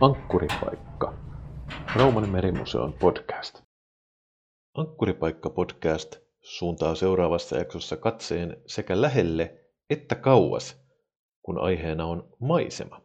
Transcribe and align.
Ankkuripaikka. 0.00 1.14
Rauman 1.96 2.28
merimuseon 2.28 2.92
podcast. 2.92 3.62
Ankkuripaikka-podcast 4.74 6.16
suuntaa 6.42 6.94
seuraavassa 6.94 7.56
jaksossa 7.56 7.96
katseen 7.96 8.56
sekä 8.66 9.00
lähelle 9.00 9.54
että 9.90 10.14
kauas, 10.14 10.76
kun 11.42 11.60
aiheena 11.60 12.06
on 12.06 12.28
maisema. 12.40 13.00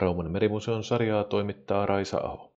Rauman 0.00 0.30
merimuseon 0.30 0.84
sarjaa 0.84 1.24
toimittaa 1.24 1.86
Raisa 1.86 2.18
Aho. 2.18 2.52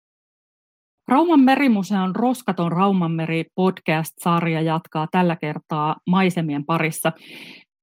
Rauman 1.07 1.39
merimuseon 1.39 2.15
Roskaton 2.15 2.71
Raumanmeri 2.71 3.45
podcast-sarja 3.55 4.61
jatkaa 4.61 5.07
tällä 5.11 5.35
kertaa 5.35 5.95
maisemien 6.07 6.65
parissa. 6.65 7.11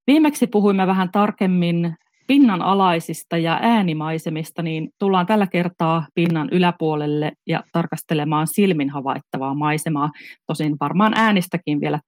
Viimeksi 0.06 0.46
puhuimme 0.46 0.86
vähän 0.86 1.10
tarkemmin 1.12 1.94
pinnan 2.26 2.62
alaisista 2.62 3.36
ja 3.36 3.58
äänimaisemista, 3.62 4.62
niin 4.62 4.88
tullaan 4.98 5.26
tällä 5.26 5.46
kertaa 5.46 6.06
pinnan 6.14 6.48
yläpuolelle 6.52 7.32
ja 7.46 7.64
tarkastelemaan 7.72 8.46
silmin 8.46 8.90
havaittavaa 8.90 9.54
maisemaa. 9.54 10.10
Tosin 10.46 10.76
varmaan 10.80 11.12
äänistäkin 11.16 11.80
vielä 11.80 12.00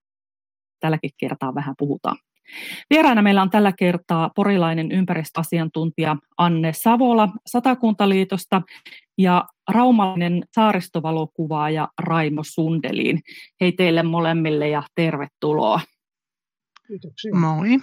tälläkin 0.79 1.11
kertaa 1.17 1.55
vähän 1.55 1.75
puhutaan. 1.77 2.17
Vieraana 2.89 3.21
meillä 3.21 3.41
on 3.41 3.49
tällä 3.49 3.71
kertaa 3.71 4.29
porilainen 4.35 4.91
ympäristöasiantuntija 4.91 6.15
Anne 6.37 6.73
Savola 6.73 7.29
Satakuntaliitosta 7.45 8.61
ja 9.17 9.45
raumalainen 9.71 10.43
saaristovalokuvaaja 10.55 11.87
Raimo 12.01 12.41
Sundelin. 12.43 13.19
Hei 13.61 13.71
teille 13.71 14.03
molemmille 14.03 14.69
ja 14.69 14.83
tervetuloa. 14.95 15.79
Kiitoksia. 16.87 17.35
Moi. 17.35 17.79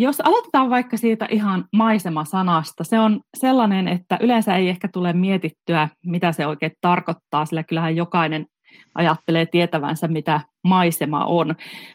Jos 0.00 0.20
aloitetaan 0.20 0.70
vaikka 0.70 0.96
siitä 0.96 1.26
ihan 1.30 1.64
maisemasanasta, 1.72 2.84
se 2.84 2.98
on 2.98 3.20
sellainen, 3.36 3.88
että 3.88 4.18
yleensä 4.20 4.56
ei 4.56 4.68
ehkä 4.68 4.88
tule 4.92 5.12
mietittyä, 5.12 5.88
mitä 6.06 6.32
se 6.32 6.46
oikein 6.46 6.72
tarkoittaa, 6.80 7.46
sillä 7.46 7.62
kyllähän 7.62 7.96
jokainen 7.96 8.46
ajattelee 8.94 9.46
tietävänsä, 9.46 10.08
mitä 10.08 10.40
maisema 10.64 11.24
on. 11.24 11.54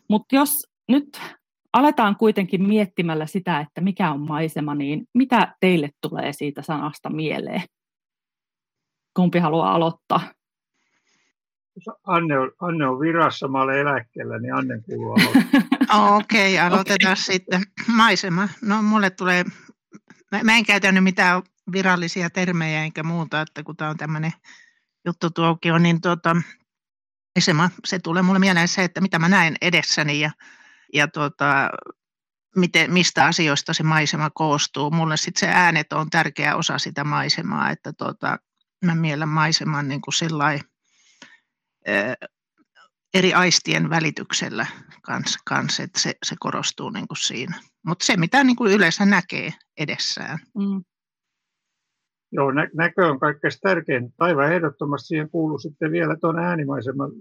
Mutta 0.09 0.35
jos 0.35 0.67
nyt 0.87 1.21
aletaan 1.73 2.15
kuitenkin 2.15 2.67
miettimällä 2.67 3.25
sitä, 3.25 3.59
että 3.59 3.81
mikä 3.81 4.11
on 4.11 4.27
maisema, 4.27 4.75
niin 4.75 5.05
mitä 5.13 5.55
teille 5.59 5.89
tulee 6.01 6.33
siitä 6.33 6.61
sanasta 6.61 7.09
mieleen? 7.09 7.61
Kumpi 9.15 9.39
haluaa 9.39 9.73
aloittaa? 9.73 10.21
Anne 12.07 12.39
on, 12.39 12.51
Anne 12.59 12.87
on 12.87 12.99
virassa, 12.99 13.47
mä 13.47 13.61
olen 13.61 13.79
eläkkeellä, 13.79 14.39
niin 14.39 14.55
Anne 14.55 14.81
kuuluu 14.85 15.15
Okei, 15.93 16.55
okay, 16.55 16.67
aloitetaan 16.67 17.13
okay. 17.13 17.23
sitten. 17.23 17.63
Maisema. 17.87 18.49
No 18.61 18.81
mulle 18.81 19.09
tulee, 19.09 19.43
mä, 20.31 20.43
mä 20.43 20.57
en 20.57 20.65
käytänyt 20.65 21.03
mitään 21.03 21.43
virallisia 21.71 22.29
termejä 22.29 22.83
enkä 22.83 23.03
muuta, 23.03 23.41
että 23.41 23.63
kun 23.63 23.77
tämä 23.77 23.89
on 23.89 23.97
tämmöinen 23.97 24.31
juttu 25.05 25.29
tuokio, 25.29 25.77
niin 25.77 26.01
tuota, 26.01 26.35
maisema, 27.35 27.69
se 27.85 27.99
tulee 27.99 28.23
mulle 28.23 28.39
mieleen 28.39 28.67
se, 28.67 28.83
että 28.83 29.01
mitä 29.01 29.19
mä 29.19 29.29
näen 29.29 29.55
edessäni 29.61 30.19
ja, 30.19 30.31
ja 30.93 31.07
tuota, 31.07 31.69
miten, 32.55 32.93
mistä 32.93 33.25
asioista 33.25 33.73
se 33.73 33.83
maisema 33.83 34.29
koostuu. 34.29 34.91
Mulle 34.91 35.17
sitten 35.17 35.39
se 35.39 35.47
äänet 35.55 35.93
on 35.93 36.09
tärkeä 36.09 36.55
osa 36.55 36.77
sitä 36.77 37.03
maisemaa, 37.03 37.69
että 37.69 37.93
tuota, 37.93 38.37
mä 38.85 38.95
mielen 38.95 39.29
maiseman 39.29 39.87
niin 39.87 40.01
kuin 40.01 40.13
sillai, 40.13 40.59
eri 43.13 43.33
aistien 43.33 43.89
välityksellä 43.89 44.65
kanssa, 45.01 45.39
kans, 45.45 45.79
että 45.79 45.99
se, 45.99 46.13
se 46.25 46.35
korostuu 46.39 46.89
niin 46.89 47.07
kuin 47.07 47.17
siinä. 47.17 47.55
Mutta 47.85 48.05
se, 48.05 48.17
mitä 48.17 48.43
niin 48.43 48.55
kuin 48.55 48.73
yleensä 48.73 49.05
näkee 49.05 49.51
edessään. 49.77 50.39
Mm. 50.57 50.83
Joo, 52.31 52.51
nä- 52.51 52.69
näkö 52.75 53.07
on 53.07 53.19
kaikkein 53.19 53.53
tärkein. 53.61 54.13
Aivan 54.19 54.53
ehdottomasti 54.53 55.07
siihen 55.07 55.29
kuuluu 55.29 55.59
sitten 55.59 55.91
vielä 55.91 56.15
tuon 56.21 56.39
äänimaiseman, 56.39 57.11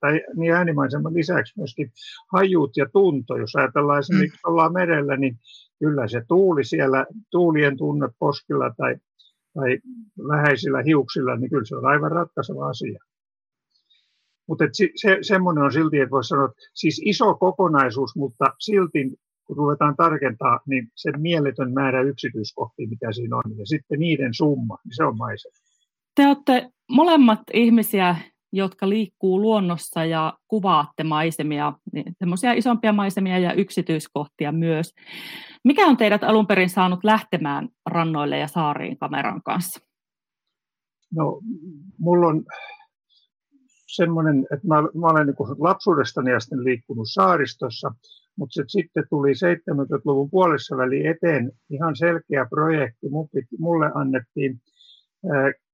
tai 0.00 0.20
niin 0.36 0.52
äänimaiseman 0.52 1.14
lisäksi 1.14 1.54
myöskin 1.56 1.92
hajuut 2.32 2.76
ja 2.76 2.86
tunto. 2.92 3.36
Jos 3.36 3.56
ajatellaan 3.56 3.96
mm. 3.96 4.00
esimerkiksi 4.00 4.38
mm. 4.46 4.50
ollaan 4.50 4.72
merellä, 4.72 5.16
niin 5.16 5.38
kyllä 5.78 6.08
se 6.08 6.22
tuuli 6.28 6.64
siellä, 6.64 7.06
tuulien 7.30 7.76
tunne 7.76 8.08
poskilla 8.18 8.74
tai, 8.76 8.96
tai 9.54 9.78
läheisillä 10.28 10.82
hiuksilla, 10.82 11.36
niin 11.36 11.50
kyllä 11.50 11.64
se 11.64 11.76
on 11.76 11.86
aivan 11.86 12.12
ratkaiseva 12.12 12.68
asia. 12.68 12.98
Mutta 14.50 14.64
se, 14.96 15.18
semmoinen 15.22 15.64
on 15.64 15.72
silti, 15.72 15.98
että 15.98 16.10
voisi 16.10 16.28
sanoa, 16.28 16.44
että 16.44 16.62
siis 16.74 17.02
iso 17.04 17.34
kokonaisuus, 17.34 18.16
mutta 18.16 18.44
silti 18.58 19.10
kun 19.44 19.56
ruvetaan 19.56 19.96
tarkentaa, 19.96 20.60
niin 20.66 20.88
se 20.94 21.12
mieletön 21.16 21.72
määrä 21.72 22.02
yksityiskohtia, 22.02 22.88
mitä 22.88 23.12
siinä 23.12 23.36
on, 23.36 23.58
ja 23.58 23.66
sitten 23.66 23.98
niiden 23.98 24.34
summa, 24.34 24.78
niin 24.84 24.96
se 24.96 25.04
on 25.04 25.16
maisema. 25.16 25.52
Te 26.14 26.26
olette 26.26 26.70
molemmat 26.88 27.40
ihmisiä, 27.54 28.16
jotka 28.52 28.88
liikkuu 28.88 29.40
luonnossa 29.40 30.04
ja 30.04 30.38
kuvaatte 30.48 31.04
maisemia, 31.04 31.72
niin 31.92 32.14
semmoisia 32.18 32.52
isompia 32.52 32.92
maisemia 32.92 33.38
ja 33.38 33.52
yksityiskohtia 33.52 34.52
myös. 34.52 34.94
Mikä 35.64 35.86
on 35.86 35.96
teidät 35.96 36.24
alun 36.24 36.46
perin 36.46 36.70
saanut 36.70 37.04
lähtemään 37.04 37.68
rannoille 37.86 38.38
ja 38.38 38.48
saariin 38.48 38.98
kameran 38.98 39.42
kanssa? 39.42 39.80
No, 41.16 41.40
mulla 41.98 42.26
on 42.26 42.44
semmoinen, 43.96 44.46
että 44.52 44.66
mä, 44.66 44.82
mä 44.82 45.06
olen 45.06 45.26
niin 45.26 45.58
lapsuudestani 45.58 46.32
asti 46.34 46.54
liikkunut 46.56 47.06
saaristossa, 47.12 47.94
mutta 48.36 48.52
se 48.54 48.64
sitten 48.66 49.04
tuli 49.10 49.32
70-luvun 49.32 50.30
puolessa 50.30 50.76
väli 50.76 51.06
eteen 51.06 51.52
ihan 51.70 51.96
selkeä 51.96 52.46
projekti. 52.50 53.06
Mulle 53.58 53.90
annettiin 53.94 54.60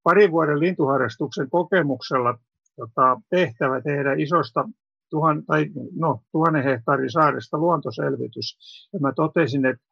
parin 0.03 0.31
vuoden 0.31 0.61
lintuharrastuksen 0.61 1.51
kokemuksella 1.51 2.39
tota, 2.77 3.21
tehtävä 3.31 3.81
tehdä 3.81 4.15
isosta 4.19 4.69
tuhan, 5.11 5.45
tai, 5.45 5.67
no, 5.97 6.21
tuhannen 6.33 6.65
hehtaarin 6.65 7.11
saaresta 7.11 7.59
luontoselvitys. 7.59 8.59
Ja 8.93 8.99
mä 9.01 9.13
totesin, 9.17 9.67
että 9.67 9.83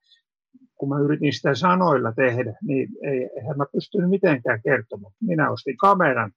kun 0.74 0.88
mä 0.88 0.98
yritin 0.98 1.32
sitä 1.32 1.54
sanoilla 1.54 2.12
tehdä, 2.12 2.54
niin 2.62 2.88
ei, 3.02 3.30
eihän 3.36 3.56
mä 3.56 3.66
pystynyt 3.72 4.10
mitenkään 4.10 4.60
kertomaan. 4.62 5.12
Minä 5.20 5.50
ostin 5.50 5.76
kameran 5.76 6.32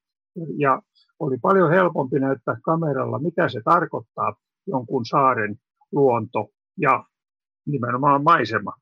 ja 0.58 0.82
oli 1.20 1.38
paljon 1.38 1.72
helpompi 1.72 2.20
näyttää 2.20 2.56
kameralla, 2.64 3.20
mitä 3.20 3.50
se 3.50 3.62
tarkoittaa 3.66 4.36
jonkun 4.68 5.06
saaren 5.06 5.56
luonto 5.92 6.50
ja 6.78 7.04
nimenomaan 7.66 8.24
maisema. 8.24 8.74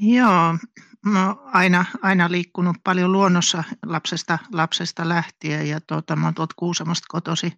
Joo, 0.00 0.58
mä 1.06 1.26
oon 1.26 1.40
aina, 1.44 1.84
aina 2.02 2.30
liikkunut 2.30 2.76
paljon 2.84 3.12
luonnossa 3.12 3.64
lapsesta, 3.86 4.38
lapsesta 4.52 5.08
lähtien 5.08 5.68
ja 5.68 5.80
tuota, 5.80 6.16
mä 6.16 6.26
oon 6.26 6.34
tuolta 6.34 6.54
Kuusamosta 6.58 7.06
kotosi, 7.08 7.52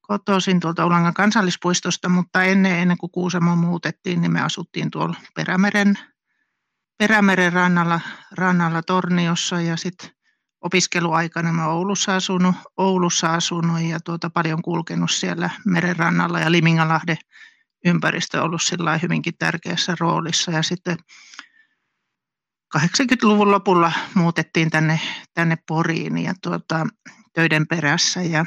kotoisin 0.00 0.60
tuolta 0.60 0.86
Ulangan 0.86 1.14
kansallispuistosta, 1.14 2.08
mutta 2.08 2.42
ennen, 2.42 2.78
ennen 2.78 2.98
kuin 2.98 3.10
Kuusamo 3.10 3.56
muutettiin, 3.56 4.20
niin 4.20 4.32
me 4.32 4.40
asuttiin 4.40 4.90
tuolla 4.90 5.16
Perämeren, 5.34 5.94
Perämeren 6.98 7.52
rannalla, 7.52 8.00
rannalla 8.32 8.82
Torniossa 8.82 9.60
ja 9.60 9.76
sitten 9.76 10.10
opiskeluaikana 10.60 11.52
mä 11.52 11.68
Oulussa 11.68 12.14
asunut, 12.16 12.54
Oulussa 12.76 13.34
asunut 13.34 13.80
ja 13.80 14.00
tuota, 14.00 14.30
paljon 14.30 14.62
kulkenut 14.62 15.10
siellä 15.10 15.50
merenrannalla 15.66 16.40
ja 16.40 16.52
Limingalahden 16.52 17.16
ympäristö 17.84 18.38
on 18.38 18.44
ollut 18.44 18.62
sillä 18.62 18.98
hyvinkin 18.98 19.34
tärkeässä 19.38 19.94
roolissa. 20.00 20.50
Ja 20.50 20.62
sitten 20.62 20.96
80-luvun 22.78 23.50
lopulla 23.50 23.92
muutettiin 24.14 24.70
tänne, 24.70 25.00
tänne 25.34 25.58
Poriin 25.68 26.18
ja 26.18 26.34
tuota, 26.42 26.86
töiden 27.32 27.66
perässä 27.66 28.22
ja, 28.22 28.46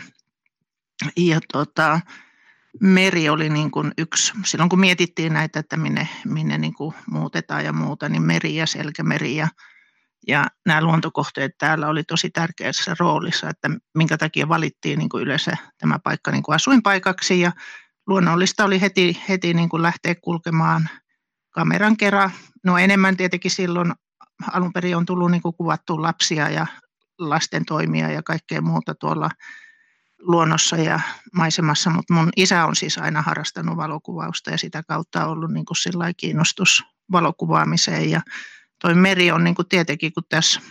ja 1.17 1.39
tuota, 1.53 1.99
meri 2.81 3.29
oli 3.29 3.49
niin 3.49 3.71
kuin 3.71 3.91
yksi, 3.97 4.33
silloin 4.45 4.69
kun 4.69 4.79
mietittiin 4.79 5.33
näitä, 5.33 5.59
että 5.59 5.77
minne, 5.77 6.09
minne 6.25 6.57
niin 6.57 6.73
kuin 6.73 6.95
muutetaan 7.07 7.65
ja 7.65 7.73
muuta, 7.73 8.09
niin 8.09 8.23
meri 8.23 8.55
ja 8.55 8.67
selkämeri 8.67 9.35
ja 9.35 9.47
ja 10.27 10.45
nämä 10.65 10.81
luontokohteet 10.81 11.51
täällä 11.57 11.87
oli 11.87 12.03
tosi 12.03 12.29
tärkeässä 12.29 12.95
roolissa, 12.99 13.49
että 13.49 13.69
minkä 13.93 14.17
takia 14.17 14.49
valittiin 14.49 14.99
niin 14.99 15.09
kuin 15.09 15.23
yleensä 15.23 15.57
tämä 15.77 15.99
paikka 15.99 16.31
niin 16.31 16.43
kuin 16.43 16.55
asuinpaikaksi. 16.55 17.39
Ja 17.39 17.51
luonnollista 18.07 18.65
oli 18.65 18.81
heti, 18.81 19.21
heti 19.29 19.53
niin 19.53 19.69
kuin 19.69 19.81
lähteä 19.81 20.15
kulkemaan 20.15 20.89
kameran 21.49 21.97
kerran. 21.97 22.31
No 22.63 22.77
enemmän 22.77 23.17
tietenkin 23.17 23.51
silloin 23.51 23.93
alun 24.51 24.73
perin 24.73 24.97
on 24.97 25.05
tullut 25.05 25.31
niin 25.31 25.41
kuin 25.41 25.55
kuvattu 25.55 26.01
lapsia 26.01 26.49
ja 26.49 26.67
lasten 27.19 27.65
toimia 27.65 28.11
ja 28.11 28.23
kaikkea 28.23 28.61
muuta 28.61 28.95
tuolla 28.95 29.29
luonnossa 30.19 30.75
ja 30.75 30.99
maisemassa, 31.33 31.89
mutta 31.89 32.13
mun 32.13 32.29
isä 32.35 32.65
on 32.65 32.75
siis 32.75 32.97
aina 32.97 33.21
harrastanut 33.21 33.77
valokuvausta 33.77 34.51
ja 34.51 34.57
sitä 34.57 34.83
kautta 34.83 35.27
ollut 35.27 35.51
niin 35.51 35.65
kuin 35.65 36.13
kiinnostus 36.17 36.83
valokuvaamiseen 37.11 38.09
ja 38.09 38.21
toi 38.83 38.95
meri 38.95 39.31
on 39.31 39.43
niin 39.43 39.55
kuin 39.55 39.67
tietenkin, 39.67 40.13
kun 40.13 40.23
tässä 40.29 40.61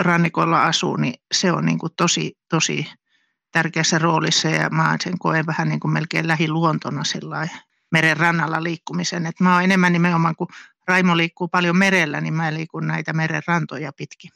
rannikolla 0.00 0.62
asuu, 0.62 0.96
niin 0.96 1.14
se 1.34 1.52
on 1.52 1.66
niin 1.66 1.78
kuin 1.78 1.92
tosi, 1.96 2.38
tosi 2.50 2.86
tärkeässä 3.52 3.98
roolissa 3.98 4.48
ja 4.48 4.70
mä 4.70 4.96
sen 5.04 5.18
koen 5.18 5.46
vähän 5.46 5.68
niin 5.68 5.80
kuin 5.80 5.92
melkein 5.92 6.28
lähiluontona 6.28 7.02
meren 7.92 8.16
rannalla 8.16 8.62
liikkumisen. 8.62 9.26
Et 9.26 9.40
mä 9.40 9.54
oon 9.54 9.64
enemmän 9.64 9.92
nimenomaan, 9.92 10.36
kun 10.36 10.46
Raimo 10.88 11.16
liikkuu 11.16 11.48
paljon 11.48 11.76
merellä, 11.76 12.20
niin 12.20 12.34
mä 12.34 12.54
liikun 12.54 12.86
näitä 12.86 13.12
meren 13.12 13.42
rantoja 13.46 13.92
pitkin. 13.96 14.30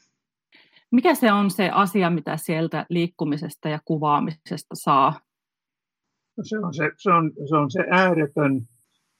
Mikä 0.91 1.15
se 1.15 1.31
on 1.31 1.51
se 1.51 1.69
asia, 1.69 2.09
mitä 2.09 2.37
sieltä 2.37 2.85
liikkumisesta 2.89 3.69
ja 3.69 3.79
kuvaamisesta 3.85 4.75
saa? 4.75 5.19
No 6.37 6.43
se, 6.43 6.57
on 6.59 6.73
se, 6.73 6.91
se, 6.97 7.11
on, 7.11 7.31
se 7.49 7.55
on 7.55 7.71
se 7.71 7.79
ääretön 7.91 8.67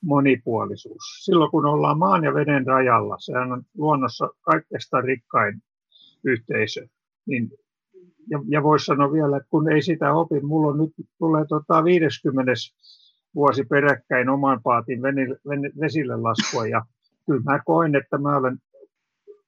monipuolisuus. 0.04 1.04
Silloin 1.26 1.52
kun 1.52 1.66
ollaan 1.66 1.98
maan 1.98 2.24
ja 2.24 2.34
veden 2.34 2.68
rajalla, 2.68 3.16
sehän 3.20 3.52
on 3.52 3.64
luonnossa 3.78 4.30
kaikesta 4.42 5.02
rikkain 5.02 5.62
yhteisö, 6.24 6.88
niin 7.26 7.52
ja, 8.30 8.40
ja 8.50 8.64
voisi 8.64 8.86
sanoa 8.86 9.12
vielä, 9.12 9.38
että 9.38 9.50
kun 9.50 9.72
ei 9.72 9.82
sitä 9.82 10.14
opi, 10.14 10.40
mulla 10.40 10.68
on 10.68 10.78
nyt 10.78 10.92
tulee 11.18 11.46
tota 11.50 11.84
50 11.84 12.52
vuosi 13.36 13.64
peräkkäin 13.64 14.30
oman 14.30 14.62
paatin 14.64 15.02
vesille 15.82 16.18
laskua 16.18 16.68
ja 16.68 16.86
kyllä 17.26 17.42
mä 17.44 17.60
koen, 17.66 17.96
että 17.96 18.18
mä 18.18 18.38
olen 18.38 18.58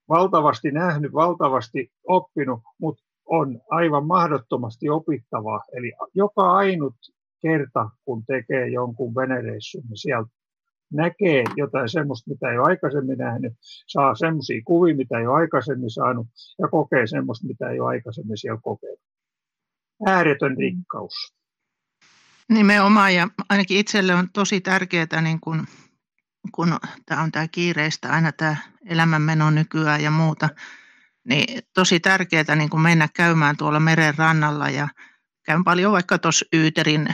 valtavasti 0.10 0.72
nähnyt, 0.72 1.14
valtavasti 1.14 1.92
oppinut, 2.08 2.62
mutta 2.82 3.04
on 3.26 3.62
aivan 3.70 4.08
mahdottomasti 4.08 4.90
opittavaa. 4.90 5.60
Eli 5.74 5.94
joka 6.16 6.52
ainut 6.52 6.96
kerta, 7.42 7.90
kun 8.06 8.24
tekee 8.26 8.68
jonkun 8.68 9.16
venereissun, 9.16 9.84
niin 9.90 9.98
sieltä 9.98 10.30
näkee 10.92 11.44
jotain 11.56 11.90
semmoista, 11.90 12.32
mitä 12.32 12.52
ei 12.52 12.58
ole 12.58 12.68
aikaisemmin 12.68 13.18
nähnyt, 13.18 13.54
saa 13.88 14.16
semmoisia 14.16 14.62
kuvia, 14.66 14.96
mitä 14.96 15.20
ei 15.20 15.28
ole 15.28 15.36
aikaisemmin 15.36 15.90
saanut, 15.90 16.28
ja 16.60 16.68
kokee 16.68 17.08
semmoista, 17.08 17.48
mitä 17.48 17.70
ei 17.70 17.80
ole 17.80 17.90
aikaisemmin 17.90 18.38
siellä 18.38 18.62
kokenut. 18.64 19.00
Ääretön 20.08 20.58
rikkaus. 20.58 21.14
Nimenomaan, 22.50 23.16
ja 23.16 23.28
ainakin 23.50 23.78
itselle 23.78 24.16
on 24.16 24.30
tosi 24.34 24.62
tärkeää, 24.62 25.22
niin 25.22 25.40
kun, 25.40 25.68
kun 26.52 26.78
tämä 27.06 27.22
on 27.22 27.32
tämä 27.32 27.48
kiireistä, 27.48 28.10
aina 28.10 28.32
tämä 28.32 28.56
elämänmeno 28.90 29.52
nykyään 29.52 30.04
ja 30.04 30.12
muuta, 30.12 30.50
niin 31.28 31.64
tosi 31.74 32.00
tärkeää 32.00 32.56
niin 32.56 32.70
kun 32.70 32.82
mennä 32.82 33.08
käymään 33.16 33.58
tuolla 33.58 33.80
meren 33.80 34.14
rannalla 34.18 34.70
ja 34.70 34.88
käyn 35.46 35.64
paljon 35.64 35.92
vaikka 35.92 36.18
tuossa 36.18 36.46
Yyterin 36.54 37.08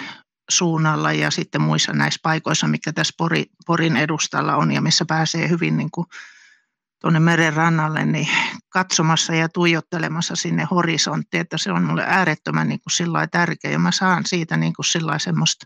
suunnalla 0.50 1.14
ja 1.14 1.32
sitten 1.32 1.62
muissa 1.62 1.94
näissä 1.94 2.20
paikoissa, 2.24 2.68
mikä 2.68 2.94
tässä 2.94 3.14
Pori, 3.18 3.46
Porin 3.66 3.98
edustalla 3.98 4.56
on 4.56 4.72
ja 4.72 4.82
missä 4.82 5.06
pääsee 5.06 5.50
hyvin 5.50 5.78
niin 5.78 5.92
kuin 5.92 6.08
tuonne 7.02 7.20
meren 7.20 7.54
rannalle, 7.54 8.06
niin 8.06 8.28
katsomassa 8.70 9.36
ja 9.36 9.50
tuijottelemassa 9.50 10.36
sinne 10.36 10.68
horisonttiin, 10.72 11.42
että 11.42 11.58
se 11.58 11.72
on 11.72 11.84
mulle 11.84 12.04
äärettömän 12.08 12.68
niin 12.68 12.80
kuin 12.80 12.92
sillä 12.92 13.28
tärkeä 13.28 13.72
ja 13.72 13.80
mä 13.80 13.92
saan 13.92 14.24
siitä 14.26 14.58
niin 14.58 14.74
kuin 14.74 14.86
sillä 14.86 15.20
semmoista 15.20 15.66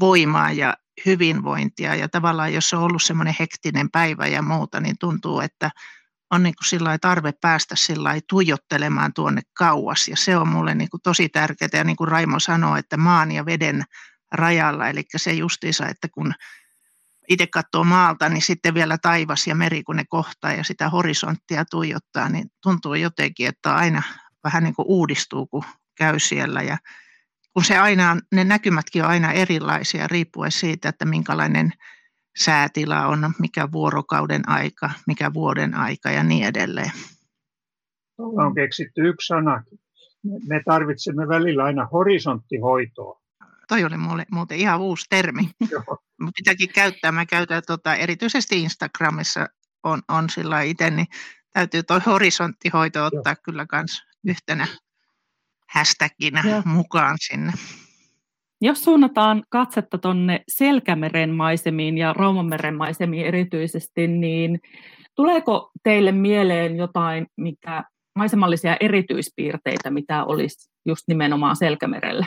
voimaa 0.00 0.52
ja 0.52 0.76
hyvinvointia. 1.06 1.94
Ja 1.94 2.08
tavallaan 2.08 2.54
jos 2.54 2.74
on 2.74 2.82
ollut 2.82 3.02
semmoinen 3.02 3.36
hektinen 3.40 3.90
päivä 3.90 4.26
ja 4.26 4.42
muuta, 4.42 4.80
niin 4.80 4.98
tuntuu, 4.98 5.40
että 5.40 5.70
on 6.32 6.42
niin 6.42 6.54
kuin 6.54 6.68
sillä 6.68 6.98
tarve 6.98 7.32
päästä 7.40 7.76
sillä 7.76 8.14
tuijottelemaan 8.28 9.12
tuonne 9.14 9.42
kauas. 9.58 10.08
Ja 10.08 10.16
se 10.16 10.36
on 10.36 10.48
mulle 10.48 10.74
niin 10.74 10.90
kuin 10.90 11.00
tosi 11.02 11.28
tärkeää. 11.28 11.68
Ja 11.72 11.84
niin 11.84 11.96
kuin 11.96 12.08
Raimo 12.08 12.40
sanoi, 12.40 12.78
että 12.78 12.96
maan 12.96 13.32
ja 13.32 13.46
veden 13.46 13.84
rajalla, 14.32 14.88
eli 14.88 15.02
se 15.16 15.32
justiinsa, 15.32 15.88
että 15.88 16.08
kun 16.08 16.34
itse 17.28 17.46
katsoo 17.46 17.84
maalta, 17.84 18.28
niin 18.28 18.42
sitten 18.42 18.74
vielä 18.74 18.98
taivas 18.98 19.46
ja 19.46 19.54
meri, 19.54 19.82
kun 19.82 19.96
ne 19.96 20.04
kohtaa 20.08 20.52
ja 20.52 20.64
sitä 20.64 20.88
horisonttia 20.88 21.64
tuijottaa, 21.64 22.28
niin 22.28 22.48
tuntuu 22.62 22.94
jotenkin, 22.94 23.48
että 23.48 23.74
aina 23.74 24.02
vähän 24.44 24.64
niin 24.64 24.74
kuin 24.74 24.86
uudistuu, 24.88 25.46
kun 25.46 25.64
käy 25.94 26.18
siellä. 26.18 26.62
Ja 26.62 26.78
kun 27.52 27.64
se 27.64 27.78
aina, 27.78 28.16
ne 28.32 28.44
näkymätkin 28.44 29.04
on 29.04 29.10
aina 29.10 29.32
erilaisia 29.32 30.06
riippuen 30.06 30.52
siitä, 30.52 30.88
että 30.88 31.04
minkälainen 31.04 31.72
säätila 32.36 33.06
on, 33.06 33.32
mikä 33.38 33.72
vuorokauden 33.72 34.48
aika, 34.48 34.90
mikä 35.06 35.34
vuoden 35.34 35.74
aika 35.74 36.10
ja 36.10 36.22
niin 36.22 36.46
edelleen. 36.46 36.92
on 38.18 38.54
keksitty 38.54 39.08
yksi 39.08 39.26
sana. 39.26 39.64
Me 40.48 40.62
tarvitsemme 40.64 41.28
välillä 41.28 41.64
aina 41.64 41.88
horisonttihoitoa. 41.92 43.20
Toi 43.68 43.84
oli 43.84 43.96
mulle 43.96 44.26
muuten 44.30 44.58
ihan 44.58 44.80
uusi 44.80 45.06
termi. 45.10 45.50
Pitääkin 46.36 46.68
käyttää. 46.74 47.12
Mä 47.12 47.26
käytän 47.26 47.62
tota, 47.66 47.94
erityisesti 47.94 48.62
Instagramissa 48.62 49.46
on, 49.82 50.02
on 50.08 50.30
sillä 50.30 50.62
itse, 50.62 50.90
niin 50.90 51.06
täytyy 51.52 51.82
tuo 51.82 52.00
horisonttihoito 52.06 53.04
ottaa 53.04 53.32
Joo. 53.32 53.42
kyllä 53.44 53.66
myös 53.72 54.02
yhtenä 54.24 54.66
hashtagina 55.72 56.42
Joo. 56.48 56.62
mukaan 56.64 57.16
sinne. 57.20 57.52
Jos 58.64 58.84
suunnataan 58.84 59.42
katsetta 59.48 59.98
tuonne 59.98 60.40
Selkämeren 60.48 61.30
maisemiin 61.30 61.98
ja 61.98 62.12
Raumanmeren 62.12 62.74
maisemiin 62.74 63.26
erityisesti, 63.26 64.08
niin 64.08 64.60
tuleeko 65.16 65.70
teille 65.82 66.12
mieleen 66.12 66.76
jotain, 66.76 67.26
mikä 67.36 67.84
maisemallisia 68.18 68.76
erityispiirteitä, 68.80 69.90
mitä 69.90 70.24
olisi 70.24 70.70
just 70.86 71.02
nimenomaan 71.08 71.56
Selkämerellä? 71.56 72.26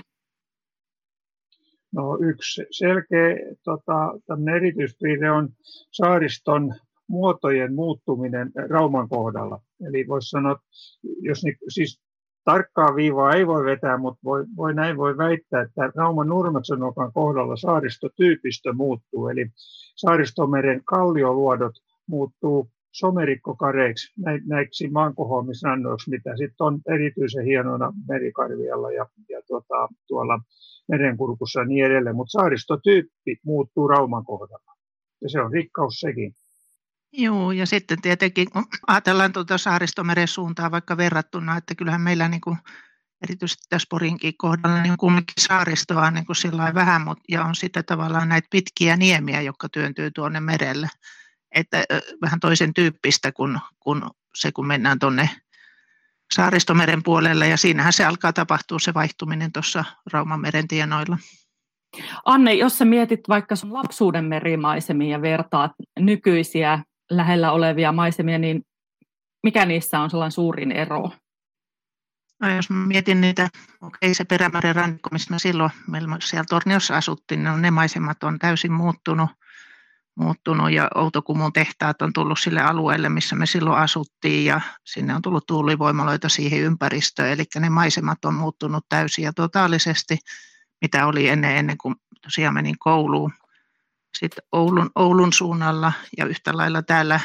No 1.94 2.18
yksi 2.22 2.66
selkeä 2.72 3.36
tota, 3.64 4.14
erityispiirre 4.56 5.32
on 5.32 5.50
saariston 5.92 6.74
muotojen 7.08 7.76
muuttuminen 7.76 8.52
Rauman 8.70 9.10
kohdalla. 9.10 9.60
Eli 9.88 10.08
voisi 10.08 10.30
sanoa, 10.30 10.60
jos 11.20 11.44
ni, 11.44 11.56
siis 11.68 12.05
tarkkaa 12.46 12.96
viivaa 12.96 13.34
ei 13.34 13.48
voi 13.48 13.66
vetää, 13.66 13.98
mutta 13.98 14.20
voi, 14.24 14.46
voi 14.58 14.74
näin 14.74 14.98
voi 14.98 15.18
väittää, 15.18 15.62
että 15.62 15.92
Rauman 15.96 16.28
Nurmeksenokan 16.28 17.14
kohdalla 17.14 17.56
saaristotyypistö 17.56 18.74
muuttuu, 18.74 19.28
eli 19.28 19.46
saaristomeren 19.96 20.82
kallioluodot 20.86 21.74
muuttuu 22.08 22.70
somerikkokareiksi, 22.92 24.14
näiksi 24.48 24.90
maankohoamisrannoiksi, 24.90 26.10
mitä 26.10 26.38
sitten 26.38 26.68
on 26.68 26.80
erityisen 26.94 27.46
hienona 27.46 27.94
merikarvialla 28.08 28.92
ja, 28.92 29.06
ja 29.30 29.42
tuota, 29.48 29.88
tuolla 30.08 30.40
merenkurkussa 30.88 31.60
ja 31.60 31.66
niin 31.66 31.86
edelleen, 31.86 32.16
mutta 32.16 32.32
saaristotyyppi 32.32 33.38
muuttuu 33.46 33.88
Rauman 33.88 34.26
kohdalla. 34.26 34.72
Ja 35.22 35.30
se 35.30 35.42
on 35.42 35.52
rikkaus 35.52 36.00
sekin. 36.00 36.36
Joo, 37.18 37.52
ja 37.52 37.66
sitten 37.66 38.02
tietenkin 38.02 38.50
kun 38.52 38.66
ajatellaan 38.88 39.34
tuota 39.34 39.58
saaristomeren 39.58 40.28
suuntaa 40.28 40.72
vaikka 40.72 40.98
verrattuna, 40.98 41.58
että 41.58 41.76
kyllähän 41.76 42.02
meillä 42.02 42.28
niin 42.28 42.42
kuin, 42.42 42.58
erityisesti 43.24 43.64
tässä 43.70 43.88
Porinkin 43.90 44.34
kohdalla 44.38 44.82
niin 44.82 44.98
kumminkin 44.98 45.44
saaristoa 45.44 46.12
niin 46.12 46.26
kuin 46.26 46.36
sillä 46.36 46.74
vähän, 46.74 47.02
mutta, 47.02 47.24
ja 47.30 47.44
on 47.44 47.56
sitten 47.56 47.86
tavallaan 47.86 48.30
näitä 48.30 48.48
pitkiä 48.52 48.98
niemiä, 48.98 49.42
jotka 49.42 49.70
työntyy 49.70 50.12
tuonne 50.12 50.40
merelle. 50.40 50.90
Että 51.52 51.84
vähän 52.22 52.40
toisen 52.40 52.74
tyyppistä 52.74 53.32
kuin, 53.32 53.60
kuin 53.80 54.04
se, 54.36 54.52
kun 54.52 54.68
mennään 54.68 55.00
tuonne 55.00 55.30
saaristomeren 56.34 57.04
puolelle, 57.04 57.48
ja 57.48 57.58
siinähän 57.58 57.94
se 57.94 58.06
alkaa 58.06 58.34
tapahtua 58.34 58.80
se 58.80 58.94
vaihtuminen 58.94 59.52
tuossa 59.52 59.86
Raumanmeren 60.14 60.68
tienoilla. 60.68 61.18
Anne, 62.26 62.54
jos 62.54 62.78
sä 62.78 62.86
mietit 62.86 63.30
vaikka 63.30 63.56
sun 63.56 63.74
lapsuuden 63.74 64.26
merimaisemia 64.26 65.10
ja 65.10 65.22
vertaat 65.22 65.72
nykyisiä 66.00 66.84
lähellä 67.12 67.52
olevia 67.52 67.92
maisemia, 67.92 68.38
niin 68.38 68.62
mikä 69.44 69.66
niissä 69.66 70.00
on 70.00 70.10
sellainen 70.10 70.32
suurin 70.32 70.72
ero? 70.72 71.12
No 72.42 72.56
jos 72.56 72.70
mietin 72.70 73.22
niitä, 73.22 73.50
okei 73.82 74.14
se 74.14 74.26
Perämeren 74.26 74.76
rannikko, 74.76 75.10
missä 75.12 75.32
me 75.32 75.40
silloin 75.40 75.72
meillä 75.88 76.18
siellä 76.24 76.46
Torniossa 76.50 76.98
asuttiin, 76.98 77.44
niin 77.44 77.62
ne 77.62 77.72
maisemat 77.72 78.24
on 78.24 78.40
täysin 78.40 78.72
muuttunut, 78.72 79.30
muuttunut 80.16 80.72
ja 80.72 80.88
Outokumun 80.96 81.54
tehtaat 81.54 82.02
on 82.02 82.14
tullut 82.14 82.40
sille 82.40 82.62
alueelle, 82.62 83.10
missä 83.10 83.36
me 83.36 83.46
silloin 83.46 83.78
asuttiin 83.78 84.46
ja 84.46 84.62
sinne 84.84 85.16
on 85.16 85.22
tullut 85.22 85.46
tuulivoimaloita 85.46 86.30
siihen 86.30 86.60
ympäristöön, 86.60 87.30
eli 87.30 87.44
ne 87.60 87.70
maisemat 87.70 88.26
on 88.26 88.34
muuttunut 88.34 88.86
täysin 88.90 89.24
ja 89.24 89.34
totaalisesti, 89.34 90.18
mitä 90.82 91.08
oli 91.08 91.28
ennen, 91.28 91.58
ennen 91.58 91.78
kuin 91.78 91.96
tosiaan 92.22 92.54
menin 92.54 92.76
kouluun 92.80 93.34
sitten 94.16 94.44
Oulun, 94.52 94.90
Oulun 94.96 95.34
suunnalla 95.34 95.94
ja 96.18 96.26
yhtä 96.26 96.58
lailla 96.58 96.82
täällä, 96.82 97.20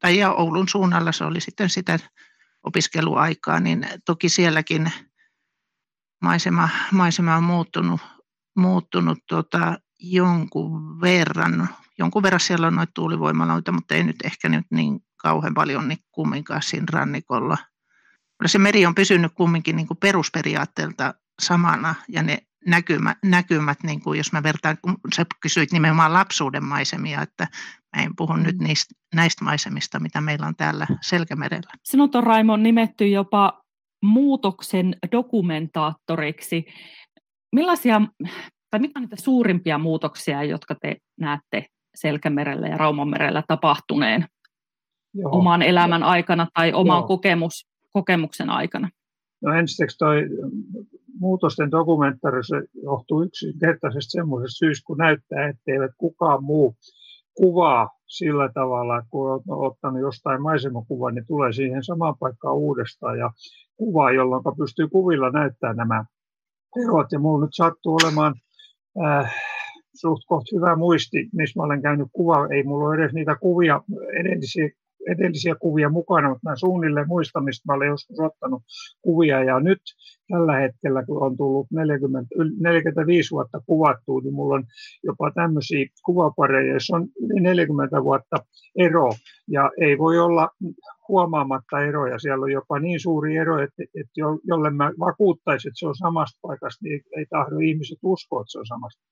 tai 0.00 0.18
ja 0.18 0.32
Oulun 0.32 0.68
suunnalla 0.68 1.12
se 1.12 1.24
oli 1.24 1.40
sitten 1.40 1.70
sitä 1.70 1.98
opiskeluaikaa, 2.62 3.60
niin 3.60 3.86
toki 4.04 4.28
sielläkin 4.28 4.92
maisema, 6.22 6.68
maisema 6.92 7.36
on 7.36 7.44
muuttunut, 7.44 8.00
muuttunut 8.56 9.18
tota, 9.28 9.78
jonkun 10.00 11.00
verran. 11.00 11.68
Jonkun 11.98 12.22
verran 12.22 12.40
siellä 12.40 12.66
on 12.66 12.74
noita 12.74 12.92
tuulivoimaloita, 12.94 13.72
mutta 13.72 13.94
ei 13.94 14.04
nyt 14.04 14.16
ehkä 14.24 14.48
nyt 14.48 14.66
niin 14.70 15.00
kauhean 15.16 15.54
paljon 15.54 15.88
niin 15.88 15.98
kumminkaan 16.12 16.62
siinä 16.62 16.86
rannikolla. 16.92 17.58
Se 18.46 18.58
meri 18.58 18.86
on 18.86 18.94
pysynyt 18.94 19.32
kumminkin 19.34 19.76
niin 19.76 19.86
kuin 19.86 19.98
perusperiaatteelta 19.98 21.14
samana 21.42 21.94
ja 22.08 22.22
ne 22.22 22.38
näkymä, 22.66 23.16
näkymät, 23.24 23.78
niin 23.82 24.00
kuin 24.00 24.18
jos 24.18 24.32
mä 24.32 24.42
vertaan, 24.42 24.78
kun 24.82 24.98
sä 25.16 25.26
kysyit 25.42 25.72
nimenomaan 25.72 26.12
lapsuuden 26.12 26.64
maisemia, 26.64 27.22
että 27.22 27.46
mä 27.96 28.02
en 28.02 28.16
puhu 28.16 28.36
nyt 28.36 28.58
niistä, 28.58 28.94
näistä 29.14 29.44
maisemista, 29.44 30.00
mitä 30.00 30.20
meillä 30.20 30.46
on 30.46 30.56
täällä 30.56 30.86
Selkämerellä. 31.00 31.70
Sinut 31.82 32.14
on 32.14 32.22
Raimo 32.22 32.56
nimetty 32.56 33.08
jopa 33.08 33.62
muutoksen 34.02 34.96
dokumentaattoriksi. 35.12 36.64
Millaisia, 37.52 38.00
tai 38.70 38.80
mitä 38.80 38.98
on 38.98 39.02
niitä 39.02 39.16
suurimpia 39.16 39.78
muutoksia, 39.78 40.42
jotka 40.42 40.74
te 40.74 40.96
näette 41.20 41.66
Selkämerellä 41.94 42.68
ja 42.68 42.76
Raumanmerellä 42.76 43.42
tapahtuneen 43.48 44.26
Joo. 45.14 45.38
oman 45.38 45.62
elämän 45.62 46.02
aikana 46.02 46.46
tai 46.54 46.72
oman 46.72 47.04
kokemus, 47.04 47.66
kokemuksen 47.92 48.50
aikana? 48.50 48.90
No 49.44 49.54
ensiksi 49.54 49.98
toi 49.98 50.28
muutosten 51.20 51.70
dokumentaarissa 51.70 52.56
johtuu 52.82 53.22
yksinkertaisesti 53.22 54.10
semmoisesta 54.10 54.58
syystä, 54.58 54.86
kun 54.86 54.98
näyttää, 54.98 55.48
etteivät 55.48 55.90
kukaan 55.98 56.44
muu 56.44 56.74
kuvaa 57.34 57.90
sillä 58.06 58.50
tavalla, 58.54 58.98
että 58.98 59.10
kun 59.10 59.32
on 59.32 59.40
ottanut 59.48 60.00
jostain 60.00 60.42
maisemakuva, 60.42 61.10
niin 61.10 61.26
tulee 61.26 61.52
siihen 61.52 61.84
samaan 61.84 62.14
paikkaan 62.20 62.56
uudestaan 62.56 63.18
ja 63.18 63.30
kuvaa, 63.76 64.12
jolloin 64.12 64.42
pystyy 64.58 64.88
kuvilla 64.88 65.30
näyttämään 65.30 65.76
nämä 65.76 66.04
erot. 66.84 67.12
Ja 67.12 67.18
minulla 67.18 67.44
nyt 67.44 67.54
sattuu 67.54 67.98
olemaan 68.04 68.34
äh, 69.04 69.34
suht 69.94 70.22
koht 70.26 70.46
hyvä 70.54 70.76
muisti, 70.76 71.28
missä 71.32 71.60
mä 71.60 71.64
olen 71.64 71.82
käynyt 71.82 72.08
kuva. 72.12 72.48
Ei 72.48 72.62
mulla 72.62 72.88
ole 72.88 72.94
edes 72.94 73.12
niitä 73.12 73.36
kuvia, 73.40 73.80
edellisiä 74.20 74.68
edellisiä 75.12 75.54
kuvia 75.54 75.88
mukana, 75.88 76.28
mutta 76.28 76.50
mä 76.50 76.56
suunnilleen 76.56 77.08
muistan, 77.08 77.44
mistä 77.44 77.72
mä 77.72 77.76
olen 77.76 77.88
joskus 77.88 78.20
ottanut 78.20 78.62
kuvia. 79.02 79.44
Ja 79.44 79.60
nyt 79.60 79.80
tällä 80.28 80.56
hetkellä, 80.56 81.04
kun 81.06 81.22
on 81.22 81.36
tullut 81.36 81.66
40, 81.70 82.28
45 82.60 83.30
vuotta 83.30 83.60
kuvattua, 83.66 84.20
niin 84.20 84.34
mulla 84.34 84.54
on 84.54 84.64
jopa 85.04 85.30
tämmöisiä 85.30 85.86
kuvapareja, 86.04 86.70
joissa 86.70 86.96
on 86.96 87.08
yli 87.20 87.40
40 87.40 88.04
vuotta 88.04 88.36
ero. 88.78 89.10
Ja 89.48 89.70
ei 89.80 89.98
voi 89.98 90.18
olla 90.18 90.50
huomaamatta 91.08 91.80
eroja. 91.80 92.18
Siellä 92.18 92.44
on 92.44 92.52
jopa 92.52 92.78
niin 92.78 93.00
suuri 93.00 93.36
ero, 93.36 93.62
että, 93.62 93.82
että 93.82 94.12
jolle 94.44 94.70
mä 94.70 94.92
vakuuttaisin, 95.00 95.68
että 95.68 95.78
se 95.78 95.86
on 95.86 95.96
samasta 95.96 96.38
paikasta, 96.42 96.78
niin 96.82 97.00
ei 97.16 97.26
tahdo 97.30 97.58
ihmiset 97.58 97.98
uskoa, 98.02 98.40
että 98.40 98.52
se 98.52 98.58
on 98.58 98.66
samasta. 98.66 99.02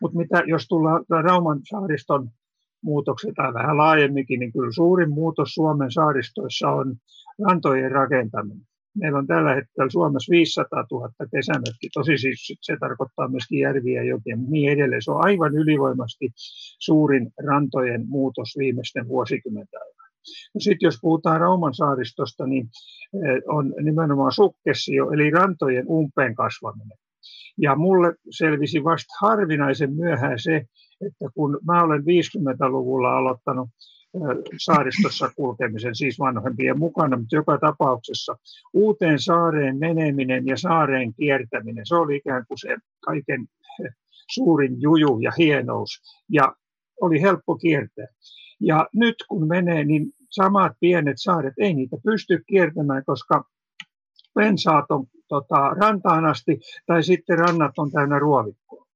Mutta 0.00 0.18
mitä, 0.18 0.42
jos 0.46 0.66
tullaan 0.68 1.04
Rauman 1.08 1.60
saariston 1.70 2.30
muutokset 2.84 3.34
tai 3.34 3.54
vähän 3.54 3.78
laajemminkin, 3.78 4.40
niin 4.40 4.52
kyllä 4.52 4.72
suurin 4.72 5.10
muutos 5.10 5.54
Suomen 5.54 5.92
saaristoissa 5.92 6.68
on 6.68 6.96
rantojen 7.48 7.90
rakentaminen. 7.90 8.66
Meillä 9.00 9.18
on 9.18 9.26
tällä 9.26 9.54
hetkellä 9.54 9.90
Suomessa 9.90 10.30
500 10.30 10.84
000 10.90 11.08
kesämökki, 11.30 11.88
tosi 11.94 12.18
siis 12.18 12.54
se 12.60 12.76
tarkoittaa 12.80 13.28
myöskin 13.28 13.58
järviä 13.58 14.02
ja 14.02 14.08
jokia, 14.08 14.36
niin 14.48 14.72
edelleen. 14.72 15.02
Se 15.02 15.10
on 15.10 15.24
aivan 15.24 15.54
ylivoimasti 15.54 16.32
suurin 16.78 17.30
rantojen 17.46 18.08
muutos 18.08 18.48
viimeisten 18.58 19.08
vuosikymmenten 19.08 19.80
aikana. 19.80 20.08
No 20.54 20.60
sitten 20.60 20.86
jos 20.86 20.98
puhutaan 21.00 21.40
Rauman 21.40 21.74
saaristosta, 21.74 22.46
niin 22.46 22.68
eh, 23.14 23.42
on 23.48 23.74
nimenomaan 23.82 24.32
sukkessio, 24.32 25.10
eli 25.10 25.30
rantojen 25.30 25.86
umpeen 25.88 26.34
kasvaminen. 26.34 26.98
Ja 27.58 27.76
mulle 27.76 28.14
selvisi 28.30 28.84
vasta 28.84 29.14
harvinaisen 29.20 29.92
myöhään 29.92 30.38
se, 30.38 30.56
että 31.06 31.28
kun 31.34 31.58
mä 31.66 31.82
olen 31.82 32.00
50-luvulla 32.00 33.16
aloittanut 33.16 33.68
saaristossa 34.58 35.30
kulkemisen, 35.36 35.94
siis 35.94 36.18
vanhempien 36.18 36.78
mukana, 36.78 37.16
mutta 37.16 37.36
joka 37.36 37.58
tapauksessa 37.58 38.36
uuteen 38.74 39.18
saareen 39.18 39.78
meneminen 39.78 40.46
ja 40.46 40.56
saareen 40.56 41.14
kiertäminen, 41.14 41.86
se 41.86 41.94
oli 41.94 42.16
ikään 42.16 42.44
kuin 42.48 42.58
se 42.58 42.76
kaiken 43.00 43.46
suurin 44.34 44.80
juju 44.80 45.18
ja 45.18 45.32
hienous, 45.38 45.90
ja 46.28 46.54
oli 47.00 47.22
helppo 47.22 47.56
kiertää. 47.56 48.06
Ja 48.60 48.88
nyt 48.94 49.14
kun 49.28 49.48
menee, 49.48 49.84
niin 49.84 50.12
samat 50.30 50.72
pienet 50.80 51.16
saaret, 51.16 51.54
ei 51.58 51.74
niitä 51.74 51.96
pysty 52.04 52.42
kiertämään, 52.46 53.02
koska 53.06 53.44
pensaat 54.34 54.90
on 54.90 55.06
tota, 55.28 55.68
rantaan 55.80 56.24
asti, 56.24 56.60
tai 56.86 57.02
sitten 57.02 57.38
rannat 57.38 57.78
on 57.78 57.90
täynnä 57.90 58.18
ruovikkoa. 58.18 58.86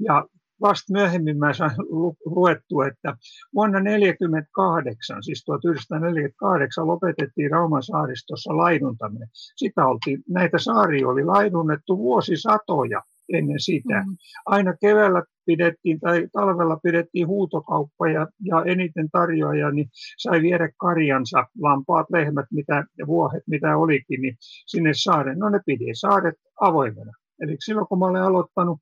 Ja 0.00 0.24
vasta 0.60 0.92
myöhemmin 0.92 1.38
mä 1.38 1.52
sain 1.52 1.76
luettua, 2.24 2.86
että 2.86 3.16
vuonna 3.54 3.78
1948, 3.78 5.22
siis 5.22 5.44
1948, 5.44 6.86
lopetettiin 6.86 7.50
Rauman 7.50 7.82
saaristossa 7.82 8.56
laiduntaminen. 8.56 9.28
Sitä 9.56 9.86
oltiin, 9.86 10.22
näitä 10.28 10.58
saaria 10.58 11.08
oli 11.08 11.24
laidunnettu 11.24 11.98
vuosisatoja 11.98 13.02
ennen 13.32 13.60
sitä. 13.60 14.04
Mm. 14.06 14.16
Aina 14.46 14.74
keväällä 14.80 15.22
pidettiin 15.48 16.00
tai 16.00 16.28
talvella 16.32 16.76
pidettiin 16.82 17.26
huutokauppa 17.26 18.08
ja, 18.08 18.26
ja 18.50 18.64
eniten 18.64 19.08
tarjoaja 19.12 19.70
niin 19.70 19.88
sai 20.18 20.42
viedä 20.42 20.68
karjansa, 20.76 21.46
lampaat, 21.62 22.06
lehmät 22.12 22.46
mitä, 22.52 22.84
ja 22.98 23.06
vuohet, 23.06 23.42
mitä 23.46 23.76
olikin, 23.76 24.22
niin 24.22 24.36
sinne 24.66 24.90
saaren. 24.94 25.38
No 25.38 25.48
ne 25.48 25.60
pidi 25.66 25.94
saaret 25.94 26.34
avoimena. 26.60 27.12
Eli 27.40 27.56
silloin 27.64 27.86
kun 27.86 27.98
mä 27.98 28.06
olen 28.06 28.22
aloittanut 28.22 28.78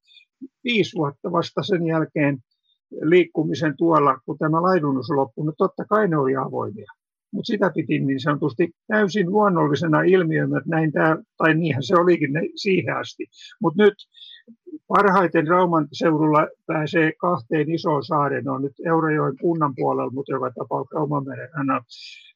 viisi 0.64 0.96
vuotta 0.98 1.32
vasta 1.32 1.62
sen 1.62 1.86
jälkeen 1.86 2.38
liikkumisen 3.02 3.74
tuolla, 3.76 4.18
kun 4.24 4.38
tämä 4.38 4.62
laidunnus 4.62 5.10
loppui, 5.10 5.44
niin 5.44 5.54
totta 5.58 5.84
kai 5.84 6.08
ne 6.08 6.16
oli 6.16 6.36
avoimia. 6.36 6.92
Mutta 7.32 7.46
sitä 7.46 7.70
piti 7.74 7.98
niin 7.98 8.20
sanotusti 8.20 8.70
täysin 8.86 9.30
luonnollisena 9.30 10.02
ilmiönä, 10.02 10.58
että 10.58 10.70
näin 10.70 10.92
tämä, 10.92 11.16
tai 11.36 11.54
niinhän 11.54 11.82
se 11.82 11.96
olikin 11.96 12.32
ne, 12.32 12.40
siihen 12.56 12.96
asti. 12.96 13.26
Mutta 13.62 13.82
nyt 13.82 13.94
parhaiten 14.88 15.46
Rauman 15.46 15.88
seudulla 15.92 16.48
pääsee 16.66 17.12
kahteen 17.20 17.70
isoon 17.70 18.04
saareen, 18.04 18.48
on 18.48 18.62
nyt 18.62 18.72
Eurajoen 18.86 19.36
kunnan 19.40 19.72
puolella, 19.76 20.10
mutta 20.10 20.32
joka 20.32 20.50
tapauksessa 20.50 20.98
Raumanmeren 20.98 21.48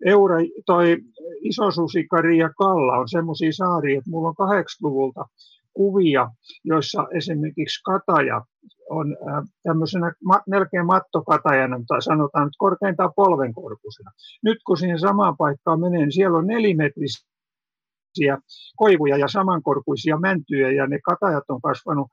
Eura, 0.06 0.36
toi 0.66 0.96
Isosusikari 1.40 2.38
ja 2.38 2.50
Kalla 2.58 2.96
on 2.96 3.08
semmoisia 3.08 3.52
saaria, 3.52 3.98
että 3.98 4.10
mulla 4.10 4.28
on 4.28 4.48
80-luvulta 4.48 5.24
kuvia, 5.74 6.30
joissa 6.64 7.06
esimerkiksi 7.14 7.82
kataja 7.84 8.42
on 8.90 9.16
äh, 9.28 9.44
tämmöisenä 9.62 10.12
melkein 10.46 10.86
mattokatajana, 10.86 11.80
tai 11.88 12.02
sanotaan 12.02 12.44
nyt 12.44 12.54
korkeintaan 12.58 13.12
polvenkorkuisena. 13.16 14.10
Nyt 14.44 14.58
kun 14.66 14.76
siihen 14.76 14.98
samaan 14.98 15.36
paikkaan 15.36 15.80
menee, 15.80 16.00
niin 16.00 16.12
siellä 16.12 16.38
on 16.38 16.46
nelimetrisiä 16.46 18.38
koivuja 18.76 19.16
ja 19.16 19.28
samankorkuisia 19.28 20.18
mäntyjä, 20.18 20.70
ja 20.72 20.86
ne 20.86 20.98
katajat 21.04 21.44
on 21.48 21.60
kasvanut 21.60 22.08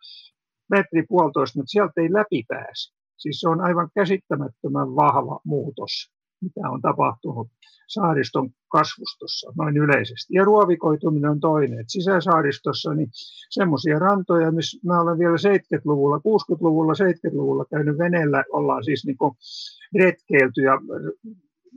metri 0.70 1.04
puolitoista, 1.10 1.60
mutta 1.60 1.72
sieltä 1.72 2.02
ei 2.02 2.14
läpi 2.14 2.44
pääse. 2.48 2.94
Siis 3.18 3.40
se 3.40 3.50
on 3.50 3.62
aivan 3.62 3.90
käsittämättömän 3.96 4.96
vahva 4.96 5.40
muutos, 5.46 5.92
mitä 6.42 6.70
on 6.70 6.82
tapahtunut 6.82 7.48
saariston 7.88 8.50
kasvustossa 8.72 9.54
noin 9.58 9.78
yleisesti. 9.78 10.34
Ja 10.34 10.46
ruovikoituminen 10.46 11.32
on 11.32 11.40
toinen. 11.40 11.80
Et 11.80 11.90
sisäsaaristossa 11.90 12.94
niin 12.94 13.10
semmoisia 13.50 14.00
rantoja, 14.00 14.52
missä 14.52 14.80
mä 14.86 15.02
olen 15.02 15.20
vielä 15.20 15.36
70-luvulla, 15.36 16.18
60-luvulla, 16.18 16.94
70-luvulla 16.94 17.66
käynyt 17.66 17.98
veneellä, 17.98 18.44
ollaan 18.52 18.84
siis 18.84 19.06
niin 19.06 19.18
retkeilty 19.96 20.62
ja, 20.62 20.74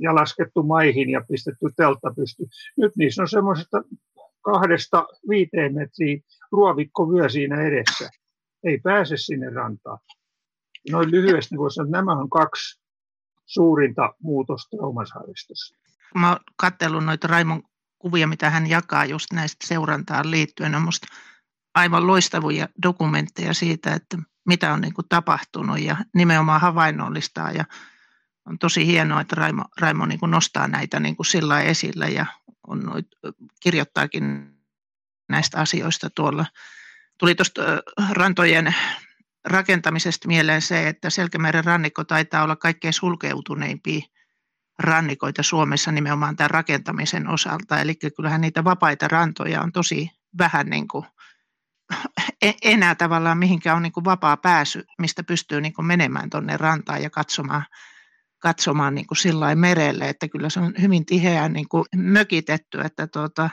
ja 0.00 0.14
laskettu 0.14 0.62
maihin 0.62 1.10
ja 1.10 1.24
pistetty 1.28 1.66
teltta 1.76 2.12
pysty. 2.16 2.44
Nyt 2.76 2.92
niissä 2.96 3.22
on 3.22 3.28
semmoisesta 3.28 3.82
kahdesta 4.40 5.06
viiteen 5.28 5.74
metriä 5.74 6.20
ruovikkovyö 6.52 7.28
siinä 7.28 7.62
edessä. 7.62 8.10
Ei 8.64 8.78
pääse 8.78 9.16
sinne 9.16 9.50
rantaan. 9.50 9.98
Noin 10.90 11.10
lyhyesti 11.10 11.56
voisi 11.56 11.74
sanoa, 11.74 11.86
että 11.86 11.98
nämä 11.98 12.12
on 12.12 12.30
kaksi 12.30 12.79
suurinta 13.50 14.14
muutosta 14.22 14.76
kun 16.12 16.20
mä 16.20 16.28
oon 16.28 16.38
katsellut 16.56 17.04
noita 17.04 17.26
Raimon 17.26 17.62
kuvia, 17.98 18.26
mitä 18.26 18.50
hän 18.50 18.66
jakaa 18.66 19.04
just 19.04 19.32
näistä 19.32 19.66
seurantaan 19.66 20.30
liittyen, 20.30 20.74
on 20.74 20.82
musta 20.82 21.06
aivan 21.74 22.06
loistavia 22.06 22.68
dokumentteja 22.82 23.54
siitä, 23.54 23.94
että 23.94 24.18
mitä 24.46 24.72
on 24.72 24.80
niin 24.80 24.92
tapahtunut 25.08 25.80
ja 25.80 25.96
nimenomaan 26.14 26.60
havainnollistaa. 26.60 27.52
Ja 27.52 27.64
on 28.46 28.58
tosi 28.58 28.86
hienoa, 28.86 29.20
että 29.20 29.36
Raimo, 29.36 29.64
Raimo 29.80 30.06
niin 30.06 30.20
nostaa 30.26 30.68
näitä 30.68 31.00
niin 31.00 31.16
sillä 31.22 31.60
esille 31.60 32.08
ja 32.08 32.26
on 32.66 32.80
noit, 32.80 33.06
kirjoittaakin 33.60 34.54
näistä 35.28 35.60
asioista 35.60 36.10
tuolla. 36.10 36.46
Tuli 37.18 37.34
tuosta 37.34 37.62
rantojen 38.10 38.74
rakentamisesta 39.44 40.28
mieleen 40.28 40.62
se, 40.62 40.88
että 40.88 41.10
Selkämeren 41.10 41.64
rannikko 41.64 42.04
taitaa 42.04 42.42
olla 42.42 42.56
kaikkein 42.56 42.92
sulkeutuneimpia 42.92 44.00
rannikoita 44.78 45.42
Suomessa 45.42 45.92
nimenomaan 45.92 46.36
tämän 46.36 46.50
rakentamisen 46.50 47.28
osalta. 47.28 47.80
Eli 47.80 47.94
kyllähän 48.16 48.40
niitä 48.40 48.64
vapaita 48.64 49.08
rantoja 49.08 49.62
on 49.62 49.72
tosi 49.72 50.10
vähän 50.38 50.66
niin 50.66 50.88
kuin, 50.88 51.06
e-, 52.42 52.52
enää 52.62 52.94
tavallaan 52.94 53.38
mihinkään 53.38 53.76
on 53.76 53.82
niin 53.82 53.92
kuin 53.92 54.04
vapaa 54.04 54.36
pääsy, 54.36 54.84
mistä 54.98 55.22
pystyy 55.22 55.60
niin 55.60 55.72
kuin 55.72 55.86
menemään 55.86 56.30
tuonne 56.30 56.56
rantaan 56.56 57.02
ja 57.02 57.10
katsomaan, 57.10 57.64
katsomaan 58.38 58.94
niin 58.94 59.06
kuin 59.06 59.18
sillä 59.18 59.54
merelle, 59.54 60.08
että 60.08 60.28
kyllä 60.28 60.50
se 60.50 60.60
on 60.60 60.74
hyvin 60.80 61.06
tiheään 61.06 61.52
niin 61.52 61.68
kuin 61.68 61.84
mökitetty, 61.96 62.80
että 62.80 63.06
tuota, 63.06 63.50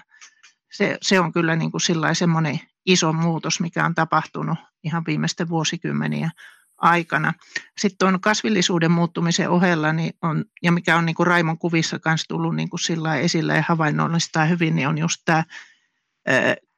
se, 0.72 0.98
se, 1.02 1.20
on 1.20 1.34
kyllä 1.34 1.56
niin 1.56 1.72
kuin 1.72 1.82
semmoinen 2.14 2.60
iso 2.86 3.14
muutos, 3.14 3.60
mikä 3.60 3.86
on 3.86 3.96
tapahtunut 3.96 4.58
ihan 4.84 5.04
viimeisten 5.08 5.50
vuosikymmeniä 5.50 6.32
aikana. 6.78 7.34
Sitten 7.78 7.98
tuon 7.98 8.22
kasvillisuuden 8.22 8.92
muuttumisen 8.92 9.50
ohella, 9.50 9.94
niin 9.94 10.14
on, 10.22 10.46
ja 10.64 10.72
mikä 10.72 10.98
on 10.98 11.06
niin 11.06 11.16
kuin 11.16 11.28
Raimon 11.28 11.58
kuvissa 11.58 12.00
kanssa 12.00 12.28
tullut 12.28 12.56
niin 12.56 12.70
kuin 12.70 12.80
sillä 12.80 13.16
esillä 13.16 13.56
ja 13.56 13.64
havainnollistaa 13.68 14.46
hyvin, 14.46 14.76
niin 14.76 14.88
on 14.88 14.98
just 14.98 15.22
tämä 15.26 15.44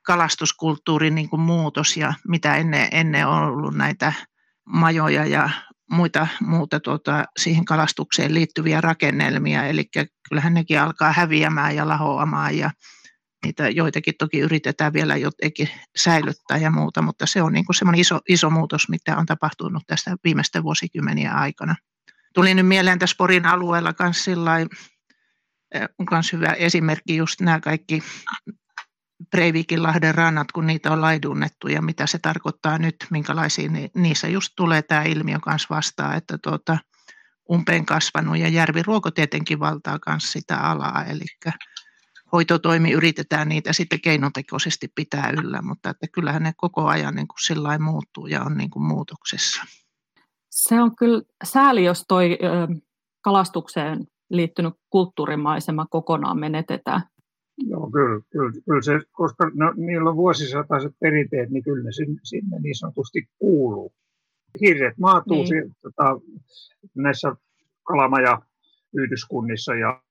kalastuskulttuurin 0.05 1.15
niin 1.15 1.29
kuin 1.29 1.41
muutos 1.41 1.97
ja 1.97 2.13
mitä 2.27 2.55
ennen, 2.55 2.87
ennen 2.91 3.27
on 3.27 3.43
ollut 3.43 3.75
näitä 3.75 4.13
majoja 4.65 5.25
ja 5.25 5.49
muita 5.91 6.27
muuta 6.41 6.79
tuota, 6.79 7.25
siihen 7.39 7.65
kalastukseen 7.65 8.33
liittyviä 8.33 8.81
rakennelmia, 8.81 9.65
eli 9.65 9.89
kyllähän 10.29 10.53
nekin 10.53 10.81
alkaa 10.81 11.11
häviämään 11.11 11.75
ja 11.75 11.87
lahoamaan 11.87 12.57
ja 12.57 12.71
niitä 13.45 13.69
joitakin 13.69 14.13
toki 14.19 14.39
yritetään 14.39 14.93
vielä 14.93 15.17
jotenkin 15.17 15.69
säilyttää 15.97 16.57
ja 16.57 16.71
muuta, 16.71 17.01
mutta 17.01 17.25
se 17.25 17.41
on 17.41 17.53
niin 17.53 17.65
kuin 17.65 17.75
semmoinen 17.75 18.01
iso, 18.01 18.19
iso 18.29 18.49
muutos, 18.49 18.89
mitä 18.89 19.17
on 19.17 19.25
tapahtunut 19.25 19.83
tästä 19.87 20.15
viimeisten 20.23 20.63
vuosikymmenien 20.63 21.35
aikana. 21.35 21.75
Tuli 22.33 22.53
nyt 22.53 22.67
mieleen 22.67 22.99
tässä 22.99 23.15
Porin 23.17 23.45
alueella 23.45 23.93
myös 23.99 24.25
on 25.99 26.07
myös 26.11 26.33
hyvä 26.33 26.47
esimerkki 26.47 27.15
just 27.15 27.41
nämä 27.41 27.59
kaikki 27.59 28.03
Breivikin 29.31 29.83
lahden 29.83 30.15
rannat, 30.15 30.51
kun 30.51 30.67
niitä 30.67 30.91
on 30.91 31.01
laidunnettu 31.01 31.67
ja 31.67 31.81
mitä 31.81 32.07
se 32.07 32.19
tarkoittaa 32.19 32.77
nyt, 32.77 32.95
minkälaisia 33.09 33.69
niin 33.69 33.89
niissä 33.95 34.27
just 34.27 34.53
tulee 34.55 34.81
tämä 34.81 35.03
ilmiö 35.03 35.39
kanssa 35.39 35.75
vastaan, 35.75 36.17
että 36.17 36.37
tuota, 36.37 36.77
umpeen 37.51 37.85
kasvanut 37.85 38.37
ja 38.37 38.47
järviruoko 38.47 39.11
tietenkin 39.11 39.59
valtaa 39.59 39.99
myös 40.07 40.31
sitä 40.31 40.57
alaa, 40.57 41.05
eli 41.05 41.25
hoitotoimi 42.31 42.91
yritetään 42.91 43.49
niitä 43.49 43.73
sitten 43.73 44.01
keinotekoisesti 44.01 44.87
pitää 44.95 45.33
yllä, 45.37 45.61
mutta 45.61 45.89
että 45.89 46.07
kyllähän 46.11 46.43
ne 46.43 46.53
koko 46.57 46.87
ajan 46.87 47.15
niin 47.15 47.27
kuin 47.27 47.45
sillä 47.45 47.79
muuttuu 47.79 48.27
ja 48.27 48.43
on 48.43 48.57
niin 48.57 48.69
kuin 48.69 48.83
muutoksessa. 48.83 49.63
Se 50.49 50.81
on 50.81 50.95
kyllä 50.95 51.21
sääli, 51.43 51.83
jos 51.83 52.05
toi 52.07 52.37
kalastukseen 53.21 54.07
liittynyt 54.29 54.73
kulttuurimaisema 54.89 55.85
kokonaan 55.85 56.39
menetetään. 56.39 57.01
Joo, 57.57 57.91
kyllä, 57.91 58.21
kyllä, 58.31 58.51
kyllä 58.65 58.81
se, 58.81 58.99
koska 59.11 59.51
no, 59.53 59.73
niillä 59.75 60.09
on 60.09 60.15
vuosisataiset 60.15 60.91
perinteet, 60.99 61.49
niin 61.49 61.63
kyllä 61.63 61.83
ne 61.83 61.91
sinne, 61.91 62.19
sinne 62.23 62.59
niin 62.59 62.75
sanotusti 62.75 63.29
kuuluu. 63.39 63.93
Hirret 64.61 64.97
maatuu 64.97 65.43
niin. 65.43 65.47
si, 65.47 65.55
tota, 65.81 66.19
näissä 66.95 67.35
kalamaja-yhdyskunnissa 67.83 69.75
ja 69.75 70.01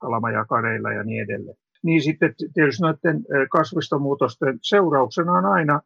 kalamajakareilla 0.00 0.92
ja 0.92 1.04
niin 1.04 1.22
edelleen. 1.22 1.56
Niin 1.82 2.02
sitten 2.02 2.34
tietysti 2.54 2.82
noiden 2.82 3.24
kasvistomuutosten 3.50 4.58
seurauksena 4.62 5.32
on 5.32 5.44
aina 5.44 5.80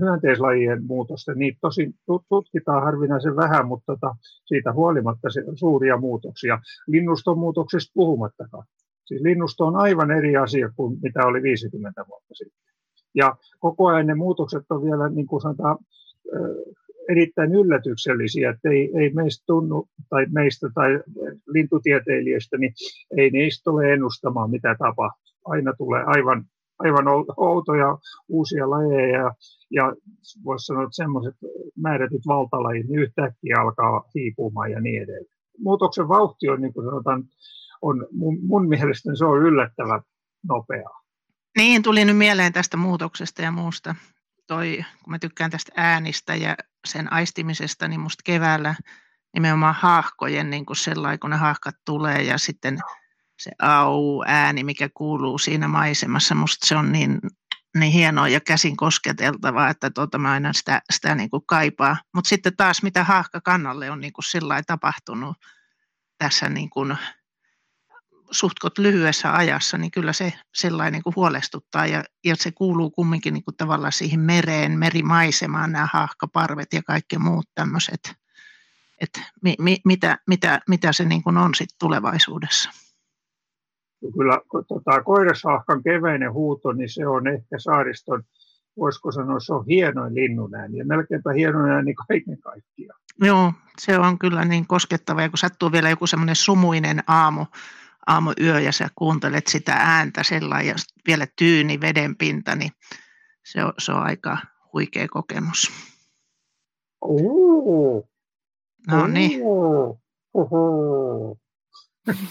hyönteislajien 0.00 0.84
muutosten. 0.84 1.38
Niitä 1.38 1.58
tosin 1.60 1.94
tutkitaan 2.28 2.82
harvinaisen 2.82 3.36
vähän, 3.36 3.66
mutta 3.66 3.92
tota, 3.92 4.14
siitä 4.44 4.72
huolimatta 4.72 5.30
se 5.30 5.42
suuria 5.54 5.96
muutoksia. 5.96 6.58
Linnuston 6.86 7.38
muutoksesta 7.38 7.92
puhumattakaan. 7.94 8.64
Siis 9.04 9.22
linnusto 9.22 9.66
on 9.66 9.76
aivan 9.76 10.10
eri 10.10 10.36
asia 10.36 10.70
kuin 10.76 10.98
mitä 11.02 11.26
oli 11.26 11.42
50 11.42 12.04
vuotta 12.08 12.34
sitten. 12.34 12.58
Ja 13.14 13.36
koko 13.58 13.86
ajan 13.86 14.06
ne 14.06 14.14
muutokset 14.14 14.64
on 14.70 14.82
vielä, 14.82 15.08
niin 15.08 15.26
kuin 15.26 15.40
sanotaan, 15.40 15.78
erittäin 17.08 17.54
yllätyksellisiä, 17.54 18.50
että 18.50 18.68
ei, 18.70 18.90
ei 18.94 19.10
meistä 19.14 19.44
tunnu, 19.46 19.88
tai 20.08 20.26
meistä 20.30 20.70
tai 20.74 21.00
lintutieteilijöistä, 21.46 22.58
niin 22.58 22.72
ei 23.16 23.30
niistä 23.30 23.70
ole 23.70 23.92
ennustamaan, 23.92 24.50
mitä 24.50 24.76
tapahtuu. 24.78 25.34
Aina 25.44 25.72
tulee 25.78 26.02
aivan, 26.06 26.44
aivan 26.78 27.04
outoja 27.36 27.98
uusia 28.28 28.70
lajeja, 28.70 29.18
ja, 29.18 29.32
ja 29.70 29.94
voisi 30.44 30.66
sanoa, 30.66 30.82
että 30.82 30.96
semmoiset 30.96 31.34
määrätyt 31.76 32.22
valtalajit, 32.26 32.88
niin 32.88 33.00
yhtäkkiä 33.00 33.56
alkaa 33.58 34.04
hiipumaan 34.14 34.70
ja 34.70 34.80
niin 34.80 35.02
edelleen. 35.02 35.26
Muutoksen 35.58 36.08
vauhti 36.08 36.48
on, 36.48 36.60
niin 36.60 36.72
kuin 36.72 36.86
sanotaan, 36.86 37.24
on 37.82 38.06
mun, 38.12 38.38
mun 38.42 38.68
mielestä 38.68 39.14
se 39.14 39.24
on 39.24 39.42
yllättävän 39.42 40.02
nopeaa. 40.48 41.02
Niin, 41.58 41.82
tuli 41.82 42.04
nyt 42.04 42.16
mieleen 42.16 42.52
tästä 42.52 42.76
muutoksesta 42.76 43.42
ja 43.42 43.52
muusta. 43.52 43.94
Toi, 44.48 44.84
kun 45.04 45.10
mä 45.10 45.18
tykkään 45.18 45.50
tästä 45.50 45.72
äänistä 45.76 46.34
ja 46.34 46.56
sen 46.86 47.12
aistimisesta, 47.12 47.88
niin 47.88 48.00
musta 48.00 48.22
keväällä 48.24 48.74
nimenomaan 49.34 49.74
haahkojen 49.74 50.50
niin 50.50 50.66
kuin 50.66 50.76
sellainen, 50.76 51.18
kun 51.18 51.30
ne 51.30 51.36
haahkat 51.36 51.74
tulee 51.84 52.22
ja 52.22 52.38
sitten 52.38 52.78
se 53.38 53.50
au-ääni, 53.62 54.64
mikä 54.64 54.88
kuuluu 54.94 55.38
siinä 55.38 55.68
maisemassa, 55.68 56.34
musta 56.34 56.66
se 56.66 56.76
on 56.76 56.92
niin, 56.92 57.20
niin 57.76 57.92
hienoa 57.92 58.28
ja 58.28 58.40
käsin 58.40 58.76
kosketeltavaa, 58.76 59.68
että 59.68 59.90
tuota, 59.90 60.18
mä 60.18 60.32
aina 60.32 60.52
sitä, 60.52 60.82
sitä 60.92 61.14
niin 61.14 61.30
kuin 61.30 61.46
kaipaa. 61.46 61.96
Mutta 62.14 62.28
sitten 62.28 62.56
taas, 62.56 62.82
mitä 62.82 63.04
haahka 63.04 63.40
kannalle 63.40 63.90
on 63.90 64.00
niin 64.00 64.12
kuin 64.12 64.24
tapahtunut 64.66 65.36
tässä 66.18 66.48
niin 66.48 66.70
kuin 66.70 66.96
suhtkot 68.30 68.78
lyhyessä 68.78 69.36
ajassa, 69.36 69.78
niin 69.78 69.90
kyllä 69.90 70.12
se 70.12 70.32
sellainen 70.54 70.92
niin 70.92 71.02
kuin 71.02 71.16
huolestuttaa 71.16 71.86
ja, 71.86 72.04
ja 72.24 72.36
se 72.36 72.50
kuuluu 72.52 72.90
kumminkin 72.90 73.34
niin 73.34 73.44
kuin 73.44 73.56
tavallaan 73.56 73.92
siihen 73.92 74.20
mereen, 74.20 74.78
merimaisemaan, 74.78 75.72
nämä 75.72 75.88
haahkaparvet 75.92 76.72
ja 76.72 76.82
kaikki 76.82 77.18
muut 77.18 77.46
tämmöiset, 77.54 78.14
että 79.00 79.20
mi, 79.42 79.54
mi, 79.58 79.76
mitä, 79.84 80.18
mitä, 80.26 80.60
mitä 80.68 80.92
se 80.92 81.04
niin 81.04 81.22
kuin 81.22 81.36
on 81.36 81.54
sitten 81.54 81.76
tulevaisuudessa. 81.78 82.70
Kyllä 84.14 84.40
tota, 84.68 85.02
koirasahkan 85.02 85.82
keväinen 85.82 86.32
huuto, 86.32 86.72
niin 86.72 86.88
se 86.88 87.06
on 87.06 87.26
ehkä 87.28 87.58
saariston, 87.58 88.22
voisiko 88.78 89.12
sanoa, 89.12 89.40
se 89.40 89.54
on 89.54 89.64
hienoin 89.66 90.14
linnun 90.14 90.54
ääni 90.54 90.78
ja 90.78 90.84
melkeinpä 90.84 91.32
hienoin 91.32 91.70
ääni 91.70 91.94
kaiken 91.94 92.40
kaikkiaan. 92.40 93.00
Joo, 93.22 93.52
se 93.78 93.98
on 93.98 94.18
kyllä 94.18 94.44
niin 94.44 94.66
koskettava 94.66 95.22
ja 95.22 95.28
kun 95.28 95.38
sattuu 95.38 95.72
vielä 95.72 95.90
joku 95.90 96.06
semmoinen 96.06 96.36
sumuinen 96.36 97.02
aamu, 97.06 97.46
aamuyö 98.08 98.60
ja 98.60 98.72
sä 98.72 98.88
kuuntelet 98.94 99.46
sitä 99.46 99.72
ääntä 99.72 100.22
sellainen 100.22 100.68
ja 100.68 100.74
vielä 101.06 101.26
tyyni 101.38 101.80
vedenpinta, 101.80 102.56
niin 102.56 102.70
se 103.52 103.64
on, 103.64 103.72
se 103.78 103.92
on 103.92 104.02
aika 104.02 104.38
huikea 104.72 105.08
kokemus. 105.08 105.72
Ooh. 107.00 108.08
No 108.88 109.06
niin. 109.06 109.40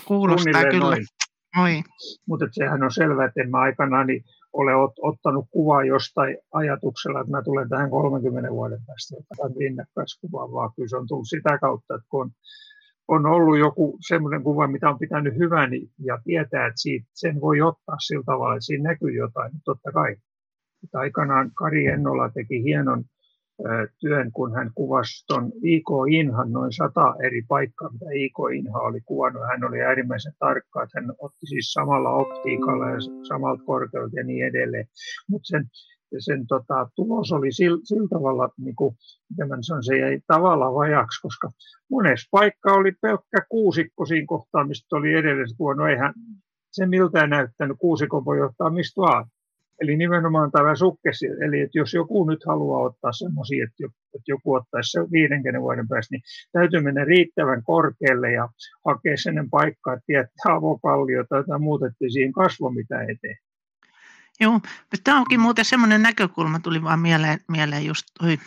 Kuulostaa 0.05 0.63
kyllä. 0.71 0.97
Noin. 1.55 1.83
Mutta 2.27 2.45
sehän 2.51 2.83
on 2.83 2.91
selvää, 2.91 3.25
että 3.25 3.41
en 3.41 3.51
mä 3.51 3.59
aikanaan 3.59 4.07
niin 4.07 4.23
ole 4.53 4.75
ot, 4.75 4.93
ottanut 5.01 5.45
kuvaa 5.51 5.83
jostain 5.83 6.37
ajatuksella, 6.51 7.19
että 7.19 7.31
mä 7.31 7.43
tulen 7.43 7.69
tähän 7.69 7.89
30 7.89 8.51
vuoden 8.51 8.85
päästä 8.87 9.15
otan 9.31 9.55
rinnakkaiskuvaa, 9.59 10.51
vaan 10.51 10.71
kyllä 10.75 10.89
se 10.89 10.97
on 10.97 11.07
tullut 11.07 11.29
sitä 11.29 11.57
kautta, 11.57 11.95
että 11.95 12.07
kun 12.09 12.21
on 12.21 12.31
on 13.07 13.25
ollut 13.25 13.59
joku 13.59 13.97
semmoinen 14.07 14.43
kuva, 14.43 14.67
mitä 14.67 14.89
on 14.89 14.99
pitänyt 14.99 15.37
hyvän 15.37 15.69
ja 16.03 16.19
tietää, 16.23 16.67
että 16.67 16.81
siitä, 16.81 17.07
sen 17.13 17.41
voi 17.41 17.61
ottaa 17.61 17.99
sillä 17.99 18.23
tavalla, 18.25 18.55
että 18.55 18.65
siinä 18.65 18.89
näkyy 18.89 19.13
jotain, 19.15 19.51
totta 19.65 19.91
kai. 19.91 20.15
Että 20.83 20.99
aikanaan 20.99 21.51
Kari 21.53 21.85
Ennola 21.87 22.29
teki 22.29 22.63
hienon 22.63 23.03
työn, 23.99 24.31
kun 24.31 24.55
hän 24.55 24.71
kuvasi 24.75 25.25
tuon 25.27 25.51
I.K. 25.63 25.89
Inhan 26.09 26.51
noin 26.51 26.71
sata 26.73 27.15
eri 27.25 27.41
paikkaa, 27.47 27.89
mitä 27.91 28.05
I.K. 28.15 28.37
Inha 28.53 28.79
oli 28.79 29.01
kuvannut. 29.05 29.47
Hän 29.47 29.63
oli 29.63 29.81
äärimmäisen 29.81 30.33
tarkka, 30.39 30.83
että 30.83 31.01
hän 31.01 31.11
otti 31.19 31.45
siis 31.45 31.73
samalla 31.73 32.09
optiikalla 32.09 32.89
ja 32.89 32.97
samalta 33.27 33.63
korkeudelta 33.63 34.19
ja 34.19 34.23
niin 34.23 34.45
edelleen. 34.45 34.85
Mutta 35.29 35.47
sen 35.47 35.63
ja 36.11 36.21
sen 36.21 36.47
tota, 36.47 36.89
tulos 36.95 37.31
oli 37.31 37.51
sillä, 37.51 37.79
sillä 37.83 38.07
tavalla, 38.07 38.49
niin 38.57 38.75
kuin, 38.75 38.95
mä 39.47 39.57
sanon, 39.61 39.83
se 39.83 39.97
jäi 39.97 40.19
tavallaan 40.27 40.73
vajaksi, 40.73 41.21
koska 41.21 41.51
monessa 41.91 42.27
paikka 42.31 42.73
oli 42.73 42.91
pelkkä 43.01 43.37
kuusikko 43.49 44.05
siinä 44.05 44.25
kohtaa, 44.27 44.67
mistä 44.67 44.95
oli 44.95 45.13
edelliset 45.13 45.59
vuonna. 45.59 45.83
No 45.83 45.89
eihän 45.89 46.13
se 46.71 46.85
miltään 46.85 47.29
näyttänyt, 47.29 47.77
kuusikko 47.79 48.25
voi 48.25 48.41
ottaa 48.41 48.69
mistä 48.69 49.01
vaan. 49.01 49.25
Eli 49.81 49.97
nimenomaan 49.97 50.51
tämä 50.51 50.75
sukkesi, 50.75 51.25
eli 51.45 51.59
että 51.59 51.79
jos 51.79 51.93
joku 51.93 52.29
nyt 52.29 52.39
haluaa 52.47 52.83
ottaa 52.83 53.11
semmoisia, 53.11 53.63
että 53.63 53.83
joku 54.27 54.53
ottaisi 54.53 54.91
se 54.91 54.99
50 55.11 55.61
vuoden 55.61 55.87
päästä, 55.87 56.13
niin 56.13 56.21
täytyy 56.51 56.81
mennä 56.81 57.05
riittävän 57.05 57.63
korkealle 57.63 58.31
ja 58.31 58.49
hakea 58.85 59.17
sellainen 59.17 59.49
paikka, 59.49 59.93
että 59.93 60.03
tietää 60.05 60.55
avokallio 60.55 61.23
tai 61.29 61.39
jotain 61.39 61.61
muutettiin 61.61 62.11
siihen 62.11 62.31
kasvo 62.31 62.69
mitä 62.69 63.01
eteen. 63.01 63.37
Joo, 64.39 64.61
tämä 65.03 65.17
onkin 65.17 65.39
muuten 65.39 65.65
semmoinen 65.65 66.01
näkökulma, 66.01 66.59
tuli 66.59 66.83
vaan 66.83 66.99
mieleen, 66.99 67.39
mieleen 67.47 67.85
just 67.85 68.05
toi 68.19 68.37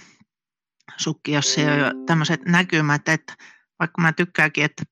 sukki, 0.97 1.33
jos 1.33 1.55
se 1.55 1.73
on 1.73 2.07
tämmöiset 2.07 2.45
näkymät, 2.45 3.09
että 3.09 3.35
vaikka 3.79 4.03
mä 4.03 4.13
tykkääkin, 4.13 4.65
että 4.65 4.83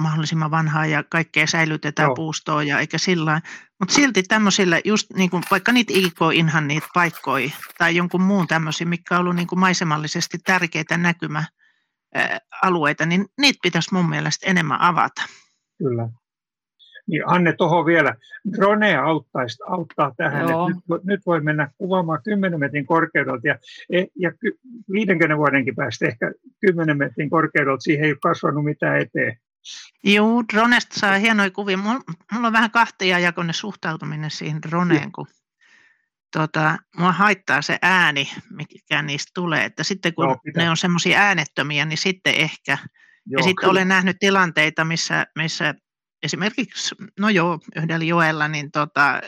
mahdollisimman 0.00 0.50
vanhaa 0.50 0.86
ja 0.86 1.02
kaikkea 1.02 1.46
säilytetään 1.46 2.06
Joo. 2.06 2.14
puustoa 2.14 2.62
ja 2.62 2.78
eikä 2.78 2.98
sillä 2.98 3.40
mutta 3.80 3.94
silti 3.94 4.22
tämmöisillä 4.22 4.80
just 4.84 5.06
niin 5.16 5.30
kuin, 5.30 5.42
vaikka 5.50 5.72
niitä 5.72 5.92
IK-inhan 5.96 6.68
niitä 6.68 6.86
paikkoja 6.94 7.50
tai 7.78 7.96
jonkun 7.96 8.22
muun 8.22 8.46
tämmöisiä, 8.46 8.86
mikä 8.86 9.14
on 9.14 9.20
ollut 9.20 9.36
niin 9.36 9.46
kuin 9.46 9.58
maisemallisesti 9.58 10.38
tärkeitä 10.38 10.96
näkymäalueita, 10.96 13.06
niin 13.06 13.26
niitä 13.40 13.58
pitäisi 13.62 13.94
mun 13.94 14.08
mielestä 14.08 14.50
enemmän 14.50 14.80
avata. 14.80 15.22
Kyllä. 15.78 16.08
Niin 17.06 17.22
Anne 17.26 17.52
tuohon 17.52 17.86
vielä, 17.86 18.14
drone 18.56 18.96
auttaisi, 18.96 19.58
auttaa 19.66 20.12
tähän, 20.16 20.46
nyt, 20.46 21.04
nyt 21.04 21.20
voi 21.26 21.40
mennä 21.40 21.70
kuvaamaan 21.78 22.22
10 22.24 22.60
metrin 22.60 22.86
korkeudelta 22.86 23.48
ja, 23.48 23.58
e, 23.92 24.04
ja 24.18 24.32
50 24.92 25.36
vuodenkin 25.36 25.74
päästä 25.74 26.06
ehkä 26.06 26.32
10 26.60 26.98
metrin 26.98 27.30
korkeudelta, 27.30 27.80
siihen 27.80 28.04
ei 28.04 28.10
ole 28.10 28.18
kasvanut 28.22 28.64
mitään 28.64 29.00
eteen. 29.00 29.38
Joo, 30.04 30.44
dronesta 30.52 31.00
saa 31.00 31.18
hienoja 31.18 31.50
kuvia. 31.50 31.76
Mulla, 31.76 32.00
on 32.46 32.52
vähän 32.52 32.70
jakoinen 33.20 33.54
suhtautuminen 33.54 34.30
siihen 34.30 34.62
droneen, 34.62 35.12
kun 35.12 35.26
tota, 36.32 36.78
mua 36.96 37.12
haittaa 37.12 37.62
se 37.62 37.78
ääni, 37.82 38.28
mikä 38.50 39.02
niistä 39.02 39.30
tulee. 39.34 39.64
Että 39.64 39.84
sitten 39.84 40.14
kun 40.14 40.24
Joo, 40.24 40.36
ne 40.56 40.70
on 40.70 40.76
semmoisia 40.76 41.18
äänettömiä, 41.18 41.84
niin 41.84 41.98
sitten 41.98 42.34
ehkä. 42.34 42.78
Joo, 43.26 43.38
ja 43.38 43.42
sitten 43.42 43.54
kyllä. 43.60 43.70
olen 43.70 43.88
nähnyt 43.88 44.16
tilanteita, 44.20 44.84
missä, 44.84 45.26
missä 45.38 45.74
esimerkiksi, 46.24 46.94
no 47.20 47.28
joo, 47.28 47.58
yhdellä 47.76 48.04
joella, 48.04 48.48
niin 48.48 48.70
tota, 48.70 49.20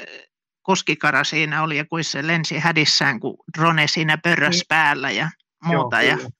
koskikara 0.63 1.25
siinä 1.25 1.63
oli 1.63 1.77
ja 1.77 1.85
kuin 1.85 2.05
se 2.05 2.27
lensi 2.27 2.59
hädissään, 2.59 3.21
kun 3.21 3.37
drone 3.59 3.87
siinä 3.87 4.19
pörrös 4.19 4.57
niin. 4.57 4.65
päällä 4.69 5.11
ja 5.11 5.31
muuta. 5.65 6.03
Joo, 6.03 6.19
ja, 6.19 6.31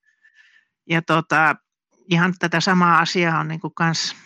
ja 0.91 1.03
tota, 1.03 1.57
ihan 2.11 2.35
tätä 2.39 2.61
samaa 2.61 2.99
asiaa 2.99 3.41
on 3.41 3.49
niin 3.49 3.61
kuin 3.61 3.75
kans, 3.75 4.17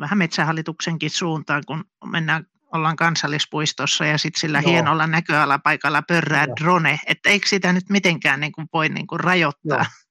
vähän 0.00 0.18
metsähallituksenkin 0.18 1.10
suuntaan, 1.10 1.62
kun 1.66 1.84
mennään 2.04 2.46
ollaan 2.72 2.96
kansallispuistossa 2.96 4.04
ja 4.04 4.18
sitten 4.18 4.40
sillä 4.40 4.60
Joo. 4.60 4.70
hienolla 4.72 5.06
näköalapaikalla 5.06 6.02
pörrää 6.02 6.44
Joo. 6.44 6.56
drone, 6.60 7.00
että 7.06 7.30
eikö 7.30 7.48
sitä 7.48 7.72
nyt 7.72 7.90
mitenkään 7.90 8.40
niin 8.40 8.52
kuin 8.52 8.66
voi 8.72 8.88
niin 8.88 9.06
kuin 9.06 9.20
rajoittaa? 9.20 9.78
Joo. 9.78 10.05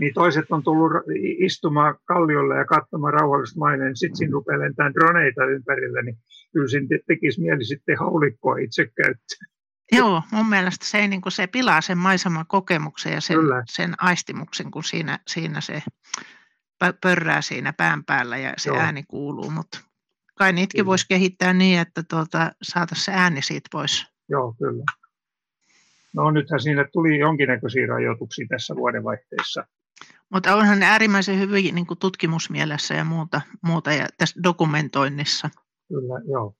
Niin 0.00 0.14
toiset 0.14 0.44
on 0.50 0.62
tullut 0.62 0.92
istumaan 1.38 1.94
kalliolle 2.04 2.56
ja 2.56 2.64
katsomaan 2.64 3.14
rauhallista 3.14 3.58
maineen, 3.58 3.96
sitten 3.96 4.16
siinä 4.16 4.32
rupeaa 4.32 4.58
lentämään 4.58 4.94
droneita 4.94 5.44
ympärillä, 5.44 6.02
niin 6.02 6.16
kyllä 6.52 6.68
siinä 6.68 6.86
tekisi 7.06 7.40
mieli 7.40 7.64
sitten 7.64 7.98
haulikkoa 7.98 8.56
itse 8.56 8.86
käyttää. 8.96 9.48
Joo, 9.92 10.22
mun 10.32 10.48
mielestä 10.48 10.86
se, 10.86 10.98
ei, 10.98 11.08
niin 11.08 11.20
kuin 11.20 11.32
se 11.32 11.46
pilaa 11.46 11.80
sen 11.80 11.98
maiseman 11.98 12.46
kokemuksen 12.48 13.12
ja 13.12 13.20
sen, 13.20 13.38
sen 13.68 13.94
aistimuksen, 13.98 14.70
kun 14.70 14.84
siinä, 14.84 15.18
siinä 15.26 15.60
se 15.60 15.82
pörrää 17.02 17.42
siinä 17.42 17.72
pään 17.72 18.04
päällä 18.04 18.36
ja 18.36 18.52
se 18.56 18.70
Joo. 18.70 18.78
ääni 18.78 19.02
kuuluu, 19.02 19.50
mutta 19.50 19.80
kai 20.34 20.52
niitäkin 20.52 20.86
voisi 20.86 21.06
kehittää 21.08 21.52
niin, 21.52 21.80
että 21.80 22.02
tuota, 22.02 22.52
saataisiin 22.62 23.04
se 23.04 23.12
ääni 23.12 23.42
siitä 23.42 23.68
pois. 23.72 24.06
Joo, 24.28 24.54
kyllä. 24.58 24.84
No 26.14 26.30
nythän 26.30 26.60
siinä 26.60 26.88
tuli 26.92 27.18
jonkinnäköisiä 27.18 27.86
rajoituksia 27.86 28.46
tässä 28.48 28.76
vuodenvaihteessa. 28.76 29.64
Mutta 30.32 30.54
onhan 30.54 30.78
ne 30.78 30.86
äärimmäisen 30.86 31.38
hyvin 31.38 31.74
niin 31.74 31.86
kuin 31.86 31.98
tutkimusmielessä 31.98 32.94
ja 32.94 33.04
muuta, 33.04 33.40
muuta 33.62 33.92
ja 33.92 34.06
tässä 34.18 34.40
dokumentoinnissa. 34.42 35.50
Kyllä, 35.88 36.20
joo. 36.28 36.54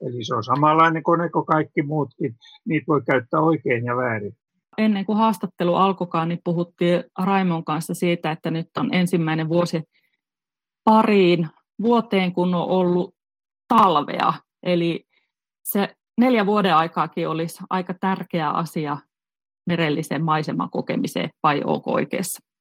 Eli 0.00 0.24
se 0.24 0.34
on 0.34 0.44
samanlainen 0.44 1.02
kone 1.02 1.30
kuin 1.30 1.46
kaikki 1.46 1.82
muutkin. 1.82 2.36
Niitä 2.64 2.84
voi 2.88 3.02
käyttää 3.02 3.40
oikein 3.40 3.84
ja 3.84 3.96
väärin. 3.96 4.36
Ennen 4.78 5.04
kuin 5.04 5.18
haastattelu 5.18 5.74
alkoikaan, 5.74 6.28
niin 6.28 6.40
puhuttiin 6.44 7.04
Raimon 7.18 7.64
kanssa 7.64 7.94
siitä, 7.94 8.30
että 8.30 8.50
nyt 8.50 8.66
on 8.76 8.94
ensimmäinen 8.94 9.48
vuosi 9.48 9.82
pariin 10.84 11.48
vuoteen, 11.82 12.32
kun 12.32 12.54
on 12.54 12.68
ollut 12.68 13.14
talvea. 13.68 14.32
Eli 14.62 15.04
se 15.64 15.96
neljä 16.18 16.46
vuoden 16.46 16.76
aikaakin 16.76 17.28
olisi 17.28 17.64
aika 17.70 17.94
tärkeä 18.00 18.50
asia 18.50 18.96
merellisen 19.66 20.24
maiseman 20.24 20.70
kokemiseen, 20.70 21.30
vai 21.42 21.62
onko 21.64 21.92
oikeassa? 21.92 22.53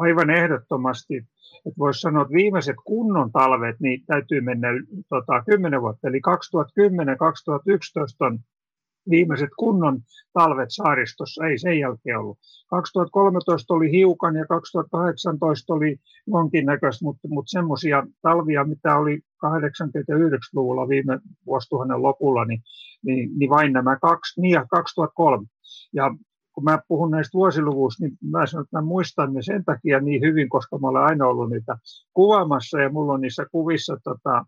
Aivan 0.00 0.30
ehdottomasti. 0.30 1.16
Että 1.66 1.78
voisi 1.78 2.00
sanoa, 2.00 2.22
että 2.22 2.34
viimeiset 2.34 2.76
kunnon 2.84 3.32
talvet 3.32 3.80
niin 3.80 4.02
täytyy 4.06 4.40
mennä 4.40 4.68
tota, 5.08 5.42
10 5.50 5.82
vuotta. 5.82 6.08
Eli 6.08 6.18
2010-2011 6.18 6.20
on 8.20 8.38
viimeiset 9.10 9.48
kunnon 9.58 10.00
talvet 10.32 10.68
saaristossa, 10.68 11.46
ei 11.46 11.58
sen 11.58 11.78
jälkeen 11.78 12.18
ollut. 12.18 12.38
2013 12.70 13.74
oli 13.74 13.90
hiukan 13.90 14.36
ja 14.36 14.46
2018 14.46 15.74
oli 15.74 15.96
jonkinnäköistä, 16.26 17.04
mutta, 17.04 17.28
mutta 17.28 17.50
semmoisia 17.50 18.06
talvia, 18.22 18.64
mitä 18.64 18.96
oli 18.96 19.20
89-luvulla 19.46 20.88
viime 20.88 21.18
vuosituhannen 21.46 22.02
lopulla, 22.02 22.44
niin, 22.44 22.62
niin, 23.04 23.30
niin 23.38 23.50
vain 23.50 23.72
nämä 23.72 23.98
kaksi, 23.98 24.40
niin 24.40 24.52
ja 24.52 24.66
2003. 24.70 25.46
Ja 25.92 26.14
kun 26.52 26.64
mä 26.64 26.78
puhun 26.88 27.10
näistä 27.10 27.32
vuosiluvuista, 27.34 28.04
niin 28.04 28.18
mä 28.30 28.46
sanon, 28.46 28.64
että 28.64 28.76
mä 28.76 28.82
muistan 28.82 29.34
ne 29.34 29.42
sen 29.42 29.64
takia 29.64 30.00
niin 30.00 30.22
hyvin, 30.22 30.48
koska 30.48 30.78
mä 30.78 30.88
olen 30.88 31.02
aina 31.02 31.26
ollut 31.26 31.50
niitä 31.50 31.76
kuvaamassa 32.14 32.80
ja 32.80 32.90
mulla 32.90 33.12
on 33.12 33.20
niissä 33.20 33.46
kuvissa 33.52 33.96
tota, 34.04 34.44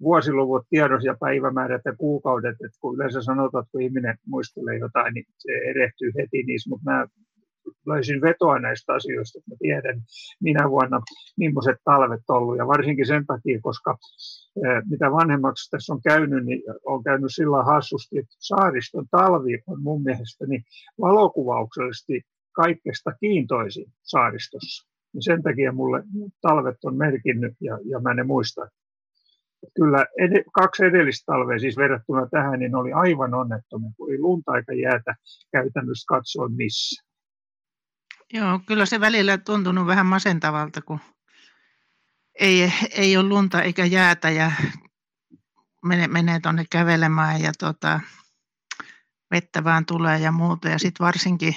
vuosiluvut 0.00 0.66
tiedos 0.70 1.04
ja 1.04 1.16
päivämäärät 1.20 1.82
ja 1.84 1.96
kuukaudet, 1.96 2.56
että 2.64 2.78
kun 2.80 2.94
yleensä 2.94 3.22
sanotaan, 3.22 3.62
että 3.62 3.72
kun 3.72 3.82
ihminen 3.82 4.18
muistelee 4.26 4.78
jotain, 4.78 5.14
niin 5.14 5.24
se 5.38 5.52
erehtyy 5.52 6.12
heti 6.18 6.42
niissä, 6.42 6.70
mutta 6.70 6.90
mä 6.90 7.06
löysin 7.86 8.20
vetoa 8.20 8.58
näistä 8.58 8.92
asioista, 8.92 9.38
että 9.38 9.56
tiedän 9.58 10.02
minä 10.40 10.70
vuonna 10.70 11.00
millaiset 11.36 11.76
talvet 11.84 12.20
ollut 12.28 12.58
ja 12.58 12.66
varsinkin 12.66 13.06
sen 13.06 13.26
takia, 13.26 13.60
koska 13.62 13.96
mitä 14.90 15.12
vanhemmaksi 15.12 15.70
tässä 15.70 15.92
on 15.92 16.02
käynyt, 16.02 16.44
niin 16.44 16.62
on 16.84 17.02
käynyt 17.02 17.30
sillä 17.34 17.64
hassusti, 17.64 18.18
että 18.18 18.36
saariston 18.38 19.06
talvi 19.10 19.62
on 19.66 19.82
mun 19.82 20.02
mielestäni 20.02 20.62
valokuvauksellisesti 21.00 22.22
kaikesta 22.52 23.12
kiintoisin 23.20 23.86
saaristossa. 24.02 24.90
Ja 25.14 25.22
sen 25.22 25.42
takia 25.42 25.72
mulle 25.72 26.02
talvet 26.40 26.84
on 26.84 26.96
merkinnyt 26.96 27.54
ja, 27.60 27.78
ja 27.84 28.00
mä 28.00 28.14
ne 28.14 28.22
muistan 28.22 28.68
kyllä 29.74 30.06
ed- 30.18 30.44
kaksi 30.52 30.84
edellistä 30.84 31.32
talvea 31.32 31.58
siis 31.58 31.76
verrattuna 31.76 32.28
tähän, 32.30 32.58
niin 32.58 32.74
oli 32.74 32.92
aivan 32.92 33.34
onnettomia, 33.34 33.90
kun 33.96 34.12
ei 34.12 34.18
lunta 34.18 34.56
eikä 34.56 34.72
jäätä 34.72 35.14
käytännössä 35.52 36.06
katsoa 36.08 36.48
missä. 36.48 37.09
Joo, 38.32 38.60
kyllä 38.66 38.86
se 38.86 39.00
välillä 39.00 39.38
tuntunut 39.38 39.86
vähän 39.86 40.06
masentavalta, 40.06 40.82
kun 40.82 41.00
ei, 42.40 42.72
ei 42.90 43.16
ole 43.16 43.28
lunta 43.28 43.62
eikä 43.62 43.84
jäätä 43.84 44.30
ja 44.30 44.52
menee, 45.84 46.08
menee 46.08 46.40
tuonne 46.40 46.64
kävelemään 46.70 47.42
ja 47.42 47.52
tota, 47.58 48.00
vettä 49.30 49.64
vaan 49.64 49.86
tulee 49.86 50.18
ja 50.18 50.32
muuta. 50.32 50.68
Ja 50.68 50.78
sitten 50.78 51.04
varsinkin, 51.04 51.56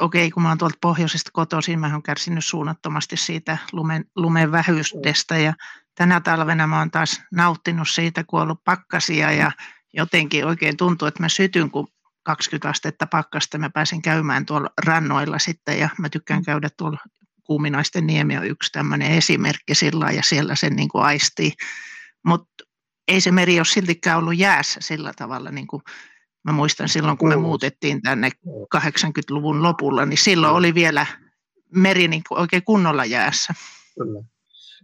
okei, 0.00 0.26
okay, 0.26 0.30
kun 0.30 0.42
mä 0.42 0.48
oon 0.48 0.58
tuolta 0.58 0.78
pohjoisesta 0.80 1.30
kotoisin, 1.32 1.80
mä 1.80 1.92
oon 1.92 2.02
kärsinyt 2.02 2.44
suunnattomasti 2.44 3.16
siitä 3.16 3.58
lumen, 3.72 4.04
lumen 4.16 4.52
vähyydestä 4.52 5.38
ja 5.38 5.54
tänä 5.94 6.20
talvena 6.20 6.66
mä 6.66 6.78
oon 6.78 6.90
taas 6.90 7.22
nauttinut 7.32 7.88
siitä, 7.88 8.24
kun 8.24 8.40
on 8.40 8.42
ollut 8.42 8.64
pakkasia 8.64 9.32
ja 9.32 9.52
jotenkin 9.92 10.46
oikein 10.46 10.76
tuntuu, 10.76 11.08
että 11.08 11.22
mä 11.22 11.28
sytyn, 11.28 11.70
kun 11.70 11.88
20 12.22 12.68
astetta 12.68 13.06
pakkasta. 13.06 13.58
Mä 13.58 13.70
pääsin 13.70 14.02
käymään 14.02 14.46
tuolla 14.46 14.70
rannoilla 14.84 15.38
sitten 15.38 15.78
ja 15.78 15.88
mä 15.98 16.08
tykkään 16.08 16.40
mm. 16.40 16.44
käydä 16.44 16.68
tuolla 16.76 16.98
Kuuminaisten 17.44 18.06
niemi 18.06 18.38
on 18.38 18.46
yksi 18.46 18.72
tämmöinen 18.72 19.12
esimerkki 19.12 19.74
sillä 19.74 20.10
ja 20.10 20.22
siellä 20.22 20.54
sen 20.54 20.76
niin 20.76 20.88
kuin 20.88 21.04
aistii. 21.04 21.52
Mutta 22.26 22.64
ei 23.08 23.20
se 23.20 23.32
meri 23.32 23.58
ole 23.58 23.64
siltikään 23.64 24.18
ollut 24.18 24.38
jäässä 24.38 24.80
sillä 24.82 25.12
tavalla, 25.16 25.50
niin 25.50 25.66
kuin 25.66 25.82
mä 26.44 26.52
muistan 26.52 26.88
silloin, 26.88 27.18
kun 27.18 27.28
me 27.28 27.36
muutettiin 27.36 28.02
tänne 28.02 28.30
80-luvun 28.76 29.62
lopulla, 29.62 30.06
niin 30.06 30.18
silloin 30.18 30.54
oli 30.54 30.74
vielä 30.74 31.06
meri 31.74 32.08
niin 32.08 32.22
kuin 32.28 32.38
oikein 32.40 32.64
kunnolla 32.64 33.04
jäässä. 33.04 33.54
Kyllä. 33.98 34.24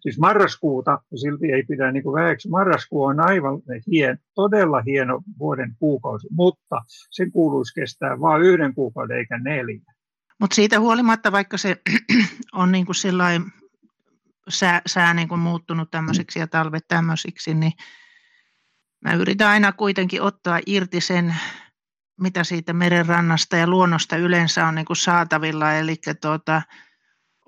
Siis 0.01 0.19
marraskuuta, 0.19 0.99
silti 1.21 1.53
ei 1.53 1.63
pidä 1.63 1.93
niin 1.93 2.05
vähäksi, 2.05 2.49
marraskuu 2.49 3.05
on 3.05 3.21
aivan 3.21 3.61
hien, 3.87 4.19
todella 4.35 4.83
hieno 4.87 5.23
vuoden 5.39 5.77
kuukausi, 5.79 6.29
mutta 6.31 6.77
sen 7.11 7.33
kuuluisi 7.33 7.75
kestää 7.75 8.21
vain 8.21 8.43
yhden 8.43 8.75
kuukauden 8.75 9.17
eikä 9.17 9.39
neljä. 9.39 9.93
Mutta 10.41 10.55
siitä 10.55 10.81
huolimatta, 10.81 11.33
vaikka 11.33 11.57
se 11.57 11.77
on 12.53 12.73
niin 12.73 12.87
kuin 12.87 12.97
sää, 14.49 14.83
sää 14.87 15.15
niin 15.15 15.29
kuin 15.29 15.41
muuttunut 15.41 15.91
tämmöiseksi 15.91 16.39
ja 16.39 16.47
talvet 16.47 16.85
tämmöisiksi, 16.89 17.55
niin 17.55 17.73
mä 19.05 19.15
yritän 19.15 19.49
aina 19.49 19.73
kuitenkin 19.73 20.23
ottaa 20.23 20.61
irti 20.67 21.01
sen, 21.01 21.35
mitä 22.21 22.45
siitä 22.45 22.73
merenrannasta 22.73 23.57
ja 23.57 23.67
luonnosta 23.67 24.17
yleensä 24.17 24.67
on 24.67 24.75
niin 24.75 24.87
kuin 24.87 24.97
saatavilla. 24.97 25.73
Eli 25.73 25.97
tuota, 26.21 26.63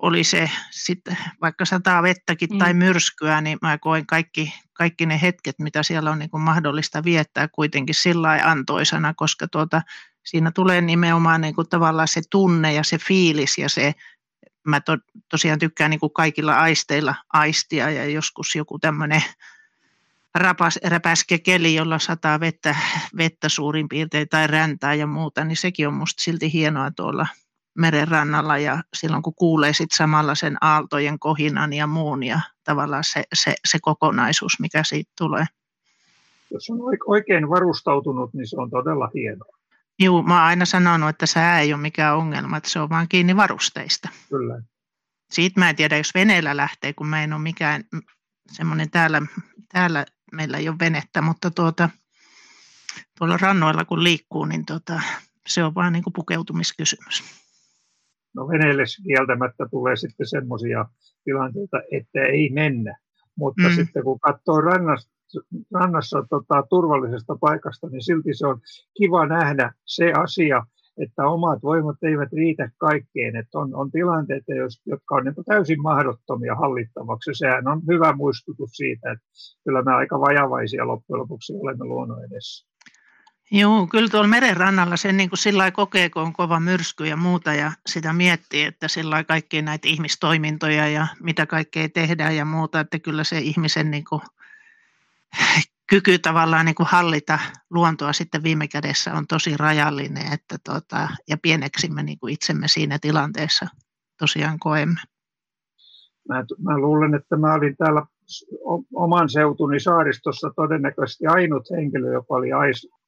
oli 0.01 0.23
se 0.23 0.49
sitten 0.71 1.17
vaikka 1.41 1.65
sataa 1.65 2.03
vettäkin 2.03 2.49
mm. 2.51 2.57
tai 2.57 2.73
myrskyä, 2.73 3.41
niin 3.41 3.57
mä 3.61 3.77
koen 3.77 4.05
kaikki, 4.05 4.53
kaikki 4.73 5.05
ne 5.05 5.21
hetket, 5.21 5.59
mitä 5.59 5.83
siellä 5.83 6.11
on 6.11 6.19
niin 6.19 6.29
kuin 6.29 6.41
mahdollista 6.41 7.03
viettää 7.03 7.47
kuitenkin 7.47 7.95
sillä 7.95 8.39
antoisana, 8.43 9.13
koska 9.13 9.47
tuota, 9.47 9.81
siinä 10.23 10.51
tulee 10.51 10.81
nimenomaan 10.81 11.41
niin 11.41 11.55
kuin 11.55 11.69
tavallaan 11.69 12.07
se 12.07 12.21
tunne 12.31 12.73
ja 12.73 12.83
se 12.83 12.97
fiilis 12.97 13.57
ja 13.57 13.69
se, 13.69 13.93
mä 14.67 14.81
to, 14.81 14.97
tosiaan 15.29 15.59
tykkään 15.59 15.91
niin 15.91 15.99
kuin 15.99 16.13
kaikilla 16.13 16.53
aisteilla 16.53 17.15
aistia 17.33 17.89
ja 17.89 18.05
joskus 18.05 18.55
joku 18.55 18.79
tämmöinen 18.79 19.23
rapas, 20.35 20.79
räpäskä 20.83 21.37
keli, 21.39 21.75
jolla 21.75 21.99
sataa 21.99 22.39
vettä, 22.39 22.75
vettä 23.17 23.49
suurin 23.49 23.89
piirtein 23.89 24.29
tai 24.29 24.47
räntää 24.47 24.93
ja 24.93 25.07
muuta, 25.07 25.43
niin 25.43 25.57
sekin 25.57 25.87
on 25.87 25.93
musta 25.93 26.23
silti 26.23 26.53
hienoa 26.53 26.91
tuolla 26.91 27.27
merenrannalla 27.77 28.57
ja 28.57 28.83
silloin 28.93 29.23
kun 29.23 29.35
kuulee 29.35 29.73
sit 29.73 29.91
samalla 29.91 30.35
sen 30.35 30.57
aaltojen 30.61 31.19
kohinan 31.19 31.73
ja 31.73 31.87
muun 31.87 32.23
ja 32.23 32.39
tavallaan 32.63 33.03
se, 33.03 33.23
se, 33.33 33.55
se 33.67 33.77
kokonaisuus, 33.81 34.59
mikä 34.59 34.83
siitä 34.83 35.11
tulee. 35.17 35.45
Jos 36.51 36.69
on 36.69 36.79
oikein 37.05 37.49
varustautunut, 37.49 38.33
niin 38.33 38.47
se 38.47 38.55
on 38.57 38.69
todella 38.69 39.09
hienoa. 39.13 39.57
Joo, 39.99 40.23
mä 40.23 40.33
oon 40.33 40.43
aina 40.43 40.65
sanonut, 40.65 41.09
että 41.09 41.25
sää 41.25 41.59
ei 41.59 41.73
ole 41.73 41.81
mikään 41.81 42.17
ongelma, 42.17 42.57
että 42.57 42.69
se 42.69 42.79
on 42.79 42.89
vaan 42.89 43.07
kiinni 43.07 43.35
varusteista. 43.35 44.09
Kyllä. 44.29 44.61
Siitä 45.31 45.59
mä 45.59 45.69
en 45.69 45.75
tiedä, 45.75 45.97
jos 45.97 46.13
veneellä 46.13 46.57
lähtee, 46.57 46.93
kun 46.93 47.07
mä 47.07 47.23
en 47.23 47.33
ole 47.33 47.41
mikään 47.41 47.83
semmoinen 48.51 48.89
täällä, 48.89 49.21
täällä 49.73 50.05
meillä 50.31 50.57
ei 50.57 50.69
ole 50.69 50.79
venettä, 50.79 51.21
mutta 51.21 51.51
tuota, 51.51 51.89
tuolla 53.17 53.37
rannoilla 53.37 53.85
kun 53.85 54.03
liikkuu, 54.03 54.45
niin 54.45 54.65
tuota, 54.65 55.01
se 55.47 55.63
on 55.63 55.75
vaan 55.75 55.93
niin 55.93 56.03
kuin 56.03 56.13
pukeutumiskysymys. 56.13 57.40
No 58.35 58.47
veneelle 58.47 58.83
kieltämättä 59.03 59.67
tulee 59.71 59.95
sitten 59.95 60.27
semmoisia 60.27 60.85
tilanteita, 61.23 61.77
että 61.91 62.19
ei 62.21 62.49
mennä. 62.49 62.97
mutta 63.35 63.67
mm. 63.67 63.75
sitten 63.75 64.03
kun 64.03 64.19
katsoo 64.19 64.61
rannassa, 64.61 65.09
rannassa 65.73 66.25
tota, 66.29 66.63
turvallisesta 66.69 67.37
paikasta, 67.41 67.87
niin 67.87 68.03
silti 68.03 68.33
se 68.33 68.47
on 68.47 68.59
kiva 68.97 69.25
nähdä 69.25 69.73
se 69.85 70.11
asia, 70.11 70.65
että 70.97 71.27
omat 71.27 71.63
voimat 71.63 72.03
eivät 72.03 72.33
riitä 72.33 72.69
kaikkeen, 72.77 73.35
että 73.35 73.59
on, 73.59 73.75
on 73.75 73.91
tilanteita, 73.91 74.53
jotka 74.85 75.15
on 75.15 75.23
niin 75.23 75.45
täysin 75.45 75.81
mahdottomia 75.81 76.55
hallittavaksi. 76.55 77.31
Sehän 77.33 77.67
on 77.67 77.81
hyvä 77.87 78.13
muistutus 78.13 78.71
siitä, 78.71 79.11
että 79.11 79.25
kyllä 79.63 79.81
me 79.81 79.93
aika 79.93 80.19
vajavaisia 80.19 80.87
loppujen 80.87 81.19
lopuksi 81.19 81.53
olemme 81.53 81.85
luonnon 81.85 82.25
edessä. 82.25 82.70
Joo, 83.53 83.87
kyllä 83.87 84.09
tuolla 84.09 84.27
meren 84.27 84.57
rannalla 84.57 84.97
sen 84.97 85.17
niin 85.17 85.29
kuin 85.29 85.39
sillä 85.39 85.71
kokee, 85.71 86.09
kun 86.09 86.21
on 86.21 86.33
kova 86.33 86.59
myrsky 86.59 87.05
ja 87.05 87.17
muuta 87.17 87.53
ja 87.53 87.71
sitä 87.85 88.13
miettii, 88.13 88.63
että 88.63 88.87
sillä 88.87 89.23
kaikkia 89.23 89.61
näitä 89.61 89.87
ihmistoimintoja 89.87 90.87
ja 90.87 91.07
mitä 91.19 91.45
kaikkea 91.45 91.89
tehdään 91.89 92.35
ja 92.35 92.45
muuta, 92.45 92.79
että 92.79 92.99
kyllä 92.99 93.23
se 93.23 93.39
ihmisen 93.39 93.91
niin 93.91 94.05
kuin 94.05 94.21
kyky 95.89 96.19
tavallaan 96.19 96.65
niin 96.65 96.75
kuin 96.75 96.87
hallita 96.87 97.39
luontoa 97.69 98.13
sitten 98.13 98.43
viime 98.43 98.67
kädessä 98.67 99.13
on 99.13 99.27
tosi 99.27 99.57
rajallinen 99.57 100.33
että 100.33 100.57
tota, 100.63 101.09
ja 101.29 101.37
pieneksi 101.37 101.89
me 101.89 102.03
niin 102.03 102.19
kuin 102.19 102.33
itsemme 102.33 102.67
siinä 102.67 102.99
tilanteessa 102.99 103.67
tosiaan 104.19 104.59
koemme. 104.59 104.99
Mä, 106.29 106.45
mä 106.59 106.77
luulen, 106.77 107.15
että 107.15 107.37
mä 107.37 107.53
olin 107.53 107.77
täällä 107.77 108.05
oman 108.95 109.29
seutuni 109.29 109.79
saaristossa 109.79 110.51
todennäköisesti 110.55 111.25
ainut 111.25 111.69
henkilö, 111.71 112.13
joka 112.13 112.35
oli 112.35 112.49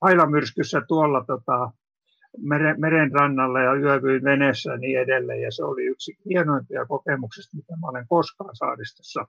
ailamyrskyssä 0.01 0.81
tuolla 0.87 1.23
tota, 1.27 1.71
meren, 2.37 2.79
meren 2.79 3.11
rannalla 3.11 3.59
ja 3.59 3.73
yövyin 3.73 4.23
veneessä 4.23 4.71
ja 4.71 4.77
niin 4.77 4.99
edelleen. 4.99 5.41
Ja 5.41 5.51
se 5.51 5.63
oli 5.63 5.85
yksi 5.85 6.17
hienoimpia 6.29 6.85
kokemuksista, 6.85 7.57
mitä 7.57 7.73
mä 7.75 7.87
olen 7.87 8.05
koskaan 8.07 8.55
saaristossa 8.55 9.27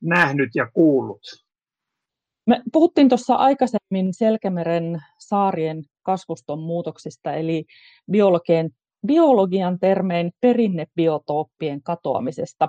nähnyt 0.00 0.50
ja 0.54 0.70
kuullut. 0.72 1.20
Me 2.46 2.62
puhuttiin 2.72 3.08
tuossa 3.08 3.34
aikaisemmin 3.34 4.14
Selkämeren 4.14 5.02
saarien 5.18 5.82
kasvuston 6.02 6.58
muutoksista, 6.58 7.32
eli 7.32 7.64
biologian, 8.10 8.70
biologian 9.06 9.78
termein 9.78 10.32
perinnebiotooppien 10.40 11.82
katoamisesta. 11.82 12.68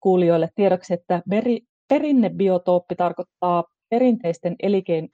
Kuulijoille 0.00 0.48
tiedoksi, 0.54 0.94
että 0.94 1.22
beri, 1.28 1.60
perinnebiotooppi 1.88 2.96
tarkoittaa 2.96 3.64
perinteisten 3.88 4.56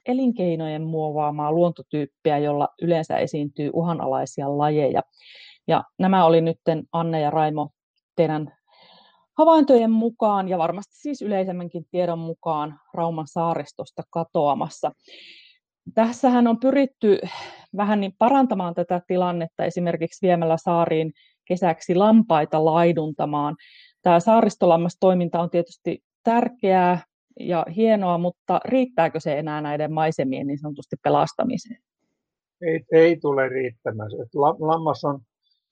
elinkeinojen 0.05 0.83
muovaamaa 0.83 1.51
luontotyyppiä, 1.51 2.37
jolla 2.37 2.67
yleensä 2.81 3.17
esiintyy 3.17 3.69
uhanalaisia 3.73 4.57
lajeja. 4.57 5.01
Ja 5.67 5.83
nämä 5.99 6.25
oli 6.25 6.41
nyt 6.41 6.57
Anne 6.91 7.21
ja 7.21 7.29
Raimo 7.29 7.69
teidän 8.15 8.57
havaintojen 9.37 9.91
mukaan 9.91 10.49
ja 10.49 10.57
varmasti 10.57 10.95
siis 10.95 11.21
yleisemmänkin 11.21 11.85
tiedon 11.91 12.19
mukaan 12.19 12.79
Rauman 12.93 13.27
saaristosta 13.27 14.03
katoamassa. 14.09 14.91
Tässähän 15.93 16.47
on 16.47 16.59
pyritty 16.59 17.19
vähän 17.77 17.99
niin 17.99 18.13
parantamaan 18.17 18.75
tätä 18.75 19.01
tilannetta 19.07 19.65
esimerkiksi 19.65 20.27
viemällä 20.27 20.57
saariin 20.57 21.13
kesäksi 21.45 21.95
lampaita 21.95 22.65
laiduntamaan. 22.65 23.55
Tämä 24.07 24.19
saaristolammastoiminta 24.19 25.39
on 25.39 25.49
tietysti 25.49 26.03
tärkeää 26.23 27.03
ja 27.39 27.65
hienoa, 27.75 28.17
mutta 28.17 28.59
riittääkö 28.65 29.19
se 29.19 29.39
enää 29.39 29.61
näiden 29.61 29.93
maisemien 29.93 30.47
niin 30.47 30.59
sanotusti 30.59 30.95
pelastamiseen? 31.03 31.81
Ei, 32.61 32.85
ei 32.91 33.17
tule 33.17 33.49
riittämään. 33.49 34.09
Lammas 34.59 35.03
on, 35.03 35.19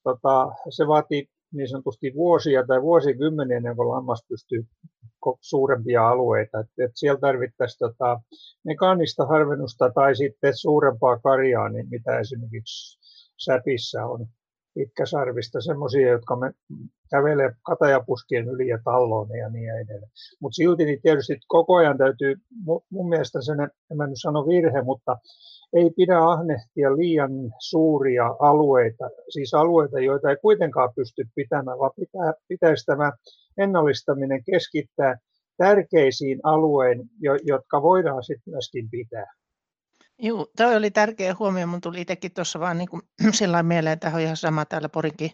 tota, 0.03 0.51
se 0.69 0.87
vaatii 0.87 1.27
niin 1.53 1.69
sanotusti 1.69 2.11
vuosia 2.15 2.67
tai 2.67 2.81
vuosikymmeniä 2.81 3.57
ennen 3.57 3.75
kuin 3.75 3.89
lammas 3.89 4.25
pystyy 4.29 4.65
suurempia 5.41 6.09
alueita. 6.09 6.59
Et, 6.59 6.67
et 6.85 6.91
siellä 6.95 7.19
tarvittaisiin 7.19 7.79
tota, 7.79 8.21
mekaanista 8.65 9.25
harvennusta 9.25 9.91
tai 9.91 10.15
sitten 10.15 10.57
suurempaa 10.57 11.19
karjaa, 11.19 11.69
niin 11.69 11.89
mitä 11.89 12.19
esimerkiksi 12.19 12.99
Säpissä 13.45 14.05
on 14.05 14.27
pitkäsarvista, 14.75 15.61
semmoisia, 15.61 16.09
jotka 16.09 16.35
me 16.35 16.51
kävelee 17.11 17.51
katajapuskien 17.63 18.47
yli 18.49 18.67
ja 18.67 18.79
talloon 18.85 19.29
ja 19.37 19.49
niin 19.49 19.69
edelleen. 19.69 20.11
Mutta 20.39 20.55
silti 20.55 20.85
niin 20.85 21.01
tietysti 21.01 21.39
koko 21.47 21.75
ajan 21.75 21.97
täytyy, 21.97 22.35
mun 22.89 23.09
mielestä 23.09 23.41
sen, 23.41 23.59
en 23.61 23.97
mä 23.97 24.07
nyt 24.07 24.21
sano 24.21 24.47
virhe, 24.47 24.81
mutta 24.81 25.17
ei 25.73 25.89
pidä 25.95 26.19
ahnehtia 26.19 26.97
liian 26.97 27.31
suuria 27.59 28.35
alueita, 28.39 29.09
siis 29.29 29.53
alueita, 29.53 29.99
joita 29.99 30.29
ei 30.29 30.37
kuitenkaan 30.41 30.89
pysty 30.95 31.25
pitämään, 31.35 31.79
vaan 31.79 31.91
pitää, 31.95 32.33
pitäisi 32.47 32.85
tämä 32.85 33.11
ennallistaminen 33.57 34.43
keskittää 34.43 35.17
tärkeisiin 35.57 36.39
alueen, 36.43 37.09
jotka 37.43 37.81
voidaan 37.81 38.23
sitten 38.23 38.53
myöskin 38.53 38.89
pitää. 38.89 39.33
Joo, 40.19 40.47
toi 40.57 40.75
oli 40.75 40.91
tärkeä 40.91 41.35
huomio. 41.39 41.67
Mun 41.67 41.81
tuli 41.81 42.01
itsekin 42.01 42.33
tuossa 42.33 42.59
vaan 42.59 42.77
niin 42.77 42.89
kuin, 42.89 43.01
sillä 43.31 43.63
mieleen, 43.63 43.93
että 43.93 44.11
on 44.13 44.19
ihan 44.19 44.37
sama 44.37 44.65
täällä 44.65 44.89
Porinkin 44.89 45.31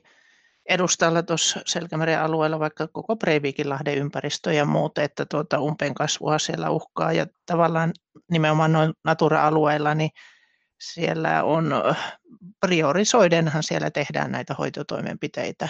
edustalla 0.70 1.24
tuossa 1.24 1.62
Selkämeren 1.66 2.20
alueella, 2.20 2.60
vaikka 2.60 2.88
koko 2.88 3.16
Breivikinlahden 3.16 3.98
ympäristö 3.98 4.54
ja 4.54 4.66
muuta, 4.66 5.04
että 5.04 5.26
tuota 5.26 5.60
umpeen 5.60 5.94
kasvua 5.94 6.40
siellä 6.40 6.70
uhkaa. 6.70 7.14
Ja 7.14 7.26
tavallaan 7.46 7.92
nimenomaan 8.32 8.72
noin 8.72 8.94
Natura-alueilla, 9.04 9.96
niin 9.96 10.10
siellä 10.82 11.44
on 11.44 11.74
priorisoidenhan 12.60 13.64
siellä 13.64 13.92
tehdään 13.92 14.32
näitä 14.32 14.54
hoitotoimenpiteitä 14.54 15.70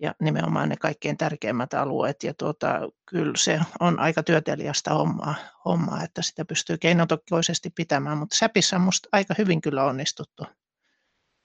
ja 0.00 0.14
nimenomaan 0.20 0.68
ne 0.68 0.76
kaikkein 0.76 1.16
tärkeimmät 1.16 1.74
alueet. 1.74 2.22
Ja 2.22 2.34
tuota, 2.34 2.80
kyllä 3.06 3.32
se 3.36 3.60
on 3.80 3.98
aika 3.98 4.22
työtelijästä 4.22 4.94
hommaa, 4.94 5.34
hommaa, 5.64 6.04
että 6.04 6.22
sitä 6.22 6.44
pystyy 6.44 6.78
keinotokoisesti 6.78 7.70
pitämään, 7.70 8.18
mutta 8.18 8.36
Säpissä 8.36 8.76
on 8.76 8.82
musta 8.82 9.08
aika 9.12 9.34
hyvin 9.38 9.60
kyllä 9.60 9.84
onnistuttu. 9.84 10.44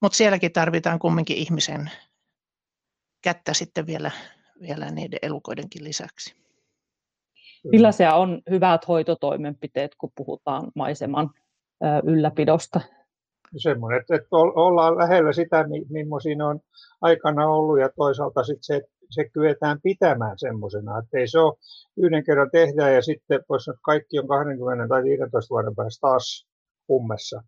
Mutta 0.02 0.16
sielläkin 0.16 0.52
tarvitaan 0.52 1.00
kumminkin 1.00 1.38
ihmisen 1.38 1.92
kättä 3.22 3.54
sitten 3.54 3.88
vielä, 3.88 4.12
vielä 4.62 4.92
niiden 4.92 5.20
elukoidenkin 5.22 5.84
lisäksi. 5.84 6.36
Millaisia 7.72 8.16
on 8.16 8.42
hyvät 8.50 8.88
hoitotoimenpiteet, 8.88 9.96
kun 9.98 10.12
puhutaan 10.16 10.72
maiseman 10.76 11.30
ylläpidosta? 12.04 12.82
Semmoinen, 13.58 14.02
että, 14.02 14.16
että 14.16 14.28
ollaan 14.32 14.98
lähellä 14.98 15.34
sitä, 15.34 15.66
millaisia 15.90 16.46
on 16.46 16.60
aikana 17.02 17.48
ollut 17.48 17.80
ja 17.80 17.90
toisaalta 17.96 18.44
sitten 18.44 18.64
se, 18.64 18.82
se 19.10 19.30
kyetään 19.30 19.82
pitämään 19.84 20.40
semmoisena, 20.40 21.00
että 21.00 21.18
ei 21.18 21.28
se 21.28 21.40
ole 21.40 21.54
yhden 21.98 22.24
kerran 22.24 22.52
tehdään 22.52 22.94
ja 22.94 23.02
sitten 23.02 23.44
voisi 23.50 23.72
että 23.72 23.82
kaikki 23.82 24.20
on 24.20 24.28
20 24.28 24.88
tai 24.88 25.04
15 25.04 25.50
vuoden 25.50 25.76
päästä 25.76 26.02
taas 26.02 26.48
ummessa. 26.90 27.44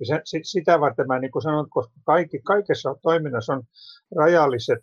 Ja 0.00 0.06
se, 0.24 0.40
sitä 0.42 0.80
varten 0.80 1.06
mä 1.06 1.18
niin 1.18 1.42
sanon, 1.42 1.70
koska 1.70 1.94
kaikki, 2.04 2.40
kaikessa 2.44 2.94
toiminnassa 3.02 3.52
on 3.52 3.62
rajalliset 4.16 4.82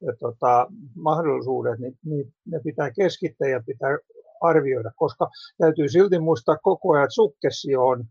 ja, 0.00 0.12
tota, 0.20 0.66
mahdollisuudet, 0.94 1.78
niin, 1.78 1.98
niin 2.04 2.34
ne 2.46 2.60
pitää 2.64 2.90
keskittää 2.90 3.48
ja 3.48 3.62
pitää 3.66 3.98
arvioida, 4.40 4.90
koska 4.96 5.30
täytyy 5.58 5.88
silti 5.88 6.18
muistaa 6.18 6.56
koko 6.62 6.92
ajan, 6.92 7.04
että 7.04 7.14
sukkessio 7.14 7.86
on 7.86 8.04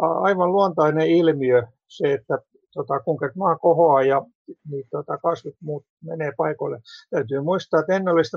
aivan 0.00 0.52
luontainen 0.52 1.06
ilmiö, 1.06 1.62
se, 1.88 2.12
että 2.12 2.38
tota, 2.74 3.00
kun 3.00 3.18
maa 3.36 3.56
kohoaa 3.56 4.02
ja 4.02 4.22
niin, 4.70 4.84
tota, 4.90 5.18
kasvit 5.18 5.54
muut 5.62 5.84
menee 6.04 6.32
paikoille. 6.36 6.78
Täytyy 7.10 7.40
muistaa, 7.40 7.80
että 7.80 7.92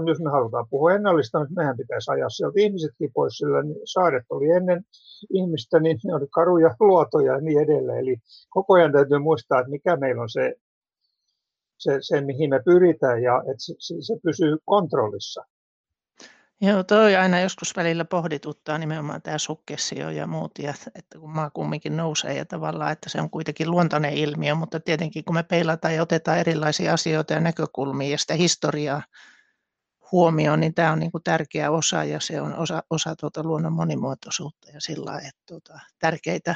jos 0.08 0.22
me 0.22 0.32
halutaan 0.32 0.68
puhua 0.70 0.94
ennallistamista, 0.94 1.56
mehän 1.56 1.78
pitäisi 1.78 2.12
ajaa 2.12 2.30
sieltä 2.30 2.62
ihmisetkin 2.62 3.12
pois, 3.14 3.38
sillä 3.38 3.64
niin 3.64 3.78
saaret 3.86 4.26
oli 4.30 4.50
ennen 4.50 4.84
ihmistä, 5.34 5.80
niin 5.80 6.00
ne 6.04 6.16
oli 6.16 6.28
karuja 6.28 6.76
luotoja 6.80 7.34
ja 7.34 7.42
niin 7.42 7.60
edelleen. 7.60 8.00
Eli 8.00 8.18
koko 8.50 8.74
ajan 8.74 8.92
täytyy 8.92 9.20
muistaa, 9.20 9.60
että 9.60 9.70
mikä 9.70 9.96
meillä 9.96 10.22
on 10.22 10.30
se, 10.30 10.56
se, 11.78 11.98
se 12.02 12.22
mihin 12.22 12.50
me 12.50 12.62
pyritään 12.66 13.24
ja 13.24 13.38
että 13.40 13.64
se, 13.80 13.96
se 14.00 14.14
pysyy 14.24 14.58
kontrollissa. 14.66 15.46
Joo, 16.62 16.84
toi 16.84 17.16
aina 17.16 17.40
joskus 17.40 17.76
välillä 17.76 18.06
pohdituttaa 18.06 18.78
nimenomaan 18.78 19.22
tämä 19.22 19.38
sukkessio 19.38 20.10
ja 20.10 20.28
muut, 20.28 20.52
ja, 20.60 20.74
että 20.96 21.20
kun 21.20 21.30
maa 21.34 21.50
kumminkin 21.50 21.98
nousee 21.98 22.34
ja 22.38 22.46
tavallaan, 22.46 22.92
että 22.92 23.10
se 23.10 23.22
on 23.22 23.30
kuitenkin 23.30 23.72
luontainen 23.72 24.14
ilmiö, 24.14 24.56
mutta 24.56 24.80
tietenkin 24.80 25.24
kun 25.26 25.36
me 25.36 25.44
peilataan 25.44 25.96
ja 25.96 26.02
otetaan 26.02 26.38
erilaisia 26.38 26.94
asioita 26.94 27.34
ja 27.34 27.40
näkökulmia 27.40 28.10
ja 28.10 28.18
sitä 28.18 28.34
historiaa 28.34 29.04
huomioon, 30.12 30.60
niin 30.60 30.74
tämä 30.74 30.92
on 30.92 31.00
niin 31.00 31.12
kuin 31.12 31.24
tärkeä 31.24 31.72
osa 31.72 32.04
ja 32.04 32.20
se 32.20 32.42
on 32.42 32.56
osa, 32.56 32.84
osa 32.90 33.16
tuota 33.16 33.44
luonnon 33.44 33.74
monimuotoisuutta 33.74 34.72
ja 34.72 34.82
sillä 34.82 35.18
että 35.18 35.42
tuota, 35.48 35.80
tärkeitä 36.00 36.56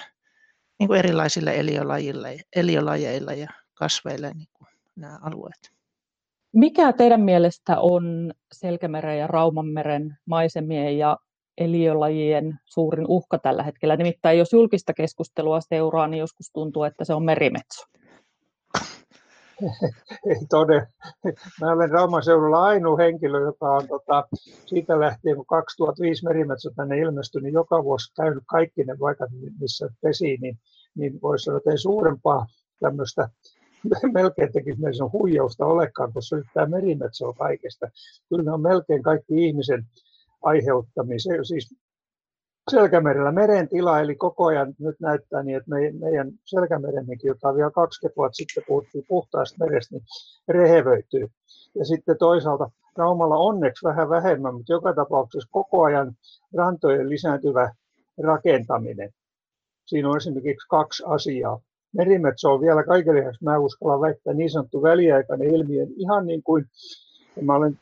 niin 0.80 0.88
kuin 0.88 1.00
erilaisille 1.00 1.56
eliölajille, 1.60 2.38
eliölajeille 2.56 3.36
ja 3.36 3.50
kasveille 3.74 4.32
niin 4.34 4.50
kuin 4.54 4.68
nämä 4.96 5.20
alueet. 5.22 5.77
Mikä 6.54 6.94
teidän 6.94 7.22
mielestä 7.22 7.80
on 7.80 8.34
Selkämeren 8.52 9.20
ja 9.20 9.28
Raumanmeren 9.28 10.18
maisemien 10.26 10.98
ja 10.98 11.18
eliölajien 11.58 12.60
suurin 12.66 13.06
uhka 13.08 13.40
tällä 13.40 13.64
hetkellä? 13.64 13.96
Nimittäin 13.96 14.38
jos 14.38 14.54
julkista 14.54 14.94
keskustelua 14.94 15.62
seuraa, 15.62 16.08
niin 16.08 16.20
joskus 16.20 16.52
tuntuu, 16.54 16.84
että 16.84 17.06
se 17.06 17.14
on 17.14 17.26
merimetso. 17.26 17.86
ei 20.30 20.46
todella. 20.50 20.88
Mä 21.62 21.72
olen 21.72 21.90
Rauman 21.90 22.24
seudulla 22.24 22.64
ainoa 22.64 22.98
henkilö, 22.98 23.40
joka 23.40 23.72
on 23.72 23.88
tota, 23.88 24.28
siitä 24.66 25.00
lähtien, 25.00 25.36
kun 25.36 25.46
2005 25.46 26.26
merimetsä 26.26 26.70
tänne 26.76 26.98
ilmestyi, 26.98 27.42
niin 27.42 27.54
joka 27.54 27.84
vuosi 27.84 28.14
käynyt 28.14 28.44
kaikki 28.48 28.84
ne 28.84 28.96
paikat, 29.00 29.30
missä 29.60 29.90
pesi, 30.02 30.38
niin, 30.42 30.60
niin 30.96 31.22
voisi 31.22 31.44
sanoa, 31.44 31.58
että 31.58 31.72
ei 31.72 31.78
suurempaa 31.78 32.46
tämmöistä 32.80 33.30
melkein 34.14 34.52
tekisi 34.52 34.82
meidän 34.82 35.12
huijausta 35.14 35.66
olekaan, 35.66 36.14
koska 36.14 36.36
nyt 36.36 36.46
tämä 36.54 36.66
merimetsä 36.66 37.28
on 37.28 37.36
kaikesta. 37.36 37.88
Kyllä 38.30 38.44
ne 38.44 38.52
on 38.52 38.62
melkein 38.62 39.04
kaikki 39.04 39.46
ihmisen 39.46 39.86
aiheuttamia. 40.44 41.18
siis 41.44 41.76
Selkämerellä 42.72 43.32
meren 43.32 43.70
tila, 43.70 44.00
eli 44.00 44.16
koko 44.16 44.46
ajan 44.46 44.74
nyt 44.80 44.96
näyttää 45.00 45.44
niin, 45.44 45.58
että 45.58 45.72
meidän 46.00 46.32
selkämeremmekin, 46.46 47.28
jota 47.28 47.56
vielä 47.56 47.72
20 47.72 48.18
vuotta 48.18 48.36
sitten 48.36 48.64
puhuttiin 48.68 49.06
puhtaasta 49.08 49.66
merestä, 49.66 49.96
niin 49.96 50.06
rehevöityy. 50.48 51.28
Ja 51.76 51.86
sitten 51.86 52.18
toisaalta 52.18 52.70
Raumalla 52.98 53.38
onneksi 53.38 53.86
vähän 53.86 54.10
vähemmän, 54.10 54.56
mutta 54.56 54.74
joka 54.74 54.94
tapauksessa 54.94 55.50
koko 55.52 55.84
ajan 55.84 56.14
rantojen 56.56 57.10
lisääntyvä 57.10 57.74
rakentaminen. 58.24 59.14
Siinä 59.86 60.10
on 60.10 60.18
esimerkiksi 60.18 60.68
kaksi 60.70 61.04
asiaa. 61.06 61.60
Merimetsä 61.98 62.50
on 62.50 62.62
vielä 62.62 62.84
kaiken 62.84 63.16
lisäksi, 63.16 63.44
mä 63.44 63.60
uskallan 63.60 64.02
väittää, 64.02 64.34
niin 64.34 64.50
sanottu 64.50 64.82
väliaikainen 64.82 65.56
ilmiö, 65.56 65.88
ihan 65.98 66.26
niin 66.26 66.44
kuin 66.44 66.66
mä 67.42 67.56
olen 67.56 67.80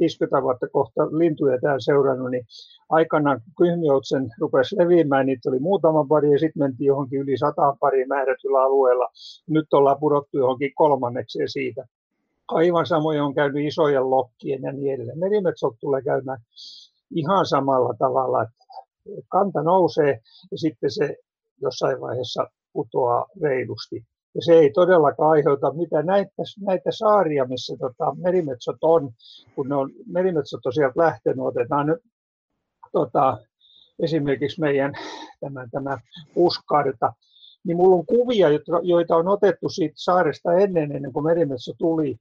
50 0.00 0.42
vuotta 0.42 0.68
kohta 0.68 1.06
lintuja 1.18 1.58
täällä 1.60 1.80
seurannut, 1.80 2.30
niin 2.30 2.46
aikana 2.88 3.40
kyhmiotsen 3.58 4.30
rupesi 4.40 4.76
leviämään, 4.78 5.26
niitä 5.26 5.50
oli 5.50 5.58
muutama 5.58 6.06
pari 6.08 6.32
ja 6.32 6.38
sitten 6.38 6.62
mentiin 6.62 6.86
johonkin 6.86 7.20
yli 7.20 7.38
sata 7.38 7.76
pari 7.80 8.06
määrätyllä 8.06 8.62
alueella. 8.62 9.08
Nyt 9.46 9.74
ollaan 9.74 10.00
pudottu 10.00 10.38
johonkin 10.38 10.72
kolmanneksi 10.74 11.38
siitä. 11.46 11.86
Aivan 12.48 12.86
samoin 12.86 13.22
on 13.22 13.34
käynyt 13.34 13.66
isojen 13.66 14.10
lokkien 14.10 14.62
ja 14.62 14.72
niin 14.72 14.94
edelleen. 14.94 15.18
Merimetsot 15.18 15.74
tulee 15.80 16.02
käymään 16.02 16.38
ihan 17.14 17.46
samalla 17.46 17.94
tavalla, 17.98 18.42
että 18.42 18.64
kanta 19.28 19.62
nousee 19.62 20.20
ja 20.50 20.58
sitten 20.58 20.90
se 20.90 21.16
jossain 21.62 22.00
vaiheessa 22.00 22.46
putoaa 22.76 23.26
reilusti. 23.42 24.04
Ja 24.34 24.42
se 24.44 24.52
ei 24.52 24.70
todellakaan 24.70 25.30
aiheuta 25.30 25.72
mitään 25.72 26.06
näitä, 26.06 26.42
näitä 26.60 26.90
saaria, 26.90 27.44
missä 27.44 27.76
tota, 27.80 28.14
merimetsot 28.16 28.76
on, 28.82 29.10
kun 29.54 29.68
ne 29.68 29.74
on, 29.74 29.90
merimetsot 30.06 30.66
on 30.66 30.72
sieltä 30.72 31.00
lähtenyt, 31.00 31.46
otetaan 31.46 31.86
nyt 31.86 31.98
tota, 32.92 33.38
esimerkiksi 34.02 34.60
meidän 34.60 34.92
tämä, 35.40 35.68
tämä 35.72 35.98
puskarta, 36.34 37.12
niin 37.64 37.76
mulla 37.76 37.96
on 37.96 38.06
kuvia, 38.06 38.48
joita 38.82 39.16
on 39.16 39.28
otettu 39.28 39.68
siitä 39.68 39.94
saaresta 39.96 40.52
ennen, 40.52 40.92
ennen 40.92 41.12
kuin 41.12 41.24
merimetsä 41.24 41.72
tuli, 41.78 42.16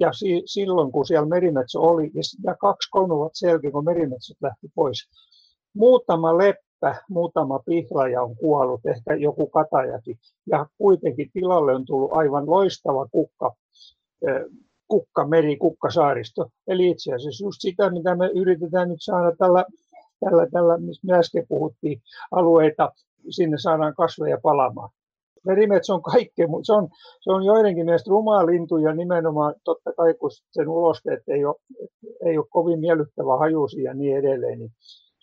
ja 0.00 0.10
silloin 0.46 0.92
kun 0.92 1.06
siellä 1.06 1.28
merimetsä 1.28 1.78
oli, 1.78 2.10
ja 2.44 2.54
kaksi-kolme 2.54 3.14
vuotta 3.14 3.38
sen 3.38 3.72
kun 3.72 3.84
merimetsät 3.84 4.36
lähti 4.42 4.68
pois. 4.74 5.08
Muutama 5.74 6.38
leppä, 6.38 6.67
muutama 7.08 7.58
pihlaja 7.58 8.22
on 8.22 8.36
kuollut, 8.36 8.86
ehkä 8.86 9.14
joku 9.14 9.46
katajakin, 9.46 10.18
ja 10.46 10.66
kuitenkin 10.78 11.30
tilalle 11.32 11.74
on 11.74 11.84
tullut 11.84 12.12
aivan 12.12 12.50
loistava 12.50 13.06
kukka, 13.12 13.54
kukkameri, 14.88 15.56
kukkasaaristo. 15.56 16.46
Eli 16.68 16.90
itse 16.90 17.14
asiassa 17.14 17.44
just 17.44 17.60
sitä, 17.60 17.90
mitä 17.90 18.16
me 18.16 18.30
yritetään 18.34 18.88
nyt 18.88 19.02
saada 19.02 19.36
tällä 19.36 19.64
tällä, 20.20 20.46
tällä 20.52 20.78
mistä 20.78 21.06
me 21.06 21.18
äsken 21.18 21.46
puhuttiin, 21.48 22.02
alueita, 22.30 22.92
sinne 23.30 23.58
saadaan 23.58 23.94
kasveja 23.94 24.38
palaamaan. 24.42 24.90
Merimetsä 25.44 25.94
on 25.94 26.02
kaikkea, 26.02 26.48
mutta 26.48 26.66
se 26.66 26.72
on, 26.72 26.88
se 27.20 27.32
on 27.32 27.44
joidenkin 27.44 27.84
mielestä 27.84 28.10
rumaa 28.10 28.46
lintu 28.46 28.76
ja 28.78 28.94
nimenomaan 28.94 29.54
totta 29.64 29.92
kai, 29.92 30.14
kun 30.14 30.30
sen 30.50 30.68
ulosteet 30.68 31.28
ei 31.28 31.44
ole, 31.44 31.54
ei 32.24 32.38
ole 32.38 32.46
kovin 32.50 32.80
miellyttävä 32.80 33.36
hajusi 33.38 33.82
ja 33.82 33.94
niin 33.94 34.16
edelleen, 34.16 34.58
niin 34.58 34.72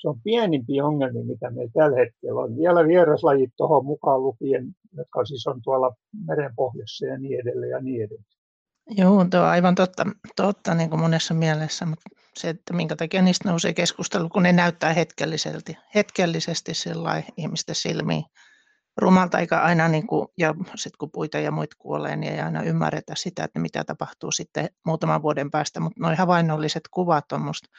se 0.05 0.09
on 0.09 0.21
pienimpiä 0.23 0.85
ongelmia, 0.85 1.25
mitä 1.25 1.51
meillä 1.51 1.71
tällä 1.73 1.97
hetkellä 1.97 2.41
on. 2.41 2.57
Vielä 2.57 2.87
vieraslajit 2.87 3.53
tuohon 3.57 3.85
mukaan 3.85 4.23
lukien, 4.23 4.75
jotka 4.97 5.25
siis 5.25 5.47
on 5.47 5.61
tuolla 5.61 5.95
merenpohjassa 6.27 7.05
ja 7.05 7.17
niin 7.17 7.39
edelleen 7.39 7.71
ja 7.71 7.81
niin 7.81 8.03
edelleen. 8.03 8.25
Joo, 8.89 9.25
tuo 9.31 9.39
on 9.39 9.47
aivan 9.47 9.75
totta, 9.75 10.05
totta 10.35 10.75
niin 10.75 10.89
kuin 10.89 10.99
monessa 10.99 11.33
mielessä, 11.33 11.85
mutta 11.85 12.09
se, 12.37 12.49
että 12.49 12.73
minkä 12.73 12.95
takia 12.95 13.21
niistä 13.21 13.49
nousee 13.49 13.73
keskustelu, 13.73 14.29
kun 14.29 14.43
ne 14.43 14.51
näyttää 14.51 14.93
hetkellisesti, 14.93 15.77
hetkellisesti 15.95 16.71
ihmisten 17.37 17.75
silmiin 17.75 18.23
rumalta, 18.97 19.39
eikä 19.39 19.61
aina, 19.61 19.87
niin 19.87 20.07
kuin, 20.07 20.27
ja 20.37 20.53
sitten 20.75 20.97
kun 20.99 21.11
puita 21.11 21.39
ja 21.39 21.51
muita 21.51 21.75
kuolee, 21.79 22.15
niin 22.15 22.33
ei 22.33 22.39
aina 22.39 22.63
ymmärretä 22.63 23.13
sitä, 23.17 23.43
että 23.43 23.59
mitä 23.59 23.83
tapahtuu 23.83 24.31
sitten 24.31 24.69
muutaman 24.85 25.21
vuoden 25.21 25.51
päästä, 25.51 25.79
mutta 25.79 26.01
nuo 26.01 26.15
havainnolliset 26.15 26.83
kuvat 26.91 27.31
on 27.31 27.41
minusta 27.41 27.69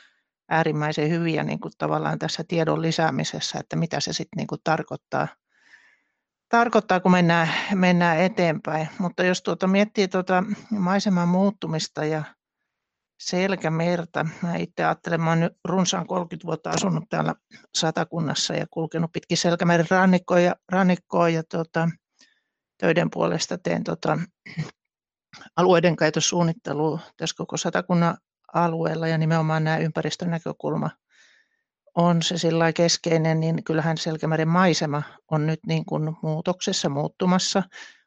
äärimmäisen 0.48 1.10
hyviä 1.10 1.44
niin 1.44 1.60
kuin 1.60 1.72
tavallaan 1.78 2.18
tässä 2.18 2.44
tiedon 2.48 2.82
lisäämisessä, 2.82 3.58
että 3.58 3.76
mitä 3.76 4.00
se 4.00 4.12
sitten 4.12 4.36
niin 4.36 4.60
tarkoittaa, 4.64 5.28
tarkoittaa, 6.48 7.00
kun 7.00 7.12
mennään, 7.12 7.48
mennään 7.74 8.18
eteenpäin. 8.18 8.88
Mutta 8.98 9.24
jos 9.24 9.42
tuota 9.42 9.66
miettii 9.66 10.08
tuota 10.08 10.44
maiseman 10.70 11.28
muuttumista 11.28 12.04
ja 12.04 12.24
selkämerta. 13.20 14.26
Mä 14.42 14.56
itse 14.56 14.84
ajattelen, 14.84 15.20
mä 15.20 15.32
olen 15.32 15.50
runsaan 15.64 16.06
30 16.06 16.46
vuotta 16.46 16.70
asunut 16.70 17.04
täällä 17.08 17.34
Satakunnassa 17.74 18.54
ja 18.54 18.66
kulkenut 18.70 19.12
pitkin 19.12 19.38
Selkämeren 19.38 19.86
rannikkoa 19.90 20.40
ja, 20.40 20.54
rannikkoa 20.72 21.28
ja 21.28 21.42
tuota, 21.50 21.88
töiden 22.78 23.10
puolesta 23.10 23.58
teen 23.58 23.84
tuota, 23.84 24.18
alueiden 25.56 25.96
käytössuunnittelua 25.96 27.00
tässä 27.16 27.36
koko 27.36 27.56
Satakunnan 27.56 28.16
alueella 28.64 29.08
ja 29.08 29.18
nimenomaan 29.18 29.64
nämä 29.64 29.76
ympäristön 29.76 30.30
näkökulma 30.30 30.90
on 31.96 32.22
se 32.22 32.38
sillä 32.38 32.72
keskeinen, 32.72 33.40
niin 33.40 33.64
kyllähän 33.64 33.98
Selkämeren 33.98 34.48
maisema 34.48 35.02
on 35.30 35.46
nyt 35.46 35.60
niin 35.66 35.84
kuin 35.84 36.16
muutoksessa, 36.22 36.88
muuttumassa. 36.88 37.62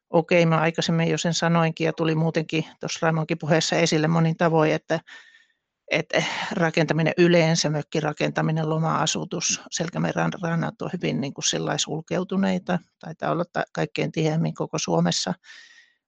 Okei, 0.10 0.46
mä 0.46 0.58
aikaisemmin 0.58 1.10
jo 1.10 1.18
sen 1.18 1.34
sanoinkin 1.34 1.86
ja 1.86 1.94
tuli 1.94 2.16
muutenkin 2.16 2.66
tuossa 2.80 3.00
Raimonkin 3.02 3.38
puheessa 3.38 3.76
esille 3.76 4.08
monin 4.08 4.38
tavoin, 4.38 4.74
että, 4.74 5.00
että 5.92 6.24
rakentaminen 6.52 7.14
yleensä, 7.18 7.70
mökkirakentaminen, 7.70 8.70
loma-asutus, 8.70 9.62
Selkämeren 9.72 10.32
rannat 10.44 10.82
on 10.82 10.90
hyvin 10.94 11.22
niin 11.22 11.34
kuin 11.34 11.46
sulkeutuneita, 11.78 12.80
taitaa 13.00 13.32
olla 13.32 13.46
kaikkein 13.74 14.12
tiheämmin 14.12 14.54
koko 14.54 14.78
Suomessa, 14.78 15.34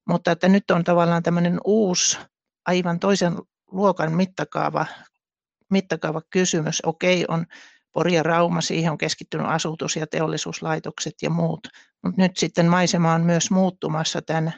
mutta 0.08 0.32
että 0.32 0.48
nyt 0.48 0.72
on 0.72 0.84
tavallaan 0.84 1.24
tämmöinen 1.24 1.60
uusi, 1.66 2.18
aivan 2.66 3.00
toisen 3.00 3.36
luokan 3.72 4.14
mittakaava, 4.14 4.86
mittakaava 5.72 6.22
kysymys. 6.30 6.82
Okei, 6.86 7.26
on 7.28 7.46
Pori 7.92 8.14
ja 8.14 8.24
Rauma, 8.24 8.62
siihen 8.62 8.92
on 8.92 8.98
keskittynyt 8.98 9.48
asutus- 9.48 9.96
ja 9.96 10.08
teollisuuslaitokset 10.08 11.14
ja 11.22 11.30
muut. 11.30 11.68
Mutta 12.04 12.22
nyt 12.22 12.38
sitten 12.38 12.68
maisema 12.68 13.14
on 13.14 13.22
myös 13.22 13.52
muuttumassa 13.52 14.22
tämän 14.22 14.54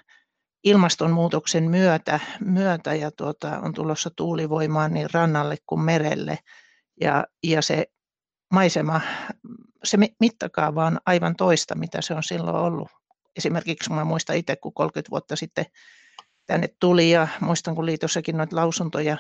ilmastonmuutoksen 0.64 1.64
myötä, 1.64 2.20
myötä 2.40 2.96
ja 2.96 3.12
tuota, 3.12 3.60
on 3.60 3.74
tulossa 3.74 4.10
tuulivoimaa 4.16 4.90
niin 4.90 5.10
rannalle 5.14 5.56
kuin 5.66 5.82
merelle. 5.82 6.40
Ja, 7.02 7.26
ja 7.44 7.62
se 7.62 7.86
maisema, 8.54 9.02
se 9.84 9.98
mittakaava 10.20 10.86
on 10.86 11.00
aivan 11.06 11.36
toista, 11.36 11.76
mitä 11.76 12.02
se 12.02 12.14
on 12.14 12.24
silloin 12.24 12.56
ollut. 12.56 12.88
Esimerkiksi 13.36 13.94
mä 13.94 14.04
muistan 14.04 14.36
itse, 14.36 14.56
kun 14.56 14.74
30 14.74 15.12
vuotta 15.12 15.36
sitten 15.36 15.66
tänne 16.46 16.68
tuli 16.80 17.12
ja 17.12 17.28
muistan, 17.42 17.76
kun 17.76 17.86
liitossakin 17.86 18.38
noita 18.38 18.56
lausuntoja 18.56 19.18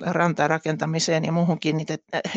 rantarakentamiseen 0.00 1.24
ja 1.24 1.32
muuhun 1.32 1.58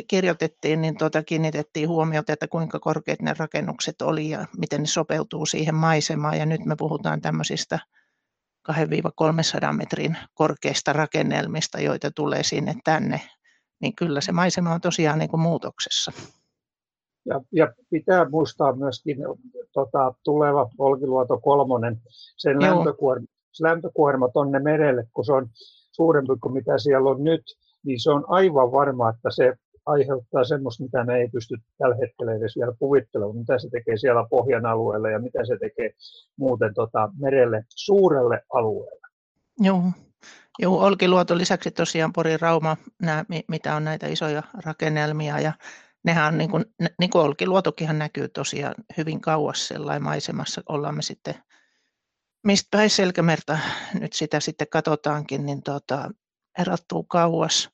kirjoitettiin, 0.08 0.82
niin 0.82 0.98
tuota, 0.98 1.24
kiinnitettiin 1.24 1.90
huomiota, 1.90 2.34
että 2.34 2.48
kuinka 2.48 2.80
korkeat 2.80 3.22
ne 3.22 3.34
rakennukset 3.38 4.02
oli 4.02 4.30
ja 4.30 4.46
miten 4.58 4.82
ne 4.82 4.88
sopeutuu 4.88 5.46
siihen 5.46 5.76
maisemaan. 5.76 6.38
Ja 6.38 6.46
nyt 6.46 6.66
me 6.66 6.76
puhutaan 6.76 7.22
tämmöisistä 7.22 7.80
2-300 8.72 8.74
metrin 9.72 10.18
korkeista 10.34 10.94
rakennelmista, 10.94 11.80
joita 11.82 12.12
tulee 12.12 12.44
sinne 12.44 12.76
tänne. 12.84 13.22
Niin 13.82 13.96
kyllä 13.96 14.22
se 14.22 14.32
maisema 14.32 14.74
on 14.74 14.82
tosiaan 14.82 15.20
niin 15.20 15.30
kuin 15.30 15.42
muutoksessa. 15.42 16.12
Ja, 17.26 17.42
ja 17.52 17.74
pitää 17.90 18.30
muistaa 18.30 18.76
myöskin 18.76 19.18
tota, 19.74 20.14
tuleva 20.24 20.70
Olkiluoto 20.78 21.40
kolmonen, 21.40 22.02
sen 22.38 22.62
lämpökuorma, 22.62 23.28
lämpökuorma 23.62 24.30
tuonne 24.30 24.60
merelle, 24.60 25.04
kun 25.14 25.26
se 25.26 25.34
on 25.34 25.50
suurempi 25.92 26.34
kuin 26.42 26.54
mitä 26.54 26.78
siellä 26.78 27.10
on 27.10 27.24
nyt, 27.24 27.42
niin 27.86 28.00
se 28.04 28.12
on 28.12 28.26
aivan 28.28 28.72
varma, 28.72 29.10
että 29.10 29.30
se 29.30 29.54
aiheuttaa 29.86 30.44
semmoista, 30.44 30.84
mitä 30.84 31.04
me 31.04 31.18
ei 31.18 31.28
pysty 31.28 31.56
tällä 31.78 31.96
hetkellä 31.96 32.34
edes 32.34 32.56
vielä 32.56 32.74
kuvittelemaan, 32.80 33.38
mitä 33.38 33.60
se 33.60 33.70
tekee 33.70 33.98
siellä 33.98 34.28
pohjan 34.30 34.66
alueella 34.66 35.10
ja 35.10 35.20
mitä 35.20 35.46
se 35.46 35.58
tekee 35.60 35.92
muuten 36.38 36.74
tota, 36.74 37.10
merelle 37.20 37.64
suurelle 37.76 38.42
alueelle. 38.54 39.08
Joo. 39.60 39.82
Joo, 40.60 40.80
Olkiluoto 40.80 41.38
lisäksi 41.38 41.72
tosiaan 41.72 42.14
Pori 42.14 42.38
Rauma, 42.38 42.78
nämä, 43.02 43.26
mitä 43.48 43.76
on 43.76 43.84
näitä 43.84 44.08
isoja 44.08 44.44
rakennelmia 44.66 45.40
ja 45.40 45.54
nehän 46.04 46.28
on 46.34 46.38
niin 46.38 46.52
kuin, 46.52 46.66
niin 47.00 47.10
kuin 47.10 47.22
Olkiluotokinhan 47.22 48.00
näkyy 48.00 48.28
tosiaan 48.28 48.76
hyvin 48.98 49.22
kauas 49.22 49.68
sellainen 49.68 50.04
maisemassa, 50.04 50.62
ollaan 50.70 50.96
me 50.96 51.02
sitten 51.02 51.36
mistä 52.48 52.68
päin 52.72 52.90
Selkämerta 52.90 53.60
nyt 54.00 54.14
sitä 54.14 54.40
sitten 54.40 54.68
katsotaankin, 54.72 55.46
niin 55.46 55.64
tota, 55.64 56.12
erottuu 56.60 57.04
kauas. 57.04 57.70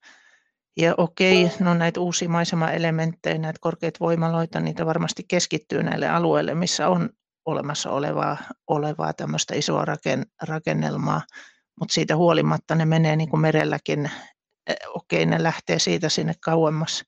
Ja 0.77 0.93
okei, 0.97 1.51
no 1.59 1.73
näitä 1.73 1.99
uusia 1.99 2.29
maisemaelementtejä, 2.29 3.37
näitä 3.37 3.59
korkeita 3.61 3.97
voimaloita, 3.99 4.59
niitä 4.59 4.85
varmasti 4.85 5.23
keskittyy 5.27 5.83
näille 5.83 6.07
alueille, 6.07 6.55
missä 6.55 6.87
on 6.89 7.09
olemassa 7.45 7.91
olevaa, 7.91 8.37
olevaa 8.67 9.13
tämmöistä 9.13 9.55
isoa 9.55 9.85
raken, 9.85 10.25
rakennelmaa, 10.41 11.21
mutta 11.79 11.93
siitä 11.93 12.15
huolimatta 12.15 12.75
ne 12.75 12.85
menee 12.85 13.15
niin 13.15 13.29
kuin 13.29 13.41
merelläkin, 13.41 14.11
eh, 14.67 14.75
okei 14.93 15.25
ne 15.25 15.43
lähtee 15.43 15.79
siitä 15.79 16.09
sinne 16.09 16.33
kauemmas, 16.39 17.03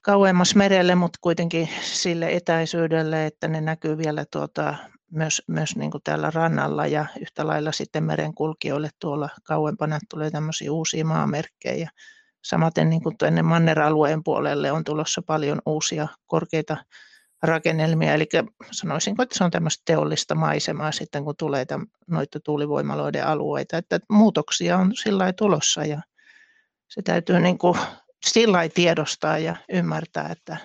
kauemmas 0.00 0.54
merelle, 0.54 0.94
mutta 0.94 1.18
kuitenkin 1.20 1.68
sille 1.80 2.28
etäisyydelle, 2.28 3.26
että 3.26 3.48
ne 3.48 3.60
näkyy 3.60 3.98
vielä 3.98 4.24
tuota, 4.32 4.74
myös, 5.12 5.42
myös 5.46 5.76
niin 5.76 5.90
kuin 5.90 6.02
täällä 6.04 6.30
rannalla 6.30 6.86
ja 6.86 7.06
yhtä 7.20 7.46
lailla 7.46 7.72
sitten 7.72 8.04
merenkulkijoille 8.04 8.90
tuolla 8.98 9.28
kauempana 9.42 9.98
tulee 10.10 10.30
tämmöisiä 10.30 10.72
uusia 10.72 11.04
maamerkkejä. 11.04 11.90
Samaten 12.44 12.90
niin 12.90 13.02
kuin 13.02 13.18
tuonne 13.18 13.42
manneralueen 13.42 14.24
puolelle 14.24 14.72
on 14.72 14.84
tulossa 14.84 15.22
paljon 15.26 15.62
uusia 15.66 16.08
korkeita 16.26 16.76
rakennelmia, 17.42 18.14
eli 18.14 18.28
sanoisinko, 18.70 19.22
että 19.22 19.38
se 19.38 19.44
on 19.44 19.50
tämmöistä 19.50 19.82
teollista 19.84 20.34
maisemaa 20.34 20.92
sitten, 20.92 21.24
kun 21.24 21.34
tulee 21.38 21.66
noita 22.10 22.40
tuulivoimaloiden 22.40 23.26
alueita, 23.26 23.78
että 23.78 24.00
muutoksia 24.10 24.78
on 24.78 24.96
sillä 24.96 25.32
tulossa 25.32 25.84
ja 25.84 26.02
se 26.88 27.02
täytyy 27.02 27.40
niin 27.40 27.58
kuin 27.58 27.78
sillä 28.26 28.68
tiedostaa 28.74 29.38
ja 29.38 29.56
ymmärtää, 29.72 30.28
että, 30.28 30.56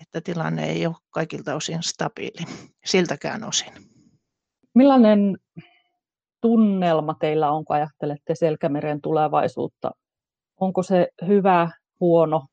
että 0.00 0.20
tilanne 0.20 0.66
ei 0.66 0.86
ole 0.86 0.94
kaikilta 1.10 1.54
osin 1.54 1.82
stabiili, 1.82 2.46
siltäkään 2.84 3.44
osin. 3.44 3.72
Millainen 4.74 5.38
tunnelma 6.40 7.14
teillä 7.20 7.50
on, 7.50 7.64
kun 7.64 7.76
ajattelette 7.76 8.34
Selkämeren 8.34 9.00
tulevaisuutta? 9.00 9.90
Onko 10.60 10.82
se 10.82 11.08
hyvä, 11.26 11.70
huono, 12.00 12.46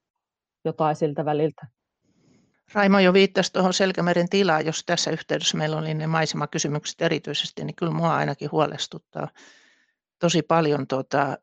jotain 0.66 0.96
siltä 0.96 1.26
väliltä? 1.26 1.68
Raimo 2.74 3.00
jo 3.00 3.14
viittasi 3.14 3.54
tuohon 3.54 3.74
Selkämeren 3.74 4.30
tilaan, 4.30 4.66
jos 4.66 4.84
tässä 4.86 5.12
yhteydessä 5.12 5.58
meillä 5.58 5.78
oli 5.78 5.94
ne 5.94 6.08
maisemakysymykset 6.08 7.02
erityisesti, 7.02 7.66
niin 7.66 7.76
kyllä 7.76 7.91
mua 7.91 8.16
ainakin 8.16 8.52
huolestuttaa 8.52 9.28
tosi 10.20 10.41
paljon, 10.41 10.88
tuota, 10.88 11.38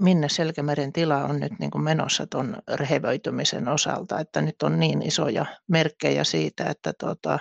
minne 0.00 0.28
Selkämeren 0.28 0.92
tila 0.92 1.24
on 1.24 1.40
nyt 1.40 1.52
niin 1.58 1.70
kuin 1.70 1.82
menossa 1.84 2.26
tuon 2.26 2.56
rehevöitymisen 2.74 3.68
osalta, 3.68 4.20
että 4.20 4.42
nyt 4.42 4.62
on 4.62 4.80
niin 4.80 5.02
isoja 5.02 5.46
merkkejä 5.68 6.24
siitä, 6.24 6.64
että 6.64 6.92
tuota, 7.00 7.38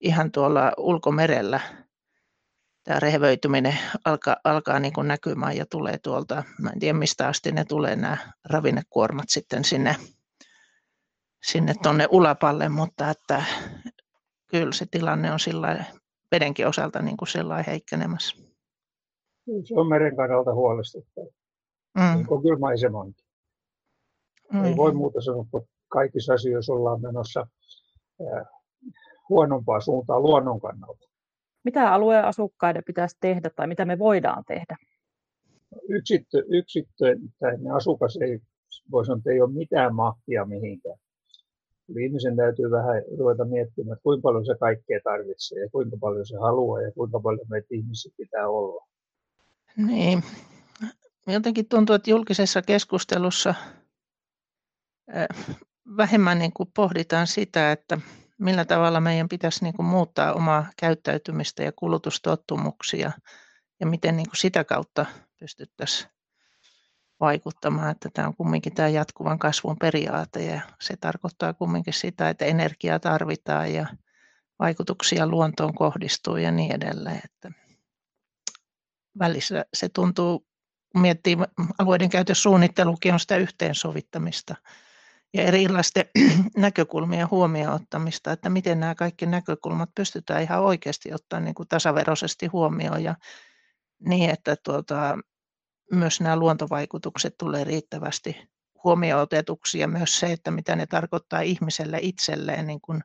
ihan 0.00 0.32
tuolla 0.32 0.72
ulkomerellä 0.76 1.60
tämä 2.84 3.00
rehevöityminen 3.00 3.78
alkaa, 4.04 4.36
alkaa 4.44 4.78
niin 4.78 4.92
kuin 4.92 5.08
näkymään 5.08 5.56
ja 5.56 5.66
tulee 5.66 5.98
tuolta, 5.98 6.42
mä 6.60 6.70
en 6.70 6.78
tiedä 6.78 6.98
mistä 6.98 7.28
asti 7.28 7.52
ne 7.52 7.64
tulee 7.64 7.96
nämä 7.96 8.16
ravinnekuormat 8.44 9.28
sitten 9.28 9.64
sinne 9.64 9.96
sinne 11.42 11.74
tuonne 11.82 12.08
ulapalle, 12.10 12.68
mutta 12.68 13.10
että 13.10 13.44
kyllä 14.46 14.72
se 14.72 14.86
tilanne 14.90 15.32
on 15.32 15.40
sillä 15.40 15.84
vedenkin 16.32 16.66
osalta 16.66 17.02
niin 17.02 17.16
kuin 17.16 17.28
sellainen 17.28 17.66
heikkenemässä. 17.66 18.36
Se 19.64 19.74
on 19.74 19.88
meren 19.88 20.16
kannalta 20.16 20.54
huolestuttava. 20.54 21.41
Mm. 21.94 22.16
Niin 22.16 22.26
kuin 22.26 22.42
kyllä 22.42 22.58
maisemankin. 22.58 23.26
Mm. 24.52 24.64
Ei 24.64 24.76
voi 24.76 24.94
muuta 24.94 25.20
sanoa, 25.20 25.46
kun 25.50 25.68
kaikissa 25.88 26.34
asioissa 26.34 26.72
ollaan 26.72 27.02
menossa 27.02 27.46
äh, 28.20 28.46
huonompaa 29.28 29.80
suuntaan 29.80 30.22
luonnon 30.22 30.60
kannalta. 30.60 31.08
Mitä 31.64 31.92
alueen 31.92 32.24
asukkaiden 32.24 32.82
pitäisi 32.86 33.16
tehdä 33.20 33.50
tai 33.56 33.66
mitä 33.66 33.84
me 33.84 33.98
voidaan 33.98 34.44
tehdä? 34.44 34.76
Yksitty, 35.88 36.44
yksittäinen 36.48 37.72
asukas 37.74 38.18
ei 38.20 38.40
voi 38.90 39.06
sanoa, 39.06 39.18
että 39.18 39.30
ei 39.30 39.40
ole 39.40 39.52
mitään 39.52 39.94
mahtia 39.94 40.44
mihinkään 40.44 40.98
ihmisen 42.00 42.36
täytyy 42.36 42.70
vähän 42.70 43.02
ruveta 43.18 43.44
miettimään, 43.44 43.92
että 43.92 44.02
kuinka 44.02 44.22
paljon 44.22 44.46
se 44.46 44.54
kaikkea 44.60 45.00
tarvitsee 45.04 45.60
ja 45.60 45.68
kuinka 45.72 45.96
paljon 46.00 46.26
se 46.26 46.36
haluaa 46.36 46.82
ja 46.82 46.92
kuinka 46.92 47.20
paljon 47.20 47.46
meitä 47.50 47.66
ihmisiä 47.70 48.12
pitää 48.16 48.48
olla. 48.48 48.86
Niin. 49.76 50.22
Jotenkin 51.26 51.68
tuntuu, 51.68 51.94
että 51.94 52.10
julkisessa 52.10 52.62
keskustelussa 52.62 53.54
vähemmän 55.96 56.38
niin 56.38 56.52
kuin 56.52 56.70
pohditaan 56.74 57.26
sitä, 57.26 57.72
että 57.72 57.98
millä 58.38 58.64
tavalla 58.64 59.00
meidän 59.00 59.28
pitäisi 59.28 59.64
niin 59.64 59.74
kuin 59.74 59.86
muuttaa 59.86 60.32
omaa 60.32 60.66
käyttäytymistä 60.76 61.62
ja 61.62 61.72
kulutustottumuksia 61.72 63.12
ja 63.80 63.86
miten 63.86 64.16
niin 64.16 64.28
kuin 64.28 64.36
sitä 64.36 64.64
kautta 64.64 65.06
pystyttäisiin 65.38 66.10
vaikuttamaan, 67.20 67.90
että 67.90 68.08
tämä 68.14 68.28
on 68.28 68.36
kumminkin 68.36 68.74
tämä 68.74 68.88
jatkuvan 68.88 69.38
kasvun 69.38 69.76
periaate 69.78 70.44
ja 70.44 70.60
se 70.80 70.96
tarkoittaa 70.96 71.52
kumminkin 71.52 71.94
sitä, 71.94 72.28
että 72.28 72.44
energiaa 72.44 72.98
tarvitaan 72.98 73.74
ja 73.74 73.86
vaikutuksia 74.58 75.26
luontoon 75.26 75.74
kohdistuu 75.74 76.36
ja 76.36 76.50
niin 76.50 76.72
edelleen. 76.72 77.20
Että 77.24 77.50
välissä 79.18 79.64
se 79.74 79.88
tuntuu, 79.88 80.46
kun 80.92 81.00
miettii 81.00 81.36
alueiden 81.78 82.10
käytössuunnittelukin 82.10 83.12
on 83.12 83.20
sitä 83.20 83.36
yhteensovittamista 83.36 84.54
ja 85.34 85.42
erilaisten 85.42 86.04
näkökulmien 86.56 87.30
huomioon 87.30 87.74
ottamista, 87.74 88.32
että 88.32 88.50
miten 88.50 88.80
nämä 88.80 88.94
kaikki 88.94 89.26
näkökulmat 89.26 89.90
pystytään 89.94 90.42
ihan 90.42 90.60
oikeasti 90.62 91.14
ottamaan 91.14 91.44
niin 91.44 91.54
kuin 91.54 91.68
tasaveroisesti 91.68 92.46
huomioon 92.46 93.04
ja 93.04 93.14
niin, 94.08 94.30
että 94.30 94.56
tuota, 94.64 95.18
myös 95.92 96.20
nämä 96.20 96.36
luontovaikutukset 96.36 97.34
tulee 97.38 97.64
riittävästi 97.64 98.48
huomioon 98.84 99.22
otetuksi 99.22 99.78
ja 99.78 99.88
myös 99.88 100.20
se, 100.20 100.32
että 100.32 100.50
mitä 100.50 100.76
ne 100.76 100.86
tarkoittaa 100.86 101.40
ihmiselle 101.40 101.98
itselleen 102.02 102.66
niin 102.66 102.80
kuin 102.80 103.00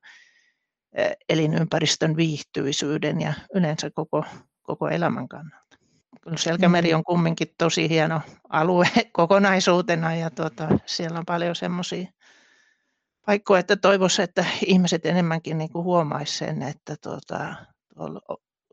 elinympäristön 1.30 2.16
viihtyisyyden 2.16 3.22
ja 3.22 3.34
yleensä 3.56 3.90
koko, 3.90 4.26
koko 4.64 4.90
elämän 4.90 5.28
kannalta. 5.28 5.67
Kyllä 6.28 6.38
Selkämeri 6.38 6.92
mm. 6.92 6.96
on 6.96 7.04
kumminkin 7.04 7.48
tosi 7.58 7.90
hieno 7.90 8.22
alue 8.50 8.88
kokonaisuutena 9.14 10.16
ja 10.16 10.30
tuota, 10.30 10.68
siellä 10.86 11.20
on 11.20 11.26
paljon 11.26 11.56
semmoisia 11.56 12.12
paikkoja, 13.26 13.60
että 13.60 13.76
toivoisi, 13.76 14.22
että 14.22 14.46
ihmiset 14.66 15.06
enemmänkin 15.06 15.58
niin 15.58 15.70
huomaisi 15.74 16.38
sen, 16.38 16.62
että 16.62 16.96
tuota, 17.04 17.56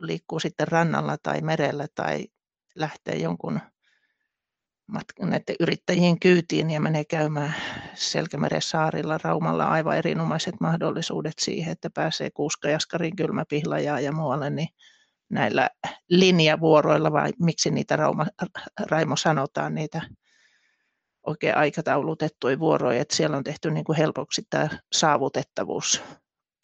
liikkuu 0.01 0.41
sitten 0.41 0.69
rannalla 0.69 1.17
tai 1.23 1.41
merellä 1.41 1.87
tai 1.95 2.27
lähtee 2.75 3.17
jonkun 3.17 3.61
näiden 5.21 5.57
yrittäjien 5.61 6.21
kyytiin 6.21 6.71
ja 6.71 6.81
menee 6.81 7.05
käymään 7.05 7.55
Selkämeren 7.95 8.63
saarilla 8.63 9.19
Raumalla 9.23 9.65
aivan 9.65 9.97
erinomaiset 9.97 10.55
mahdollisuudet 10.61 11.35
siihen, 11.39 11.73
että 11.73 11.91
pääsee 11.91 12.31
Kuuskajaskarin 12.31 13.17
kylmäpihlajaan 13.17 14.05
ja 14.05 14.13
muualle, 14.13 14.51
niin 14.51 14.69
näillä 15.35 15.71
linjavuoroilla, 16.11 17.13
vai 17.13 17.31
miksi 17.41 17.71
niitä 17.71 17.97
Rauma, 17.97 18.27
Raimo 18.81 19.17
sanotaan, 19.17 19.75
niitä 19.75 20.03
oikein 21.27 21.57
aikataulutettuja 21.57 22.59
vuoroja, 22.59 23.01
että 23.01 23.17
siellä 23.17 23.37
on 23.37 23.45
tehty 23.45 23.71
niin 23.71 23.85
kuin 23.85 23.99
helpoksi 23.99 24.43
tämä 24.51 24.69
saavutettavuus, 24.93 26.03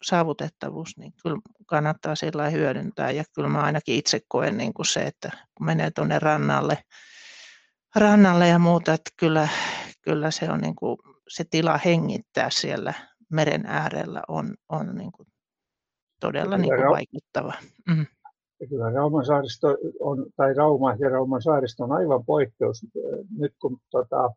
saavutettavuus, 0.03 0.97
niin 0.97 1.13
kyllä 1.23 1.37
kannattaa 1.65 2.15
sillä 2.15 2.49
hyödyntää. 2.49 3.11
Ja 3.11 3.23
kyllä 3.35 3.49
mä 3.49 3.61
ainakin 3.61 3.95
itse 3.95 4.19
koen 4.27 4.57
niin 4.57 4.73
kuin 4.73 4.85
se, 4.85 5.01
että 5.01 5.31
kun 5.55 5.65
menee 5.65 5.91
tuonne 5.91 6.19
rannalle, 6.19 6.77
rannalle 7.95 8.47
ja 8.47 8.59
muuta, 8.59 8.93
että 8.93 9.11
kyllä, 9.17 9.47
kyllä 10.01 10.31
se 10.31 10.51
on 10.51 10.61
niin 10.61 10.75
kuin, 10.75 10.97
se 11.27 11.43
tila 11.43 11.79
hengittää 11.85 12.49
siellä 12.49 12.93
meren 13.29 13.65
äärellä 13.65 14.21
on, 14.27 14.55
on 14.69 14.95
niin 14.95 15.11
kuin 15.11 15.27
todella 16.19 16.57
niin 16.57 16.75
kuin 16.75 16.89
vaikuttava. 16.89 17.53
Mm. 17.87 18.05
Kyllä 18.69 18.91
Rauman 18.91 19.25
saaristo 19.25 19.77
on, 19.99 20.25
tai 20.35 20.53
Rauma 20.53 20.95
ja 20.99 21.09
Rauman 21.09 21.41
saaristo 21.41 21.83
on 21.83 21.91
aivan 21.91 22.25
poikkeus. 22.25 22.85
Nyt 23.37 23.53
kun 23.61 23.77
tota, 23.91 24.29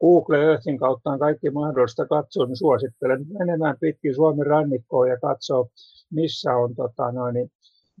Google 0.00 0.44
Earthin 0.44 0.78
kautta 0.78 1.10
on 1.10 1.18
kaikki 1.18 1.50
mahdollista 1.50 2.06
katsoa, 2.06 2.46
niin 2.46 2.56
suosittelen 2.56 3.26
menemään 3.38 3.76
pitkin 3.80 4.14
Suomen 4.14 4.46
rannikkoon 4.46 5.08
ja 5.08 5.18
katsoa, 5.18 5.66
missä 6.10 6.56
on 6.56 6.74
tota, 6.74 7.12
noin, 7.12 7.50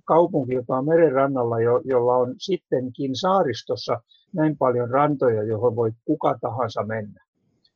kaupunki, 0.04 0.54
joka 0.54 0.76
on 0.76 0.84
merenrannalla, 0.84 1.60
jo, 1.60 1.80
jolla 1.84 2.16
on 2.16 2.34
sittenkin 2.38 3.16
saaristossa 3.16 4.00
näin 4.32 4.56
paljon 4.56 4.90
rantoja, 4.90 5.42
johon 5.42 5.76
voi 5.76 5.92
kuka 6.04 6.38
tahansa 6.40 6.84
mennä. 6.84 7.24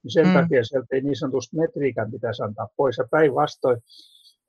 Sen 0.09 0.27
mm. 0.27 0.33
takia 0.33 0.65
sieltä 0.65 0.87
ei 0.93 1.01
niin 1.01 1.17
sanotusti 1.17 1.57
metriikään 1.57 2.11
pitäisi 2.11 2.43
antaa 2.43 2.69
pois. 2.77 2.99
Ja 2.99 3.05
päinvastoin, 3.11 3.83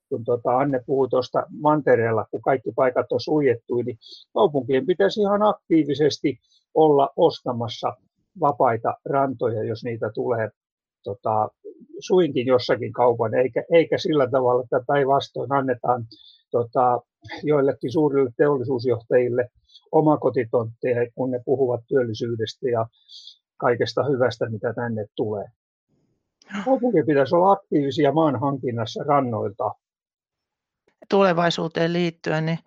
kun 0.10 0.24
tuota 0.26 0.58
Anne 0.58 0.84
puhui 0.86 1.10
tuosta 1.10 1.44
mantereella, 1.60 2.26
kun 2.32 2.42
kaikki 2.42 2.72
paikat 2.76 3.12
on 3.12 3.20
suljettu, 3.20 3.82
niin 3.82 3.98
kaupunkien 4.34 4.86
pitäisi 4.86 5.22
ihan 5.22 5.42
aktiivisesti 5.42 6.40
olla 6.74 7.10
ostamassa 7.16 7.94
vapaita 8.40 8.94
rantoja, 9.06 9.64
jos 9.64 9.84
niitä 9.84 10.12
tulee 10.14 10.50
tota, 11.04 11.50
suinkin 12.00 12.48
jossakin 12.48 12.94
kaupan, 12.94 13.34
eikä, 13.34 13.64
eikä 13.72 13.98
sillä 13.98 14.30
tavalla, 14.30 14.64
että 14.64 14.82
päinvastoin 14.88 15.52
annetaan 15.52 16.06
tota, 16.52 17.02
joillekin 17.44 17.92
suurille 17.92 18.32
teollisuusjohtajille 18.38 19.50
omakotitontteja, 19.92 21.12
kun 21.16 21.32
ne 21.32 21.40
puhuvat 21.46 21.82
työllisyydestä 21.88 22.70
ja 22.70 22.88
kaikesta 23.58 24.04
hyvästä, 24.04 24.50
mitä 24.50 24.74
tänne 24.74 25.06
tulee. 25.16 25.46
Kaupunki 26.66 27.04
pitäisi 27.04 27.36
olla 27.36 27.52
aktiivisia 27.52 28.12
maan 28.12 28.40
hankinnassa 28.40 29.04
rannoilta. 29.04 29.72
Tulevaisuuteen 31.10 31.94
liittyen, 31.94 32.46
niin 32.46 32.60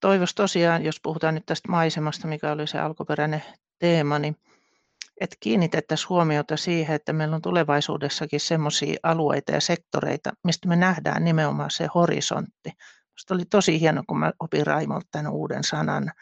toivoisi 0.00 0.34
tosiaan, 0.34 0.84
jos 0.84 1.00
puhutaan 1.02 1.34
nyt 1.34 1.46
tästä 1.46 1.70
maisemasta, 1.70 2.28
mikä 2.28 2.52
oli 2.52 2.66
se 2.66 2.78
alkuperäinen 2.78 3.42
teema, 3.78 4.18
niin 4.18 4.36
että 5.20 5.36
kiinnitettäisiin 5.40 6.08
huomiota 6.08 6.56
siihen, 6.56 6.96
että 6.96 7.12
meillä 7.12 7.36
on 7.36 7.42
tulevaisuudessakin 7.42 8.40
sellaisia 8.40 8.96
alueita 9.02 9.52
ja 9.52 9.60
sektoreita, 9.60 10.32
mistä 10.44 10.68
me 10.68 10.76
nähdään 10.76 11.24
nimenomaan 11.24 11.70
se 11.70 11.88
horisontti. 11.94 12.70
Minusta 13.08 13.34
oli 13.34 13.44
tosi 13.44 13.80
hieno, 13.80 14.02
kun 14.06 14.18
mä 14.18 14.32
opin 14.40 14.66
Raimolta 14.66 15.06
tämän 15.10 15.32
uuden 15.32 15.64
sanan, 15.64 16.12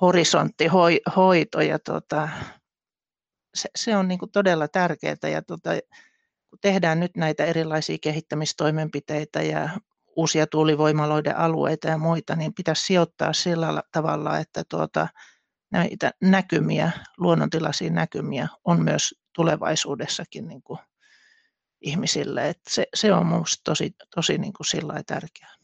horisonttihoito, 0.00 1.60
ja 1.60 1.78
tota, 1.78 2.28
se, 3.54 3.68
se 3.76 3.96
on 3.96 4.08
niin 4.08 4.18
todella 4.32 4.68
tärkeää, 4.68 5.28
ja 5.32 5.42
tota, 5.42 5.70
tehdään 6.64 7.00
nyt 7.00 7.16
näitä 7.16 7.44
erilaisia 7.44 7.96
kehittämistoimenpiteitä 8.00 9.42
ja 9.42 9.68
uusia 10.16 10.46
tuulivoimaloiden 10.46 11.36
alueita 11.36 11.88
ja 11.88 11.98
muita, 11.98 12.36
niin 12.36 12.54
pitäisi 12.54 12.84
sijoittaa 12.84 13.32
sillä 13.32 13.82
tavalla, 13.92 14.38
että 14.38 14.62
tuota, 14.68 15.08
näitä 15.72 16.10
näkymiä, 16.22 16.90
luonnontilaisia 17.18 17.90
näkymiä 17.90 18.48
on 18.64 18.82
myös 18.82 19.14
tulevaisuudessakin 19.34 20.48
niin 20.48 20.62
kuin 20.62 20.78
ihmisille. 21.80 22.48
Et 22.48 22.60
se, 22.70 22.86
se 22.94 23.12
on 23.12 23.26
minusta 23.26 23.60
tosi, 23.64 23.94
tosi 24.14 24.38
niin 24.38 24.52
kuin 24.52 24.66
sillä 24.66 25.02
tärkeää. 25.06 25.54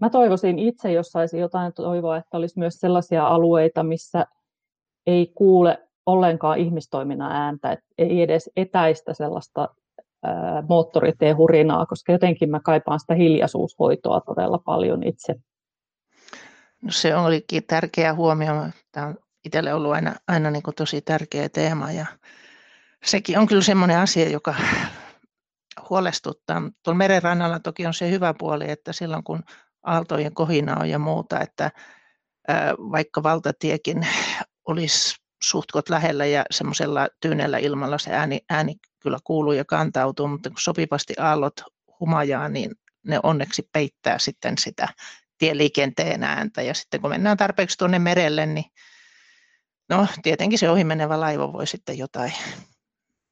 Mä 0.00 0.10
toivoisin 0.10 0.58
itse, 0.58 0.92
jos 0.92 1.06
saisi 1.06 1.38
jotain 1.38 1.72
toivoa, 1.72 2.16
että 2.16 2.36
olisi 2.36 2.58
myös 2.58 2.74
sellaisia 2.74 3.26
alueita, 3.26 3.82
missä 3.82 4.26
ei 5.06 5.32
kuule 5.34 5.88
ollenkaan 6.06 6.58
ihmistoiminnan 6.58 7.32
ääntä, 7.32 7.78
ei 7.98 8.22
edes 8.22 8.50
etäistä 8.56 9.14
sellaista 9.14 9.68
moottoriteen 10.68 11.36
hurinaa, 11.36 11.86
koska 11.86 12.12
jotenkin 12.12 12.50
mä 12.50 12.60
kaipaan 12.60 13.00
sitä 13.00 13.14
hiljaisuushoitoa 13.14 14.20
todella 14.20 14.58
paljon 14.58 15.02
itse. 15.02 15.34
No 16.82 16.90
se 16.90 17.16
olikin 17.16 17.66
tärkeä 17.66 18.14
huomio. 18.14 18.52
Tämä 18.92 19.06
on 19.06 19.16
itselle 19.44 19.74
ollut 19.74 19.92
aina, 19.92 20.14
aina 20.28 20.50
niin 20.50 20.62
kuin 20.62 20.74
tosi 20.74 21.00
tärkeä 21.00 21.48
teema 21.48 21.92
ja 21.92 22.06
sekin 23.04 23.38
on 23.38 23.46
kyllä 23.46 23.62
semmoinen 23.62 23.98
asia, 23.98 24.28
joka 24.28 24.54
huolestuttaa. 25.90 26.62
Tuolla 26.82 26.98
merenrannalla 26.98 27.60
toki 27.60 27.86
on 27.86 27.94
se 27.94 28.10
hyvä 28.10 28.34
puoli, 28.38 28.70
että 28.70 28.92
silloin 28.92 29.24
kun 29.24 29.42
aaltojen 29.82 30.34
kohina 30.34 30.76
on 30.80 30.90
ja 30.90 30.98
muuta, 30.98 31.40
että 31.40 31.70
vaikka 32.78 33.22
valtatiekin 33.22 34.06
olisi 34.68 35.16
suhtkot 35.42 35.88
lähellä 35.88 36.26
ja 36.26 36.44
semmoisella 36.50 37.08
tyynellä 37.20 37.58
ilmalla 37.58 37.98
se 37.98 38.12
ääni, 38.12 38.40
ääni 38.50 38.74
kyllä 39.02 39.18
kuuluu 39.24 39.52
ja 39.52 39.64
kantautuu, 39.64 40.28
mutta 40.28 40.50
kun 40.50 40.60
sopivasti 40.60 41.14
aallot 41.18 41.60
humajaa, 42.00 42.48
niin 42.48 42.70
ne 43.06 43.20
onneksi 43.22 43.68
peittää 43.72 44.18
sitten 44.18 44.58
sitä 44.58 44.88
tieliikenteen 45.38 46.24
ääntä. 46.24 46.62
Ja 46.62 46.74
sitten 46.74 47.00
kun 47.00 47.10
mennään 47.10 47.36
tarpeeksi 47.36 47.78
tuonne 47.78 47.98
merelle, 47.98 48.46
niin 48.46 48.64
no 49.88 50.06
tietenkin 50.22 50.58
se 50.58 50.70
ohimenevä 50.70 51.20
laiva 51.20 51.52
voi 51.52 51.66
sitten 51.66 51.98
jotain, 51.98 52.32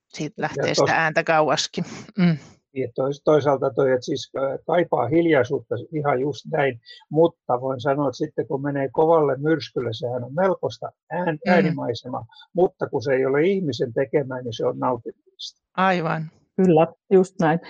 siitä 0.08 0.42
lähtee 0.42 0.74
sitä 0.74 0.96
ääntä 0.96 1.24
kauaskin. 1.24 1.84
Mm. 2.18 2.38
Ja 2.74 2.88
toisaalta 3.24 3.70
toi, 3.70 3.92
että 3.92 4.04
siis 4.04 4.32
kaipaa 4.66 5.08
hiljaisuutta 5.08 5.74
ihan 5.92 6.20
just 6.20 6.46
näin, 6.52 6.80
mutta 7.10 7.60
voin 7.60 7.80
sanoa, 7.80 8.08
että 8.08 8.16
sitten 8.16 8.46
kun 8.46 8.62
menee 8.62 8.88
kovalle 8.92 9.36
myrskylle, 9.36 9.90
sehän 9.92 10.24
on 10.24 10.34
melkoista 10.34 10.92
ään, 11.10 11.34
mm. 11.46 11.52
äänimaisema, 11.52 12.26
mutta 12.54 12.88
kun 12.88 13.02
se 13.02 13.12
ei 13.12 13.26
ole 13.26 13.42
ihmisen 13.42 13.92
tekemään, 13.92 14.44
niin 14.44 14.56
se 14.56 14.66
on 14.66 14.78
nautinnollista. 14.78 15.62
Aivan. 15.76 16.30
Kyllä, 16.56 16.86
just 17.12 17.34
näin. 17.40 17.60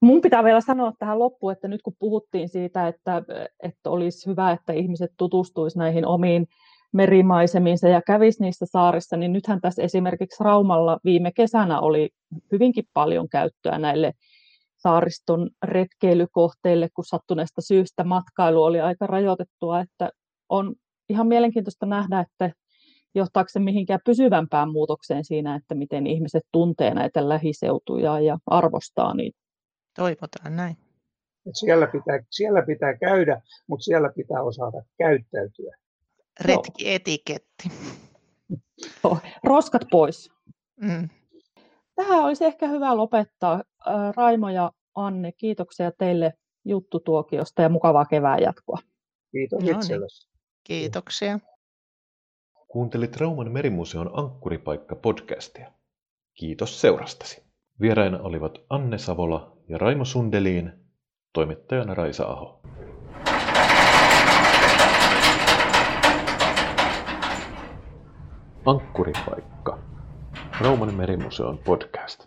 Mun 0.00 0.20
pitää 0.20 0.44
vielä 0.44 0.60
sanoa 0.60 0.92
tähän 0.98 1.18
loppuun, 1.18 1.52
että 1.52 1.68
nyt 1.68 1.82
kun 1.82 1.96
puhuttiin 1.98 2.48
siitä, 2.48 2.88
että, 2.88 3.22
että 3.62 3.90
olisi 3.90 4.30
hyvä, 4.30 4.50
että 4.50 4.72
ihmiset 4.72 5.10
tutustuisivat 5.16 5.78
näihin 5.78 6.06
omiin 6.06 6.46
merimaisemiinsa 6.92 7.88
ja 7.88 8.02
kävisi 8.02 8.42
niissä 8.42 8.66
saarissa, 8.66 9.16
niin 9.16 9.32
nythän 9.32 9.60
tässä 9.60 9.82
esimerkiksi 9.82 10.44
Raumalla 10.44 10.98
viime 11.04 11.32
kesänä 11.32 11.80
oli 11.80 12.10
hyvinkin 12.52 12.84
paljon 12.94 13.28
käyttöä 13.28 13.78
näille 13.78 14.12
saariston 14.78 15.50
retkeilykohteille, 15.62 16.88
kun 16.94 17.04
sattuneesta 17.04 17.60
syystä 17.60 18.04
matkailu 18.04 18.62
oli 18.62 18.80
aika 18.80 19.06
rajoitettua, 19.06 19.80
että 19.80 20.10
on 20.48 20.74
ihan 21.08 21.26
mielenkiintoista 21.26 21.86
nähdä, 21.86 22.20
että 22.20 22.52
johtaako 23.14 23.48
se 23.48 23.58
mihinkään 23.58 24.00
pysyvämpään 24.04 24.72
muutokseen 24.72 25.24
siinä, 25.24 25.54
että 25.54 25.74
miten 25.74 26.06
ihmiset 26.06 26.42
tuntee 26.52 26.94
näitä 26.94 27.28
lähiseutuja 27.28 28.20
ja 28.20 28.38
arvostaa 28.46 29.14
niitä. 29.14 29.38
Toivotaan 29.96 30.56
näin. 30.56 30.76
Siellä 31.52 31.86
pitää, 31.86 32.20
siellä 32.30 32.62
pitää 32.62 32.96
käydä, 32.96 33.42
mutta 33.66 33.84
siellä 33.84 34.12
pitää 34.16 34.42
osata 34.42 34.82
käyttäytyä. 34.98 35.76
Retkietiketti. 36.40 37.68
Roskat 39.44 39.82
pois. 39.90 40.30
Mm. 40.80 41.08
Tähän 41.98 42.24
olisi 42.24 42.44
ehkä 42.44 42.68
hyvä 42.68 42.96
lopettaa. 42.96 43.62
Raimo 44.16 44.48
ja 44.48 44.72
Anne, 44.94 45.32
kiitoksia 45.32 45.92
teille 45.92 46.32
juttutuokiosta 46.64 47.62
ja 47.62 47.68
mukavaa 47.68 48.04
kevään 48.04 48.42
jatkoa. 48.42 48.78
Kiitos 49.32 49.62
no. 49.62 49.66
Niin. 49.66 50.00
Kiitoksia. 50.64 51.38
Kuuntelit 52.68 53.16
Rauman 53.16 53.52
merimuseon 53.52 54.10
Ankkuripaikka-podcastia. 54.12 55.72
Kiitos 56.34 56.80
seurastasi. 56.80 57.42
Vieraina 57.80 58.18
olivat 58.22 58.58
Anne 58.70 58.98
Savola 58.98 59.56
ja 59.68 59.78
Raimo 59.78 60.04
Sundeliin, 60.04 60.72
toimittajana 61.32 61.94
Raisa 61.94 62.24
Aho. 62.24 62.60
Ankkuripaikka. 68.66 69.78
Rauman 70.60 70.94
merimuseon 70.94 71.58
podcast. 71.58 72.26